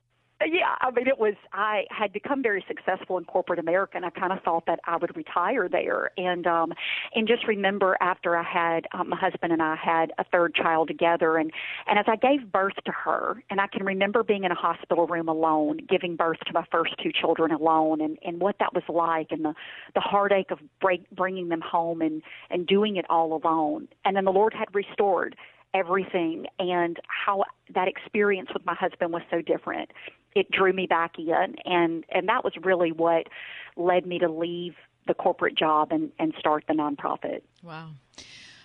[0.45, 1.35] yeah, I mean, it was.
[1.53, 4.97] I had become very successful in corporate America, and I kind of thought that I
[4.97, 6.11] would retire there.
[6.17, 6.73] And um,
[7.15, 10.87] and just remember, after I had um, my husband and I had a third child
[10.87, 11.51] together, and
[11.87, 15.07] and as I gave birth to her, and I can remember being in a hospital
[15.07, 18.83] room alone, giving birth to my first two children alone, and and what that was
[18.87, 19.53] like, and the
[19.95, 23.87] the heartache of break, bringing them home, and and doing it all alone.
[24.05, 25.35] And then the Lord had restored
[25.73, 27.43] everything and how
[27.73, 29.89] that experience with my husband was so different
[30.35, 33.27] it drew me back in and and that was really what
[33.75, 34.75] led me to leave
[35.07, 37.41] the corporate job and and start the nonprofit.
[37.63, 37.89] Wow.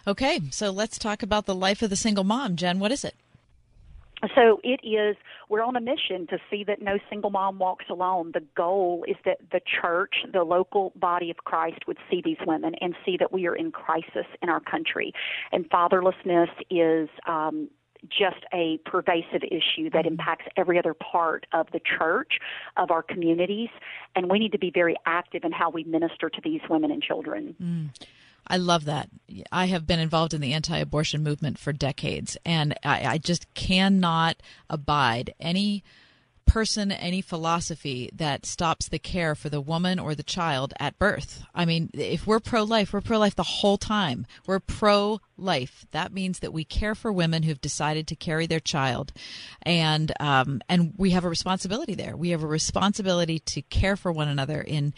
[0.06, 2.56] Okay so let's talk about the life of the single mom.
[2.56, 3.14] Jen what is it?
[4.34, 5.16] So it is
[5.48, 8.32] we're on a mission to see that no single mom walks alone.
[8.32, 12.74] The goal is that the church the local body of christ would see these women
[12.80, 15.12] and see that we are in crisis in our country.
[15.52, 17.68] And fatherlessness is um
[18.08, 22.38] just a pervasive issue that impacts every other part of the church,
[22.76, 23.68] of our communities,
[24.14, 27.02] and we need to be very active in how we minister to these women and
[27.02, 27.54] children.
[27.62, 28.06] Mm.
[28.48, 29.08] I love that.
[29.50, 33.52] I have been involved in the anti abortion movement for decades, and I, I just
[33.54, 34.36] cannot
[34.70, 35.82] abide any
[36.46, 41.44] person, any philosophy that stops the care for the woman or the child at birth.
[41.54, 44.26] I mean, if we're pro life, we're pro life the whole time.
[44.46, 45.86] We're pro life.
[45.90, 49.12] That means that we care for women who've decided to carry their child,
[49.62, 52.16] and um, and we have a responsibility there.
[52.16, 54.94] We have a responsibility to care for one another in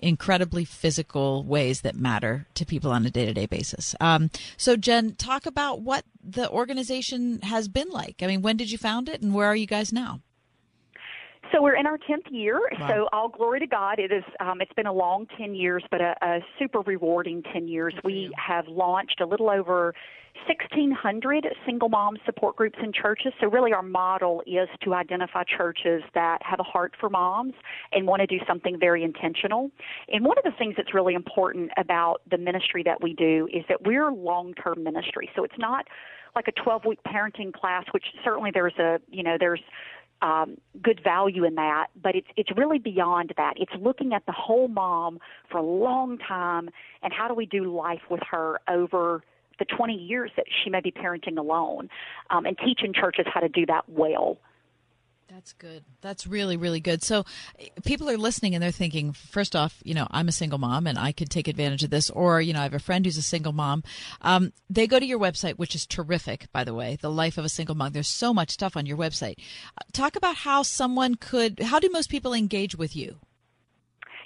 [0.00, 3.94] incredibly physical ways that matter to people on a day to day basis.
[4.00, 8.16] Um, so, Jen, talk about what the organization has been like.
[8.22, 10.20] I mean, when did you found it, and where are you guys now?
[11.52, 12.60] So we're in our tenth year.
[12.78, 12.88] Wow.
[12.88, 13.98] So all glory to God.
[13.98, 14.24] It is.
[14.40, 17.94] Um, it's been a long ten years, but a, a super rewarding ten years.
[18.04, 19.94] We have launched a little over
[20.46, 23.32] 1,600 single mom support groups in churches.
[23.40, 27.54] So, really, our model is to identify churches that have a heart for moms
[27.92, 29.70] and want to do something very intentional.
[30.08, 33.64] And one of the things that's really important about the ministry that we do is
[33.68, 35.30] that we're long term ministry.
[35.34, 35.86] So, it's not
[36.36, 39.62] like a 12 week parenting class, which certainly there's a, you know, there's
[40.22, 43.54] um, good value in that, but it's it's really beyond that.
[43.56, 45.20] It's looking at the whole mom
[45.50, 46.70] for a long time,
[47.02, 49.22] and how do we do life with her over
[49.58, 51.88] the 20 years that she may be parenting alone,
[52.30, 54.38] um, and teaching churches how to do that well.
[55.30, 55.84] That's good.
[56.00, 57.02] That's really, really good.
[57.02, 57.24] So,
[57.84, 60.98] people are listening and they're thinking, first off, you know, I'm a single mom and
[60.98, 63.22] I could take advantage of this, or, you know, I have a friend who's a
[63.22, 63.84] single mom.
[64.22, 67.44] Um, they go to your website, which is terrific, by the way, The Life of
[67.44, 67.92] a Single Mom.
[67.92, 69.36] There's so much stuff on your website.
[69.76, 73.16] Uh, talk about how someone could, how do most people engage with you?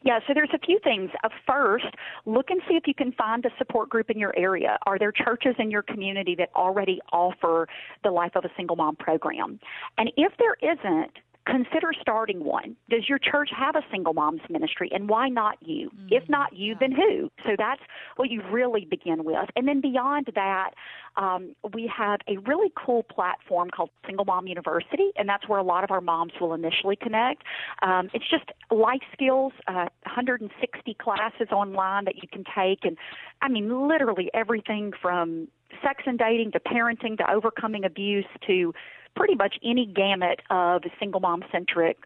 [0.05, 1.11] Yeah, so there's a few things.
[1.23, 1.87] Uh, first,
[2.27, 4.79] look and see if you can find a support group in your area.
[4.87, 7.69] Are there churches in your community that already offer
[8.03, 9.61] the Life of a Single Mom program?
[9.99, 11.12] And if there isn't,
[11.47, 12.77] consider starting one.
[12.89, 14.90] Does your church have a single moms ministry?
[14.93, 15.90] And why not you?
[15.90, 16.09] Mm-hmm.
[16.10, 17.31] If not you, then who?
[17.44, 17.81] So that's
[18.16, 19.48] what you really begin with.
[19.56, 20.70] And then beyond that,
[21.16, 25.64] um, we have a really cool platform called Single Mom University, and that's where a
[25.64, 27.43] lot of our moms will initially connect.
[27.82, 32.97] Um, it's just life skills, uh, 160 classes online that you can take, and
[33.43, 35.48] I mean, literally everything from
[35.82, 38.73] sex and dating to parenting to overcoming abuse to
[39.14, 41.98] pretty much any gamut of single mom centric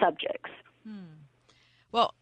[0.00, 0.50] subjects.
[0.86, 1.22] Hmm.
[1.92, 2.14] Well,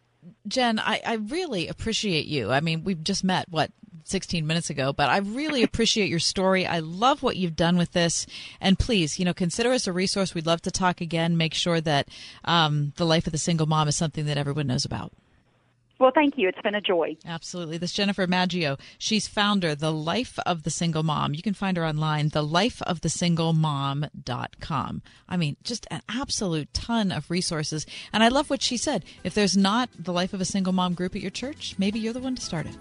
[0.47, 2.51] Jen, I, I really appreciate you.
[2.51, 3.71] I mean, we've just met, what,
[4.05, 6.67] 16 minutes ago, but I really appreciate your story.
[6.67, 8.27] I love what you've done with this.
[8.61, 10.35] And please, you know, consider us a resource.
[10.35, 11.37] We'd love to talk again.
[11.37, 12.09] Make sure that
[12.45, 15.13] um, the life of the single mom is something that everyone knows about.
[16.03, 16.49] Well, thank you.
[16.49, 17.17] It's been a joy.
[17.25, 17.79] Absolutely.
[17.79, 18.77] This Jennifer Maggio.
[18.99, 21.33] She's founder, The Life of the Single Mom.
[21.33, 25.03] You can find her online, thelifeofthesinglemom.com.
[25.29, 27.87] I mean, just an absolute ton of resources.
[28.13, 29.05] And I love what she said.
[29.23, 32.13] If there's not the Life of a Single Mom group at your church, maybe you're
[32.13, 32.75] the one to start it.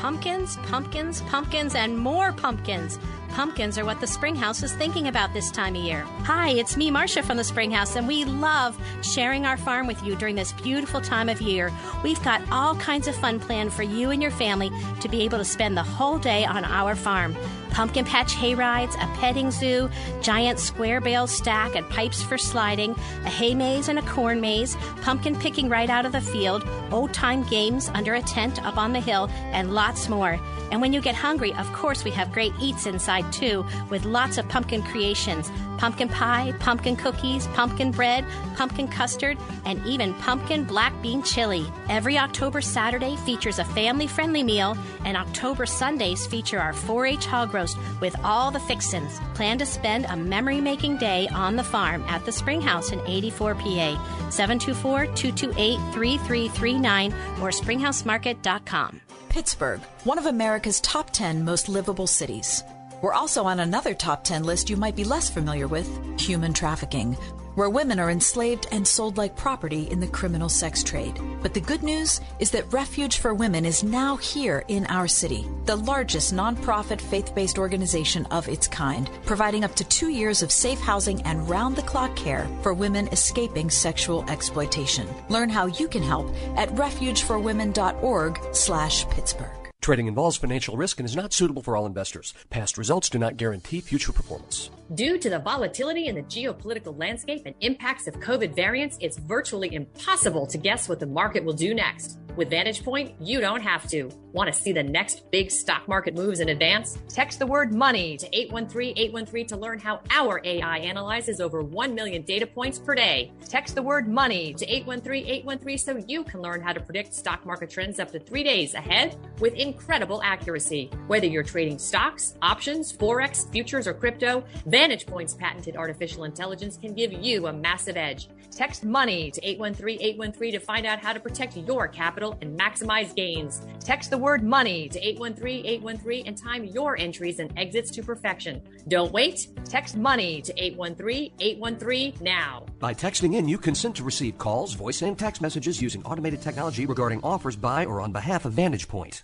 [0.00, 2.98] Pumpkins, pumpkins, pumpkins, and more pumpkins.
[3.28, 6.06] Pumpkins are what the Springhouse is thinking about this time of year.
[6.24, 10.16] Hi, it's me, Marcia from the Springhouse, and we love sharing our farm with you
[10.16, 11.70] during this beautiful time of year.
[12.02, 14.70] We've got all kinds of fun planned for you and your family
[15.00, 17.36] to be able to spend the whole day on our farm
[17.70, 19.88] pumpkin patch hay rides, a petting zoo,
[20.20, 22.92] giant square bale stack and pipes for sliding,
[23.24, 27.12] a hay maze and a corn maze, pumpkin picking right out of the field, old
[27.12, 30.38] time games under a tent up on the hill, and lots more.
[30.70, 34.38] And when you get hungry, of course, we have great eats inside too, with lots
[34.38, 38.22] of pumpkin creations pumpkin pie, pumpkin cookies, pumpkin bread,
[38.54, 41.66] pumpkin custard, and even pumpkin black bean chili.
[41.88, 44.76] Every October Saturday features a family friendly meal,
[45.06, 49.20] and October Sundays feature our 4 H hog roast with all the fixins.
[49.34, 53.54] Plan to spend a memory making day on the farm at the Springhouse in 84
[53.54, 54.30] PA.
[54.30, 59.00] 724 228 3339 or springhousemarket.com.
[59.28, 62.64] Pittsburgh, one of America's top 10 most livable cities.
[63.00, 65.88] We're also on another top 10 list you might be less familiar with
[66.20, 67.16] human trafficking,
[67.54, 71.20] where women are enslaved and sold like property in the criminal sex trade.
[71.42, 75.46] But the good news is that Refuge for Women is now here in our city,
[75.64, 80.52] the largest nonprofit faith based organization of its kind, providing up to two years of
[80.52, 85.08] safe housing and round the clock care for women escaping sexual exploitation.
[85.28, 89.59] Learn how you can help at refugeforwomen.org slash Pittsburgh.
[89.80, 92.34] Trading involves financial risk and is not suitable for all investors.
[92.50, 94.68] Past results do not guarantee future performance.
[94.94, 99.74] Due to the volatility in the geopolitical landscape and impacts of COVID variants, it's virtually
[99.74, 102.18] impossible to guess what the market will do next.
[102.36, 104.10] With Vantage Point, you don't have to.
[104.32, 106.98] Want to see the next big stock market moves in advance?
[107.08, 111.94] Text the word money to 813 813 to learn how our AI analyzes over 1
[111.94, 113.32] million data points per day.
[113.48, 117.44] Text the word money to 813 813 so you can learn how to predict stock
[117.44, 120.90] market trends up to three days ahead with incredible accuracy.
[121.08, 126.94] Whether you're trading stocks, options, Forex, futures, or crypto, Vantage Point's patented artificial intelligence can
[126.94, 128.28] give you a massive edge.
[128.50, 133.14] Text money to 813 813 to find out how to protect your capital and maximize
[133.14, 133.62] gains.
[133.78, 138.62] Text the word money to 813 813 and time your entries and exits to perfection.
[138.88, 139.48] Don't wait.
[139.64, 142.66] Text money to 813 813 now.
[142.78, 146.86] By texting in, you consent to receive calls, voice, and text messages using automated technology
[146.86, 149.22] regarding offers by or on behalf of Vantage Point.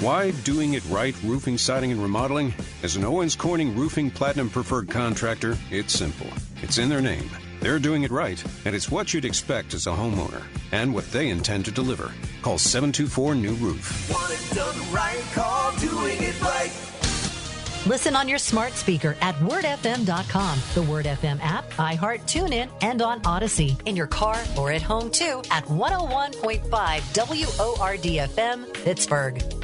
[0.00, 2.52] Why doing it right roofing, siding, and remodeling?
[2.82, 6.26] As an Owens Corning Roofing Platinum Preferred Contractor, it's simple.
[6.62, 7.30] It's in their name.
[7.64, 10.42] They're doing it right, and it's what you'd expect as a homeowner,
[10.72, 12.12] and what they intend to deliver.
[12.42, 14.10] Call 724 New Roof.
[14.12, 16.70] Want it done right, call doing it right.
[17.86, 23.22] Listen on your smart speaker at wordfm.com, the Word FM app, iHeart, TuneIn, and on
[23.24, 23.78] Odyssey.
[23.86, 29.63] In your car or at home too at 101.5 WORDFM, Pittsburgh.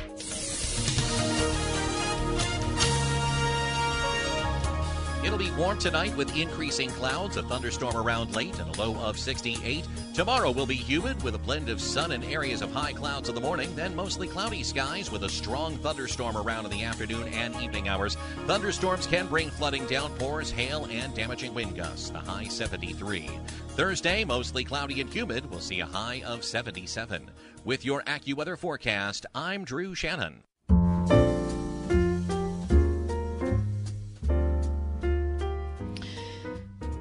[5.23, 9.19] It'll be warm tonight with increasing clouds, a thunderstorm around late, and a low of
[9.19, 9.87] 68.
[10.15, 13.35] Tomorrow will be humid with a blend of sun and areas of high clouds in
[13.35, 17.55] the morning, then mostly cloudy skies with a strong thunderstorm around in the afternoon and
[17.57, 18.17] evening hours.
[18.47, 22.09] Thunderstorms can bring flooding, downpours, hail, and damaging wind gusts.
[22.09, 23.29] The high 73.
[23.69, 25.51] Thursday, mostly cloudy and humid.
[25.51, 27.31] We'll see a high of 77.
[27.67, 30.45] With your AccuWeather forecast, I'm Drew Shannon.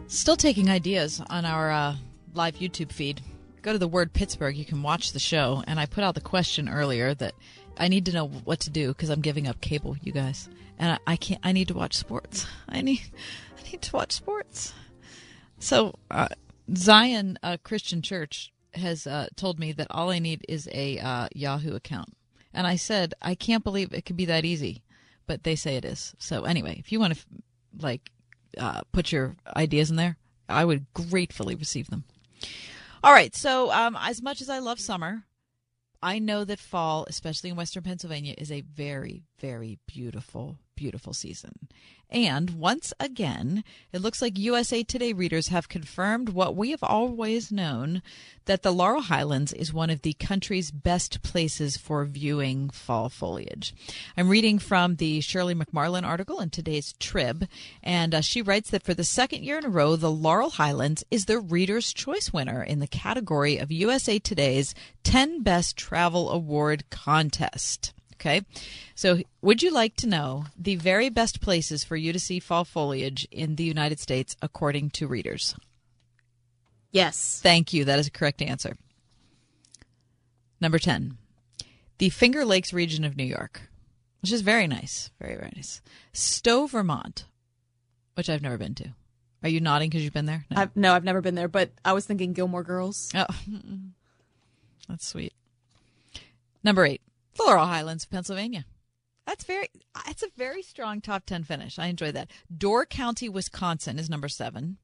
[0.10, 1.96] Still taking ideas on our uh,
[2.34, 3.22] live YouTube feed.
[3.62, 4.58] Go to the word Pittsburgh.
[4.58, 5.64] You can watch the show.
[5.68, 7.36] And I put out the question earlier that
[7.78, 10.50] I need to know what to do because I'm giving up cable, you guys,
[10.80, 11.40] and I, I, can't.
[11.44, 12.48] I need to watch sports.
[12.68, 13.02] I need.
[13.56, 14.74] I need to watch sports.
[15.60, 16.30] So uh,
[16.76, 21.28] Zion uh, Christian Church has uh, told me that all I need is a uh,
[21.36, 22.18] Yahoo account,
[22.52, 24.82] and I said I can't believe it could be that easy,
[25.28, 26.16] but they say it is.
[26.18, 27.26] So anyway, if you want to
[27.80, 28.10] like
[28.58, 30.18] uh, put your ideas in there,
[30.48, 32.04] I would gratefully receive them.
[33.04, 33.36] All right.
[33.36, 35.24] So, um, as much as I love summer,
[36.02, 41.68] I know that fall, especially in Western Pennsylvania, is a very, very beautiful, beautiful season.
[42.10, 47.52] And once again, it looks like USA Today readers have confirmed what we have always
[47.52, 48.02] known
[48.46, 53.76] that the Laurel Highlands is one of the country's best places for viewing fall foliage.
[54.16, 57.46] I'm reading from the Shirley McMarlin article in today's Trib,
[57.84, 61.04] and uh, she writes that for the second year in a row, the Laurel Highlands
[61.12, 64.74] is the Reader's Choice winner in the category of USA Today's
[65.04, 67.94] 10 Best Travel Award contest.
[68.20, 68.42] Okay.
[68.96, 72.66] So, would you like to know the very best places for you to see fall
[72.66, 75.56] foliage in the United States according to readers?
[76.92, 77.40] Yes.
[77.42, 77.86] Thank you.
[77.86, 78.76] That is a correct answer.
[80.60, 81.18] Number 10,
[82.00, 83.70] the Finger Lakes region of New York,
[84.22, 85.10] which is very nice.
[85.22, 85.82] Very, very nice.
[86.12, 87.24] Stowe, Vermont,
[88.16, 88.90] which I've never been to.
[89.42, 90.46] Are you nodding because you've been there?
[90.52, 90.62] No.
[90.62, 93.10] I've, no, I've never been there, but I was thinking Gilmore Girls.
[93.16, 93.26] Oh,
[94.90, 95.32] that's sweet.
[96.62, 97.02] Number eight,
[97.40, 98.66] the Laurel Highlands, of Pennsylvania.
[99.26, 99.68] That's very.
[100.08, 101.78] It's a very strong top ten finish.
[101.78, 102.32] I enjoy that.
[102.56, 104.78] Door County, Wisconsin is number seven.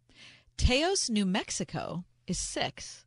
[0.57, 3.06] Taos, New Mexico is six.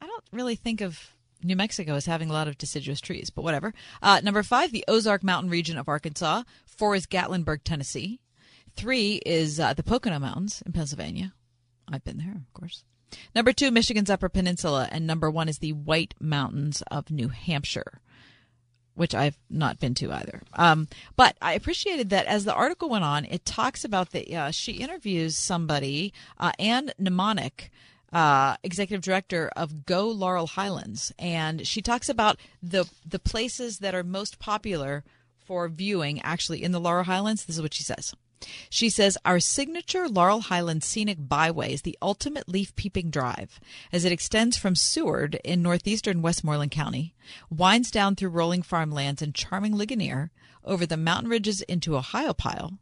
[0.00, 3.42] I don't really think of New Mexico as having a lot of deciduous trees, but
[3.42, 3.72] whatever.
[4.02, 6.42] Uh, number five, the Ozark Mountain region of Arkansas.
[6.66, 8.20] Four is Gatlinburg, Tennessee.
[8.76, 11.32] Three is uh, the Pocono Mountains in Pennsylvania.
[11.90, 12.84] I've been there, of course.
[13.34, 18.00] Number two, Michigan's Upper Peninsula, and number one is the White Mountains of New Hampshire
[18.98, 20.42] which I've not been to either.
[20.54, 24.50] Um, but I appreciated that as the article went on, it talks about that uh,
[24.50, 27.70] she interviews somebody, uh, Ann Nemanic,
[28.12, 33.94] uh, executive director of Go Laurel Highlands, and she talks about the the places that
[33.94, 35.04] are most popular
[35.46, 37.44] for viewing actually in the Laurel Highlands.
[37.44, 38.14] This is what she says.
[38.70, 43.58] She says, Our signature Laurel Highlands scenic byway is the ultimate leaf peeping drive,
[43.92, 47.14] as it extends from Seward in northeastern Westmoreland County,
[47.50, 50.30] winds down through rolling farmlands and charming Ligonier,
[50.64, 52.78] over the mountain ridges into Ohiopyle,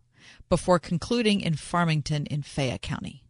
[0.49, 3.23] before concluding in Farmington in Fayette County.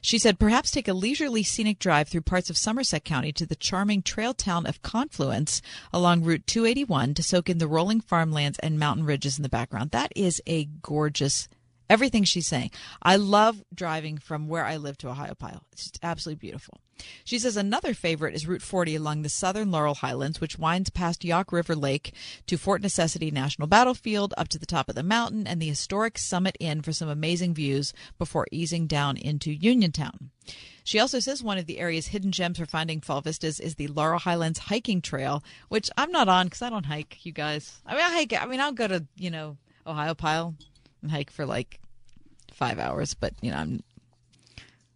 [0.00, 3.56] She said, perhaps take a leisurely scenic drive through parts of Somerset County to the
[3.56, 5.60] charming trail town of Confluence
[5.92, 9.90] along Route 281 to soak in the rolling farmlands and mountain ridges in the background.
[9.90, 11.48] That is a gorgeous
[11.88, 12.70] everything she's saying.
[13.02, 15.60] I love driving from where I live to Ohiopyle.
[15.72, 16.80] It's absolutely beautiful.
[17.24, 21.24] She says another favorite is Route 40 along the southern Laurel Highlands, which winds past
[21.24, 22.14] Yough River Lake
[22.46, 26.18] to Fort Necessity National Battlefield up to the top of the mountain and the historic
[26.18, 30.30] Summit Inn for some amazing views before easing down into Uniontown.
[30.84, 33.88] She also says one of the area's hidden gems for finding fall vistas is the
[33.88, 37.80] Laurel Highlands hiking trail, which I'm not on because I don't hike, you guys.
[37.86, 38.34] I mean, I hike.
[38.40, 39.56] I mean, I'll go to you know
[39.86, 40.54] Ohiopyle
[41.04, 41.80] and hike for like
[42.52, 43.82] five hours, but you know I'm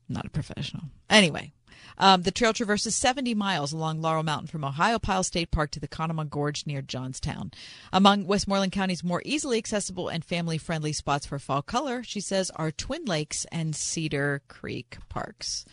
[0.09, 0.85] not a professional.
[1.11, 1.53] Anyway,
[1.99, 5.89] um, the trail traverses 70 miles along Laurel Mountain from Ohiopyle State Park to the
[5.89, 7.51] Conemaugh Gorge near Johnstown.
[7.93, 12.51] Among Westmoreland County's more easily accessible and family friendly spots for fall color, she says,
[12.57, 15.65] are Twin Lakes and Cedar Creek parks.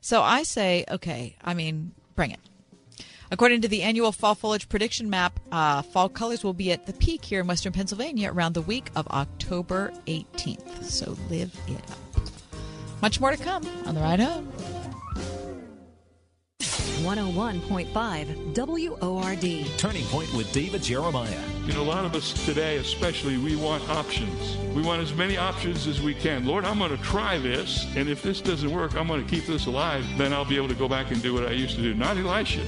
[0.00, 2.40] So I say, okay, I mean, bring it.
[3.32, 6.92] According to the annual fall foliage prediction map, uh, fall colors will be at the
[6.92, 10.84] peak here in western Pennsylvania around the week of October 18th.
[10.84, 12.22] So live it up.
[13.00, 14.52] Much more to come on the ride home.
[17.02, 19.78] 101.5 WORD.
[19.78, 21.42] Turning Point with David Jeremiah.
[21.66, 24.56] You know, a lot of us today, especially, we want options.
[24.74, 26.44] We want as many options as we can.
[26.44, 29.46] Lord, I'm going to try this, and if this doesn't work, I'm going to keep
[29.46, 30.04] this alive.
[30.16, 31.94] Then I'll be able to go back and do what I used to do.
[31.94, 32.60] Not Elisha.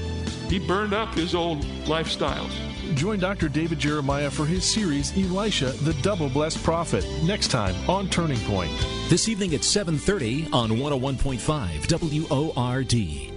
[0.49, 2.51] He burned up his old lifestyles.
[2.95, 3.49] Join Dr.
[3.49, 8.71] David Jeremiah for his series Elisha, the Double Blessed Prophet, next time on Turning Point.
[9.09, 11.87] This evening at 7:30 on 101.5
[12.29, 13.34] WORD.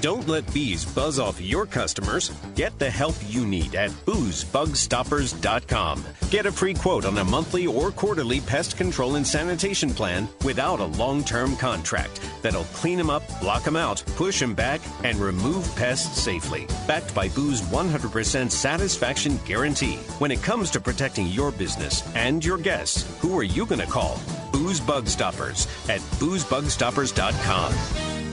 [0.00, 2.30] Don't let bees buzz off your customers.
[2.54, 6.04] Get the help you need at boozebugstoppers.com.
[6.30, 10.78] Get a free quote on a monthly or quarterly pest control and sanitation plan without
[10.78, 15.18] a long term contract that'll clean them up, block them out, push them back, and
[15.18, 16.68] remove pests safely.
[16.86, 19.96] Backed by Boo's 100% satisfaction guarantee.
[20.20, 23.86] When it comes to protecting your business and your guests, who are you going to
[23.86, 24.20] call?
[24.52, 28.17] Booze Bug Stoppers at boozebugstoppers.com.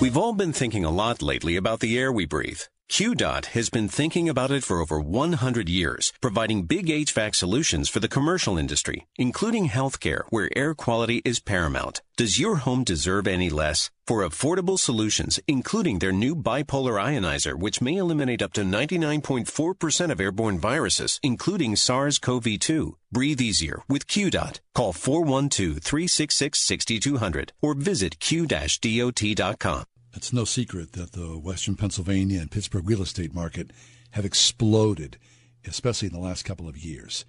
[0.00, 2.60] We've all been thinking a lot lately about the air we breathe.
[2.90, 8.00] QDOT has been thinking about it for over 100 years, providing big HVAC solutions for
[8.00, 12.00] the commercial industry, including healthcare, where air quality is paramount.
[12.16, 13.90] Does your home deserve any less?
[14.06, 20.20] For affordable solutions, including their new bipolar ionizer, which may eliminate up to 99.4% of
[20.20, 22.92] airborne viruses, including SARS-CoV-2.
[23.12, 24.60] Breathe easier with QDOT.
[24.74, 29.84] Call 412-366-6200 or visit q-dot.com.
[30.18, 33.70] It's no secret that the Western Pennsylvania and Pittsburgh real estate market
[34.10, 35.16] have exploded,
[35.64, 37.24] especially in the last couple of years.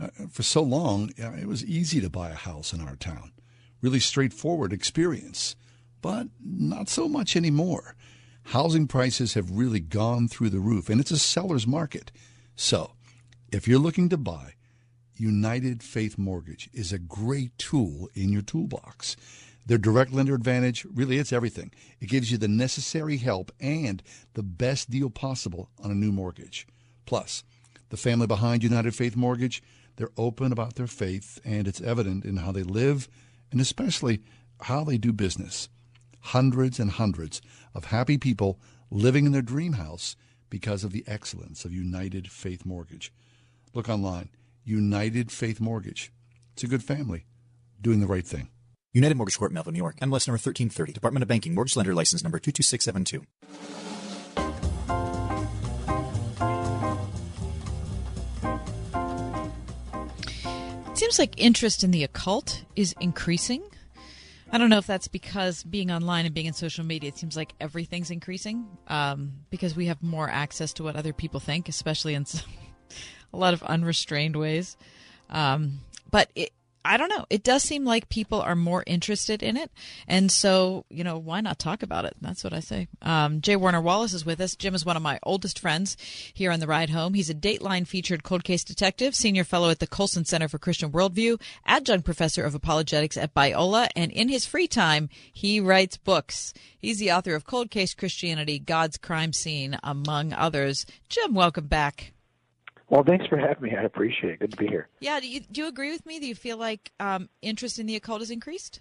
[0.00, 3.32] Uh, for so long, it was easy to buy a house in our town.
[3.82, 5.56] Really straightforward experience,
[6.00, 7.96] but not so much anymore.
[8.44, 12.12] Housing prices have really gone through the roof, and it's a seller's market.
[12.54, 12.92] So,
[13.50, 14.54] if you're looking to buy,
[15.16, 19.16] United Faith Mortgage is a great tool in your toolbox.
[19.68, 21.70] Their direct lender advantage really it's everything.
[22.00, 26.66] It gives you the necessary help and the best deal possible on a new mortgage.
[27.04, 27.44] Plus,
[27.90, 29.62] the family behind United Faith Mortgage,
[29.96, 33.08] they're open about their faith and it's evident in how they live
[33.52, 34.22] and especially
[34.62, 35.68] how they do business.
[36.20, 37.42] Hundreds and hundreds
[37.74, 38.58] of happy people
[38.90, 40.16] living in their dream house
[40.48, 43.12] because of the excellence of United Faith Mortgage.
[43.74, 44.30] Look online,
[44.64, 46.10] United Faith Mortgage.
[46.54, 47.26] It's a good family
[47.82, 48.48] doing the right thing.
[48.94, 49.96] United Mortgage Corp, Melville, New York.
[49.96, 50.92] MLS number 1330.
[50.92, 51.54] Department of Banking.
[51.54, 53.24] Mortgage Lender License number 22672.
[60.90, 63.62] It seems like interest in the occult is increasing.
[64.50, 67.36] I don't know if that's because being online and being in social media, it seems
[67.36, 72.14] like everything's increasing um, because we have more access to what other people think, especially
[72.14, 72.48] in some,
[73.34, 74.78] a lot of unrestrained ways.
[75.28, 76.50] Um, but it,
[76.84, 77.26] I don't know.
[77.28, 79.70] It does seem like people are more interested in it,
[80.06, 82.14] and so you know why not talk about it?
[82.20, 82.88] That's what I say.
[83.02, 83.56] Um, J.
[83.56, 84.56] Warner Wallace is with us.
[84.56, 85.96] Jim is one of my oldest friends
[86.32, 87.14] here on the ride home.
[87.14, 90.92] He's a Dateline featured cold case detective, senior fellow at the Colson Center for Christian
[90.92, 96.54] Worldview, adjunct professor of apologetics at Biola, and in his free time he writes books.
[96.78, 100.86] He's the author of Cold Case Christianity: God's Crime Scene, among others.
[101.08, 102.12] Jim, welcome back.
[102.90, 103.76] Well, thanks for having me.
[103.76, 104.40] I appreciate it.
[104.40, 104.88] Good to be here.
[105.00, 106.18] Yeah, do you, do you agree with me?
[106.18, 108.80] Do you feel like um, interest in the occult has increased?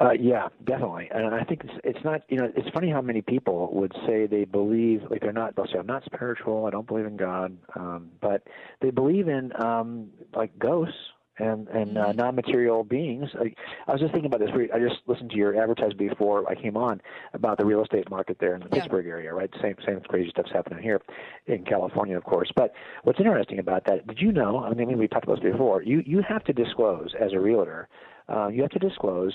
[0.00, 1.08] Uh, yeah, definitely.
[1.14, 4.26] And I think it's, it's not, you know, it's funny how many people would say
[4.26, 7.56] they believe, like they're not, they'll say, I'm not spiritual, I don't believe in God,
[7.76, 8.42] um, but
[8.80, 10.96] they believe in, um, like ghosts
[11.38, 13.28] and and uh, non-material beings.
[13.38, 13.54] I,
[13.86, 14.50] I was just thinking about this.
[14.72, 17.00] I just listened to your advertisement before I came on
[17.32, 18.82] about the real estate market there in the yeah.
[18.82, 19.50] Pittsburgh area, right?
[19.60, 21.00] Same same crazy stuff's happening here
[21.46, 22.50] in California, of course.
[22.54, 24.06] But what's interesting about that?
[24.06, 24.64] Did you know?
[24.64, 25.82] I mean, we talked about this before.
[25.82, 27.88] You you have to disclose as a realtor.
[28.28, 29.34] Uh, you have to disclose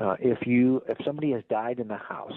[0.00, 2.32] uh, if you if somebody has died in the house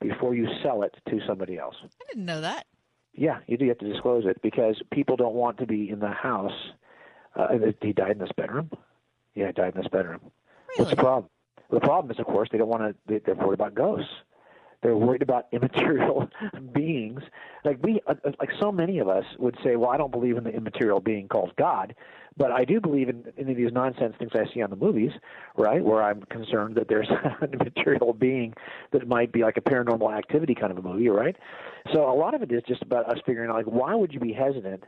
[0.00, 1.74] before you sell it to somebody else.
[1.82, 2.66] I didn't know that.
[3.14, 6.10] Yeah, you do have to disclose it because people don't want to be in the
[6.10, 6.52] house
[7.36, 7.48] uh,
[7.80, 8.70] he died in this bedroom.
[9.34, 10.20] Yeah, he died in this bedroom.
[10.68, 10.78] Really?
[10.78, 11.30] What's the problem?
[11.70, 12.94] The problem is, of course, they don't want to.
[13.06, 14.10] They, they're worried about ghosts.
[14.82, 16.28] They're worried about immaterial
[16.72, 17.22] beings.
[17.64, 20.36] Like we, uh, uh, like so many of us would say, well, I don't believe
[20.36, 21.94] in the immaterial being called God,
[22.36, 25.12] but I do believe in any of these nonsense things I see on the movies,
[25.56, 25.82] right?
[25.82, 27.08] Where I'm concerned that there's
[27.40, 28.54] an immaterial being
[28.92, 31.36] that might be like a paranormal activity kind of a movie, right?
[31.92, 34.20] So a lot of it is just about us figuring out, like, why would you
[34.20, 34.84] be hesitant?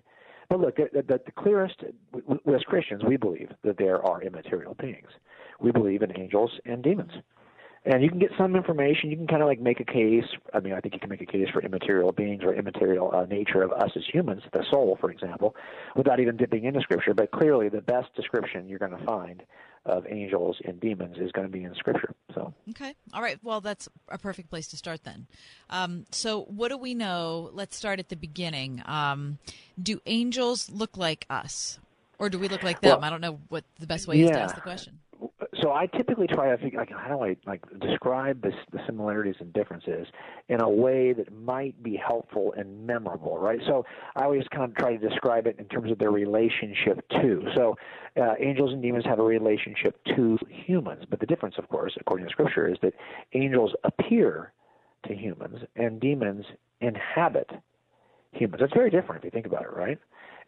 [0.48, 5.08] But look, the, the, the clearest, as Christians, we believe that there are immaterial beings.
[5.60, 7.12] We believe in angels and demons.
[7.84, 9.10] And you can get some information.
[9.10, 10.24] You can kind of like make a case.
[10.52, 13.24] I mean, I think you can make a case for immaterial beings or immaterial uh,
[13.26, 15.54] nature of us as humans, the soul, for example,
[15.96, 17.14] without even dipping into Scripture.
[17.14, 19.42] But clearly, the best description you're going to find
[19.88, 22.14] of angels and demons is going to be in Scripture.
[22.34, 23.38] So okay, all right.
[23.42, 25.26] Well, that's a perfect place to start then.
[25.70, 27.50] Um, so, what do we know?
[27.52, 28.82] Let's start at the beginning.
[28.84, 29.38] Um,
[29.82, 31.78] do angels look like us,
[32.18, 33.00] or do we look like them?
[33.00, 34.26] Well, I don't know what the best way yeah.
[34.26, 34.98] is to ask the question
[35.62, 39.36] so I typically try to figure like how do I like describe this, the similarities
[39.40, 40.06] and differences
[40.48, 43.60] in a way that might be helpful and memorable, right?
[43.66, 43.84] So
[44.16, 47.42] I always kind of try to describe it in terms of their relationship to.
[47.56, 47.76] So
[48.20, 52.26] uh, angels and demons have a relationship to humans, but the difference, of course, according
[52.26, 52.94] to Scripture, is that
[53.32, 54.52] angels appear
[55.06, 56.44] to humans and demons
[56.80, 57.50] inhabit
[58.32, 58.60] humans.
[58.60, 59.98] That's very different if you think about it, right?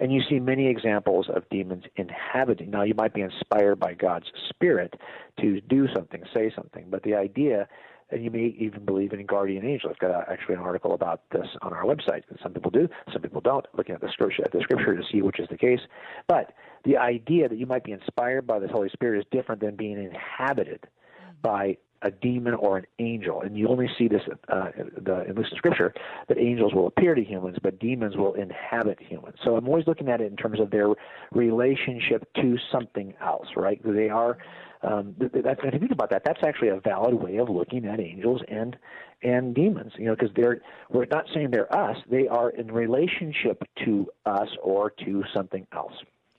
[0.01, 2.71] And you see many examples of demons inhabiting.
[2.71, 4.95] Now, you might be inspired by God's Spirit
[5.41, 7.69] to do something, say something, but the idea,
[8.11, 9.91] and you may even believe in a guardian angel.
[9.91, 12.23] I've got actually an article about this on our website.
[12.43, 13.67] Some people do, some people don't.
[13.77, 15.81] Looking at the scripture, at the scripture to see which is the case.
[16.27, 16.55] But
[16.85, 20.03] the idea that you might be inspired by the Holy Spirit is different than being
[20.03, 21.35] inhabited mm-hmm.
[21.43, 25.93] by a demon or an angel, and you only see this uh, the, in Scripture
[26.29, 29.37] that angels will appear to humans, but demons will inhabit humans.
[29.45, 30.89] So I'm always looking at it in terms of their
[31.33, 33.81] relationship to something else, right?
[33.85, 34.39] They are.
[34.83, 38.01] Um, that's, if you think about that, that's actually a valid way of looking at
[38.01, 38.77] angels and
[39.23, 39.93] and demons.
[39.99, 44.49] You know, because they're we're not saying they're us; they are in relationship to us
[44.63, 45.93] or to something else.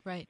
[0.04, 0.28] Right.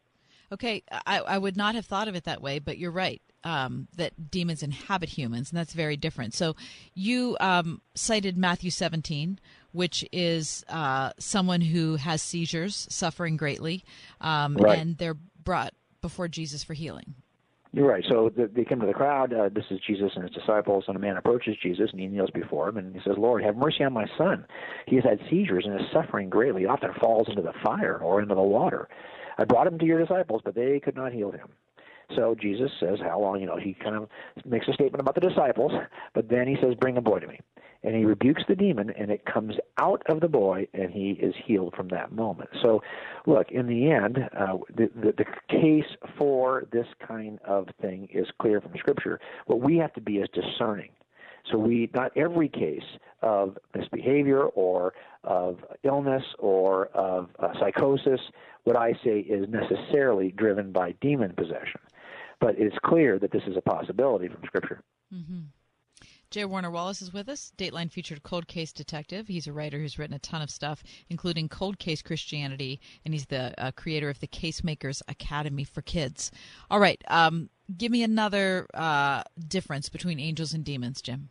[0.52, 3.88] Okay, I, I would not have thought of it that way, but you're right um,
[3.96, 6.34] that demons inhabit humans, and that's very different.
[6.34, 6.56] So
[6.94, 9.40] you um, cited Matthew 17,
[9.72, 13.84] which is uh, someone who has seizures, suffering greatly,
[14.20, 14.80] um, right.
[14.80, 17.16] and they're brought before Jesus for healing.
[17.74, 18.04] You're right.
[18.10, 19.34] So the, they come to the crowd.
[19.34, 22.30] Uh, this is Jesus and his disciples, and a man approaches Jesus and he kneels
[22.32, 24.46] before him and he says, "Lord, have mercy on my son.
[24.88, 26.64] He has had seizures and is suffering greatly.
[26.64, 28.90] He often falls into the fire or into the water.
[29.38, 31.48] I brought him to your disciples, but they could not heal him."
[32.16, 33.40] So Jesus says, How long?
[33.40, 34.10] You know, he kind of
[34.46, 35.72] makes a statement about the disciples,
[36.14, 37.40] but then he says, Bring a boy to me.
[37.84, 41.34] And he rebukes the demon, and it comes out of the boy, and he is
[41.46, 42.52] healed from that moment.
[42.62, 42.84] So,
[43.26, 48.28] look, in the end, uh, the, the, the case for this kind of thing is
[48.40, 49.20] clear from Scripture.
[49.48, 50.90] What we have to be is discerning.
[51.50, 52.84] So we not every case
[53.22, 54.94] of misbehavior or
[55.24, 58.20] of illness or of uh, psychosis,
[58.64, 61.82] what I say is necessarily driven by demon possession.
[62.42, 64.82] But it's clear that this is a possibility from Scripture.
[65.14, 65.42] Mm-hmm.
[66.32, 66.46] J.
[66.46, 69.28] Warner Wallace is with us, Dateline featured cold case detective.
[69.28, 73.26] He's a writer who's written a ton of stuff, including Cold Case Christianity, and he's
[73.26, 76.32] the uh, creator of the Casemakers Academy for Kids.
[76.70, 81.30] All right, um, give me another uh, difference between angels and demons, Jim.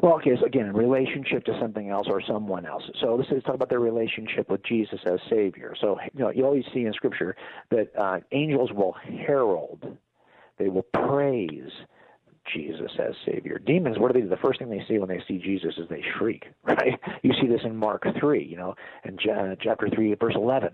[0.00, 2.82] Well, okay, so again, in relationship to something else or someone else.
[3.00, 5.74] So let's, let's talk about their relationship with Jesus as Savior.
[5.80, 7.36] So you know, you always see in Scripture
[7.70, 9.96] that uh, angels will herald,
[10.60, 11.72] they will praise
[12.52, 13.58] Jesus as Savior.
[13.58, 14.28] Demons, what do they do?
[14.28, 16.98] The first thing they see when they see Jesus is they shriek, right?
[17.22, 18.74] You see this in Mark 3, you know,
[19.04, 20.70] in uh, chapter 3, verse 11.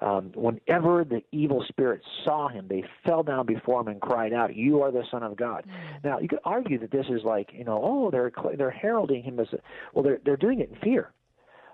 [0.00, 4.54] Um, whenever the evil spirits saw him, they fell down before him and cried out,
[4.54, 6.04] "You are the Son of God." Mm.
[6.04, 9.40] Now, you could argue that this is like, you know, oh, they're they're heralding him
[9.40, 9.58] as, a,
[9.92, 11.10] well, they're they're doing it in fear.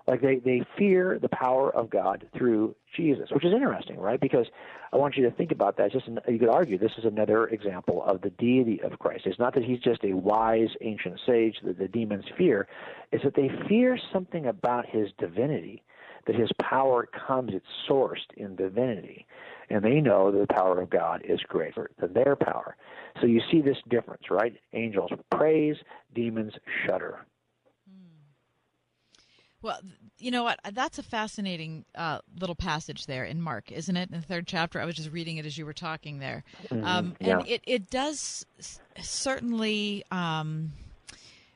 [0.07, 4.19] Like they, they fear the power of God through Jesus, which is interesting, right?
[4.19, 4.45] Because
[4.93, 5.85] I want you to think about that.
[5.85, 9.23] It's just an, you could argue this is another example of the deity of Christ.
[9.25, 12.67] It's not that he's just a wise ancient sage that the demons fear.
[13.11, 15.83] It's that they fear something about his divinity,
[16.27, 19.25] that his power comes, it's sourced in divinity.
[19.71, 22.77] And they know that the power of God is greater than their power.
[23.19, 24.53] So you see this difference, right?
[24.73, 25.77] Angels praise,
[26.13, 26.53] demons
[26.85, 27.25] shudder.
[29.65, 29.79] Well,
[30.19, 30.59] you know what?
[30.73, 34.11] That's a fascinating uh, little passage there in Mark, isn't it?
[34.11, 36.85] In the third chapter, I was just reading it as you were talking there, mm-hmm.
[36.85, 37.39] um, yeah.
[37.39, 38.45] and it it does
[39.01, 40.73] certainly um,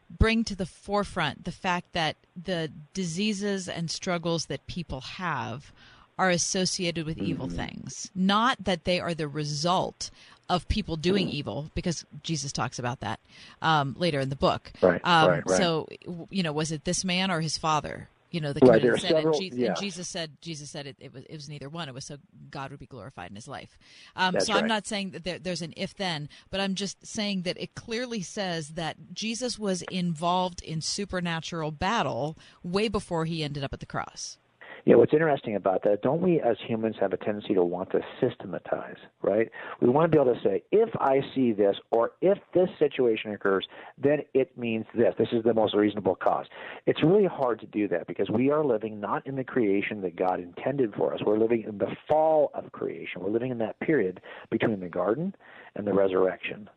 [0.10, 5.72] bring to the forefront the fact that the diseases and struggles that people have
[6.18, 7.28] are associated with mm-hmm.
[7.28, 10.10] evil things, not that they are the result
[10.50, 11.32] of people doing mm.
[11.32, 13.20] evil, because Jesus talks about that
[13.62, 14.72] um, later in the book.
[14.82, 15.58] Right, um, right, right.
[15.58, 15.88] So,
[16.30, 18.10] you know, was it this man or his father?
[18.32, 19.68] You know, the right, committed sin, several, and, Je- yeah.
[19.70, 21.90] and, Jesus said, Jesus said it, it, was it was neither one.
[21.90, 22.18] It was so
[22.52, 23.80] God would be glorified in His life.
[24.16, 24.62] Um, so right.
[24.62, 27.74] I'm not saying that there, there's an if then, but I'm just saying that it
[27.74, 33.80] clearly says that Jesus was involved in supernatural battle way before he ended up at
[33.80, 34.38] the cross.
[34.86, 38.02] Yeah, what's interesting about that, don't we as humans have a tendency to want to
[38.22, 39.50] systematize, right?
[39.82, 43.32] We want to be able to say, if I see this or if this situation
[43.32, 45.14] occurs, then it means this.
[45.18, 46.46] This is the most reasonable cause.
[46.86, 50.16] It's really hard to do that because we are living not in the creation that
[50.16, 51.22] God intended for us.
[51.26, 53.22] We're living in the fall of creation.
[53.22, 55.36] We're living in that period between the garden
[55.76, 56.70] and the resurrection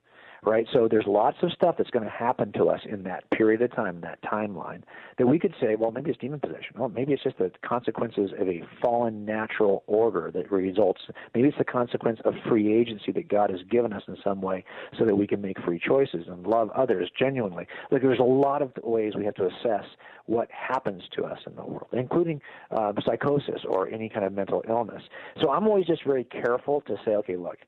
[0.45, 0.67] right?
[0.73, 3.75] So there's lots of stuff that's going to happen to us in that period of
[3.75, 4.83] time, that timeline,
[5.19, 6.75] that we could say, well, maybe it's demon possession.
[6.77, 11.03] Well, maybe it's just the consequences of a fallen natural order that results.
[11.35, 14.65] Maybe it's the consequence of free agency that God has given us in some way,
[14.99, 17.67] so that we can make free choices and love others genuinely.
[17.91, 19.85] Like there's a lot of ways we have to assess
[20.27, 22.41] what happens to us in the world, including
[22.71, 25.03] uh, psychosis or any kind of mental illness.
[25.41, 27.59] So I'm always just very careful to say, okay, look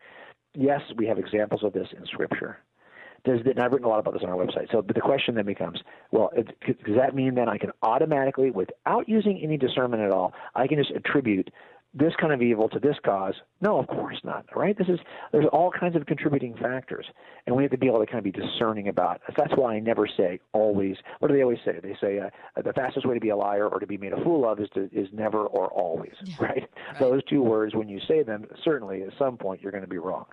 [0.54, 2.58] yes, we have examples of this in Scripture.
[3.24, 4.70] Does that, and I've written a lot about this on our website.
[4.70, 5.80] So, but the question then becomes,
[6.12, 10.34] well, it, does that mean then I can automatically, without using any discernment at all,
[10.54, 11.50] I can just attribute
[11.94, 13.34] this kind of evil to this cause?
[13.60, 14.44] No, of course not.
[14.54, 14.76] Right?
[14.76, 14.98] This is
[15.32, 17.06] there's all kinds of contributing factors,
[17.46, 19.22] and we have to be able to kind of be discerning about.
[19.28, 19.34] It.
[19.38, 20.96] That's why I never say always.
[21.20, 21.78] What do they always say?
[21.82, 22.28] They say uh,
[22.62, 24.68] the fastest way to be a liar or to be made a fool of is
[24.74, 26.12] to is never or always.
[26.24, 26.34] Yeah.
[26.40, 26.68] Right?
[26.90, 27.00] Right.
[27.00, 29.98] Those two words, when you say them, certainly at some point you're going to be
[29.98, 30.26] wrong.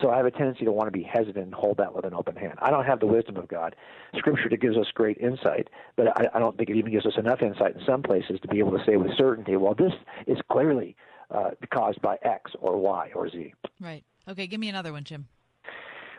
[0.00, 2.14] So I have a tendency to want to be hesitant and hold that with an
[2.14, 2.54] open hand.
[2.60, 3.76] I don't have the wisdom of God.
[4.16, 7.42] Scripture gives us great insight, but I, I don't think it even gives us enough
[7.42, 9.92] insight in some places to be able to say with certainty, well, this
[10.26, 10.96] is clearly
[11.30, 13.54] uh, caused by X or Y or Z.
[13.80, 14.04] Right.
[14.28, 15.28] Okay, give me another one, Jim.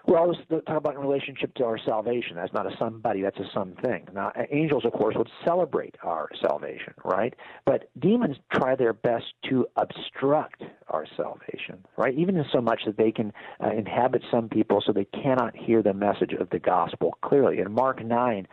[0.08, 2.36] Well, let's talk about in relationship to our salvation.
[2.36, 4.08] That's not a somebody, that's a something.
[4.14, 7.34] Now, angels, of course, would celebrate our salvation, right?
[7.66, 12.14] But demons try their best to obstruct our salvation, right?
[12.14, 13.34] Even in so much that they can
[13.64, 17.58] uh, inhabit some people so they cannot hear the message of the gospel clearly.
[17.58, 18.48] In Mark 9,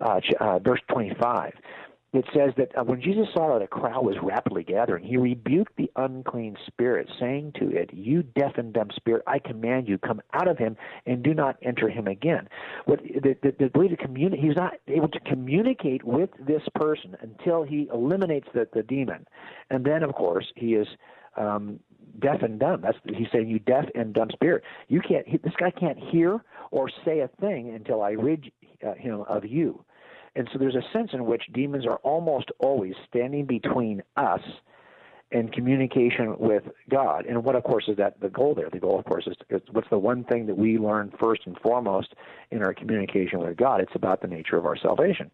[0.00, 1.54] uh, uh, verse 25,
[2.12, 5.76] it says that uh, when Jesus saw that a crowd was rapidly gathering, he rebuked
[5.76, 10.22] the unclean spirit, saying to it, You deaf and dumb spirit, I command you, come
[10.32, 12.48] out of him and do not enter him again.
[12.86, 17.14] What the, the, the ability to communicate, he's not able to communicate with this person
[17.20, 19.26] until he eliminates the, the demon.
[19.68, 20.88] And then, of course, he is.
[21.36, 21.78] Um,
[22.18, 22.80] deaf and dumb.
[22.80, 24.64] That's he's saying you deaf and dumb spirit.
[24.88, 25.28] You can't.
[25.28, 28.50] He, this guy can't hear or say a thing until I rid
[28.84, 29.84] uh, him of you.
[30.38, 34.40] And so there's a sense in which demons are almost always standing between us
[35.32, 37.26] and communication with God.
[37.26, 38.70] And what, of course, is that the goal there?
[38.70, 39.34] The goal, of course, is,
[39.72, 42.14] what's the one thing that we learn first and foremost
[42.52, 43.80] in our communication with God?
[43.80, 45.28] It's about the nature of our salvation.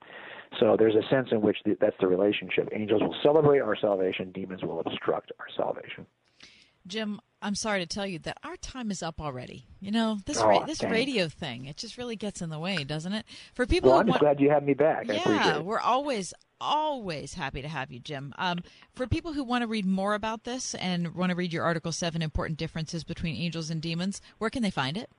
[0.59, 2.70] So there's a sense in which the, that's the relationship.
[2.72, 6.06] Angels will celebrate our salvation, demons will obstruct our salvation.
[6.86, 9.66] Jim, I'm sorry to tell you that our time is up already.
[9.81, 10.90] You know this Oh, ra- this dang.
[10.90, 13.27] radio thing, it just really gets in the way, doesn't it?
[13.55, 15.06] For people Well, I'm want, glad you had me back.
[15.06, 18.32] Yeah, we're always always happy to have you, Jim.
[18.39, 18.61] Um,
[18.94, 21.93] for people who want to read more about this and want to read your article
[21.93, 25.11] seven important differences between angels and demons, where can they find it?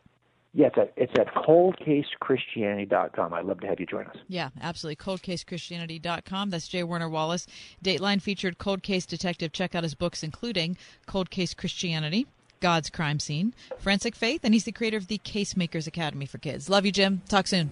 [0.58, 3.34] Yeah, it's at, it's at coldcasechristianity.com.
[3.34, 4.16] I'd love to have you join us.
[4.30, 4.96] Yeah, absolutely.
[4.96, 6.50] Coldcasechristianity.com.
[6.50, 6.84] That's J.
[6.84, 7.46] Warner Wallace.
[7.84, 9.52] Dateline featured cold case detective.
[9.52, 10.78] Check out his books, including
[11.08, 12.26] Cold Case Christianity,
[12.62, 16.70] God's Crime Scene, Forensic Faith, and he's the creator of the Casemakers Academy for Kids.
[16.70, 17.22] Love you, Jim.
[17.28, 17.70] Talk soon.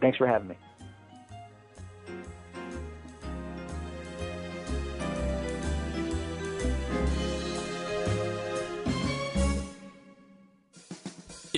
[0.00, 0.56] Thanks for having me.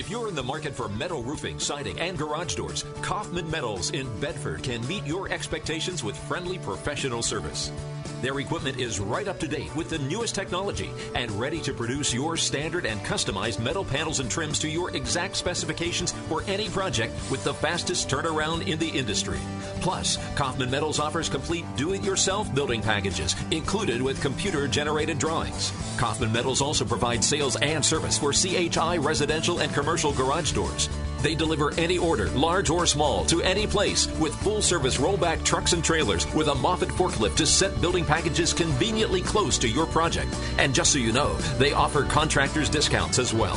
[0.07, 4.07] If you're in the market for metal roofing, siding, and garage doors, Kaufman Metals in
[4.21, 7.73] Bedford can meet your expectations with friendly professional service.
[8.21, 12.13] Their equipment is right up to date with the newest technology and ready to produce
[12.13, 17.13] your standard and customized metal panels and trims to your exact specifications for any project
[17.29, 19.39] with the fastest turnaround in the industry.
[19.87, 25.71] Plus, Kaufman Metals offers complete do it yourself building packages included with computer generated drawings.
[25.97, 30.89] Kaufman Metals also provides sales and service for CHI residential and commercial garage doors.
[31.21, 35.71] They deliver any order, large or small, to any place with full service rollback trucks
[35.71, 40.35] and trailers with a Moffett forklift to set building packages conveniently close to your project.
[40.57, 43.55] And just so you know, they offer contractors discounts as well.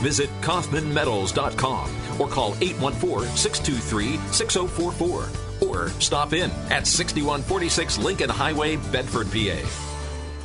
[0.00, 5.45] Visit KaufmanMetals.com or call 814 623 6044
[5.76, 9.58] or stop in at 6146 Lincoln Highway, Bedford, PA.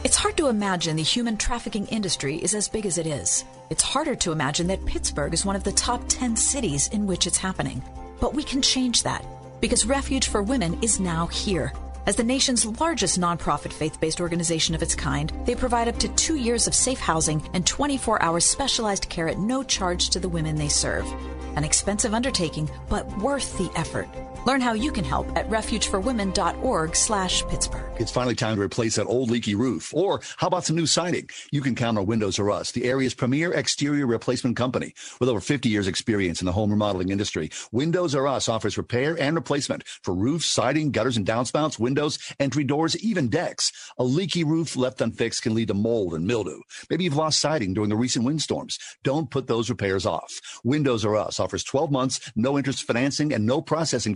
[0.04, 3.46] It's hard to imagine the human trafficking industry is as big as it is.
[3.70, 7.28] It's harder to imagine that Pittsburgh is one of the top 10 cities in which
[7.28, 7.82] it's happening.
[8.20, 9.24] But we can change that
[9.62, 11.72] because Refuge for Women is now here.
[12.08, 16.08] As the nation's largest nonprofit faith based organization of its kind, they provide up to
[16.16, 20.30] two years of safe housing and 24 hours specialized care at no charge to the
[20.30, 21.06] women they serve.
[21.56, 24.08] An expensive undertaking, but worth the effort.
[24.46, 27.92] Learn how you can help at refugeforwomen.org slash Pittsburgh.
[28.00, 29.94] It's finally time to replace that old leaky roof.
[29.94, 31.30] Or how about some new siding?
[31.52, 34.94] You can count on Windows R Us, the area's premier exterior replacement company.
[35.20, 39.16] With over 50 years experience in the home remodeling industry, Windows R Us offers repair
[39.20, 43.72] and replacement for roofs, siding, gutters and downspouts, windows, entry doors, even decks.
[44.00, 46.62] A leaky roof left unfixed can lead to mold and mildew.
[46.90, 48.80] Maybe you've lost siding during the recent windstorms.
[49.04, 50.32] Don't put those repairs off.
[50.64, 54.16] Windows R Us offers 12 months, no interest financing, and no processing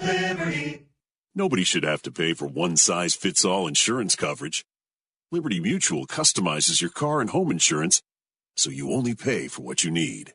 [0.00, 0.86] Liberty.
[1.34, 4.64] Nobody should have to pay for one size fits all insurance coverage.
[5.30, 8.02] Liberty Mutual customizes your car and home insurance
[8.56, 10.34] so you only pay for what you need.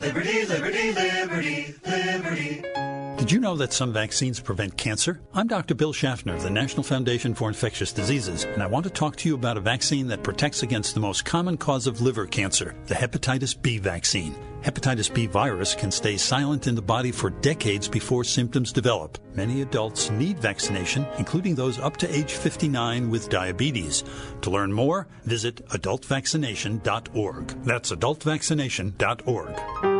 [0.00, 2.93] Liberty, liberty, liberty, liberty.
[3.24, 5.18] Did you know that some vaccines prevent cancer?
[5.32, 5.74] I'm Dr.
[5.74, 9.26] Bill Schaffner of the National Foundation for Infectious Diseases, and I want to talk to
[9.26, 12.94] you about a vaccine that protects against the most common cause of liver cancer, the
[12.94, 14.34] hepatitis B vaccine.
[14.60, 19.16] Hepatitis B virus can stay silent in the body for decades before symptoms develop.
[19.34, 24.04] Many adults need vaccination, including those up to age 59 with diabetes.
[24.42, 27.64] To learn more, visit adultvaccination.org.
[27.64, 29.93] That's adultvaccination.org.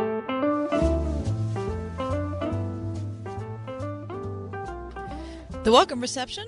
[5.65, 6.45] The welcome reception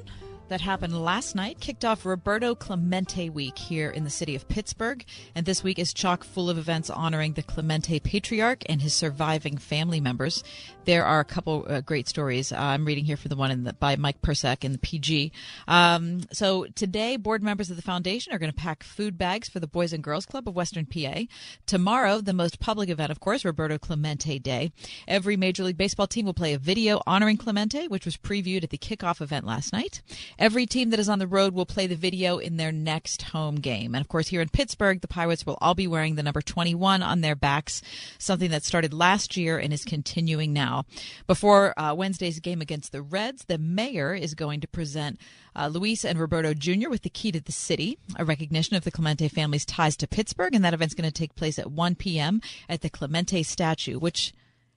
[0.50, 5.04] that happened last night kicked off Roberto Clemente Week here in the city of Pittsburgh.
[5.36, 9.58] And this week is chock full of events honoring the Clemente patriarch and his surviving
[9.58, 10.44] family members.
[10.86, 12.54] There are a couple uh, great stories.
[12.54, 15.34] Uh, I'm reading here for the one the, by Mike Persak in the PG.
[15.68, 19.60] Um, so today, board members of the foundation are going to pack food bags for
[19.60, 21.24] the Boys and Girls Club of Western PA.
[21.66, 24.72] Tomorrow, the most public event, of course, Roberto Clemente Day.
[25.10, 28.70] Every Major League Baseball team will play a video honoring Clemente, which was previewed at
[28.70, 30.02] the kickoff event last night.
[30.40, 33.56] Every team that is on the road will play the video in their next home
[33.56, 33.96] game.
[33.96, 37.02] And of course, here in Pittsburgh, the Pirates will all be wearing the number 21
[37.02, 37.82] on their backs,
[38.20, 40.86] something that started last year and is continuing now.
[41.26, 45.20] Before uh, Wednesday's game against the Reds, the mayor is going to present
[45.56, 46.90] uh, Luis and Roberto Jr.
[46.90, 50.54] with the key to the city, a recognition of the Clemente family's ties to Pittsburgh.
[50.54, 52.42] And that event's going to take place at 1 p.m.
[52.70, 54.34] at the Clemente statue, which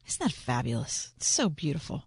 [0.07, 1.13] isn't that fabulous?
[1.19, 2.05] It's so beautiful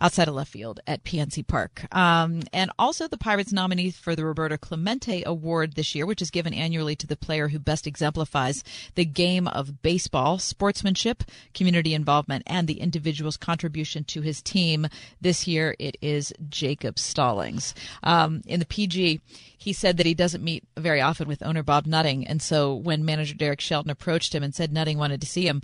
[0.00, 1.86] outside of left field at PNC Park.
[1.94, 6.30] Um, and also the Pirates nominee for the Roberto Clemente Award this year, which is
[6.30, 8.62] given annually to the player who best exemplifies
[8.94, 11.24] the game of baseball, sportsmanship,
[11.54, 14.86] community involvement, and the individual's contribution to his team.
[15.20, 17.74] This year it is Jacob Stallings.
[18.02, 19.20] Um, in the PG,
[19.56, 22.26] he said that he doesn't meet very often with owner Bob Nutting.
[22.26, 25.62] And so when manager Derek Shelton approached him and said Nutting wanted to see him,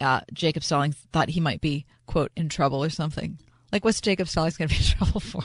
[0.00, 3.38] uh, Jacob Stallings thought he might be, quote, in trouble or something.
[3.74, 5.42] Like, what's Jacob Stallings going to be in trouble for?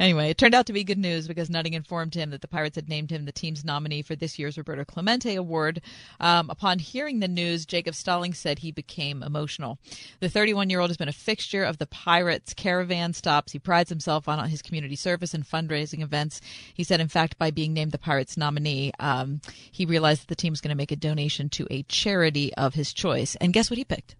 [0.00, 2.76] Anyway, it turned out to be good news because Nutting informed him that the Pirates
[2.76, 5.82] had named him the team's nominee for this year's Roberto Clemente Award.
[6.20, 9.78] Um, upon hearing the news, Jacob Stallings said he became emotional.
[10.20, 13.52] The 31 year old has been a fixture of the Pirates caravan stops.
[13.52, 16.40] He prides himself on his community service and fundraising events.
[16.72, 20.34] He said, in fact, by being named the Pirates nominee, um, he realized that the
[20.34, 23.36] team was going to make a donation to a charity of his choice.
[23.36, 24.16] And guess what he picked?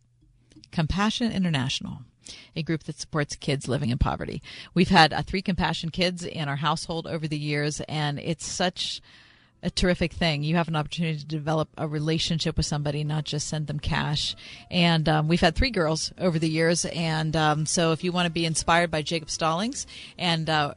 [0.70, 2.02] Compassion International
[2.55, 4.43] a group that supports kids living in poverty.
[4.74, 9.01] We've had uh, three Compassion kids in our household over the years, and it's such
[9.62, 10.43] a terrific thing.
[10.43, 14.35] You have an opportunity to develop a relationship with somebody, not just send them cash.
[14.70, 18.27] And um, we've had three girls over the years, and um, so if you want
[18.27, 19.86] to be inspired by Jacob Stallings
[20.19, 20.74] and uh,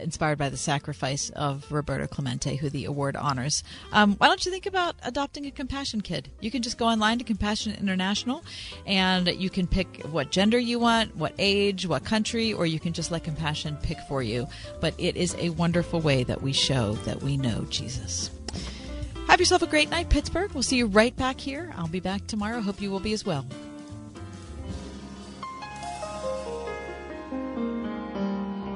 [0.00, 3.62] inspired by the sacrifice of Roberto Clemente, who the award honors.
[3.92, 6.30] Um, why don't you think about adopting a compassion kid?
[6.40, 8.44] You can just go online to Compassion International
[8.86, 12.92] and you can pick what gender you want, what age, what country, or you can
[12.92, 14.46] just let Compassion pick for you.
[14.80, 18.30] But it is a wonderful way that we show that we know Jesus.
[19.28, 20.52] Have yourself a great night, Pittsburgh.
[20.52, 21.72] We'll see you right back here.
[21.76, 22.60] I'll be back tomorrow.
[22.60, 23.44] Hope you will be as well.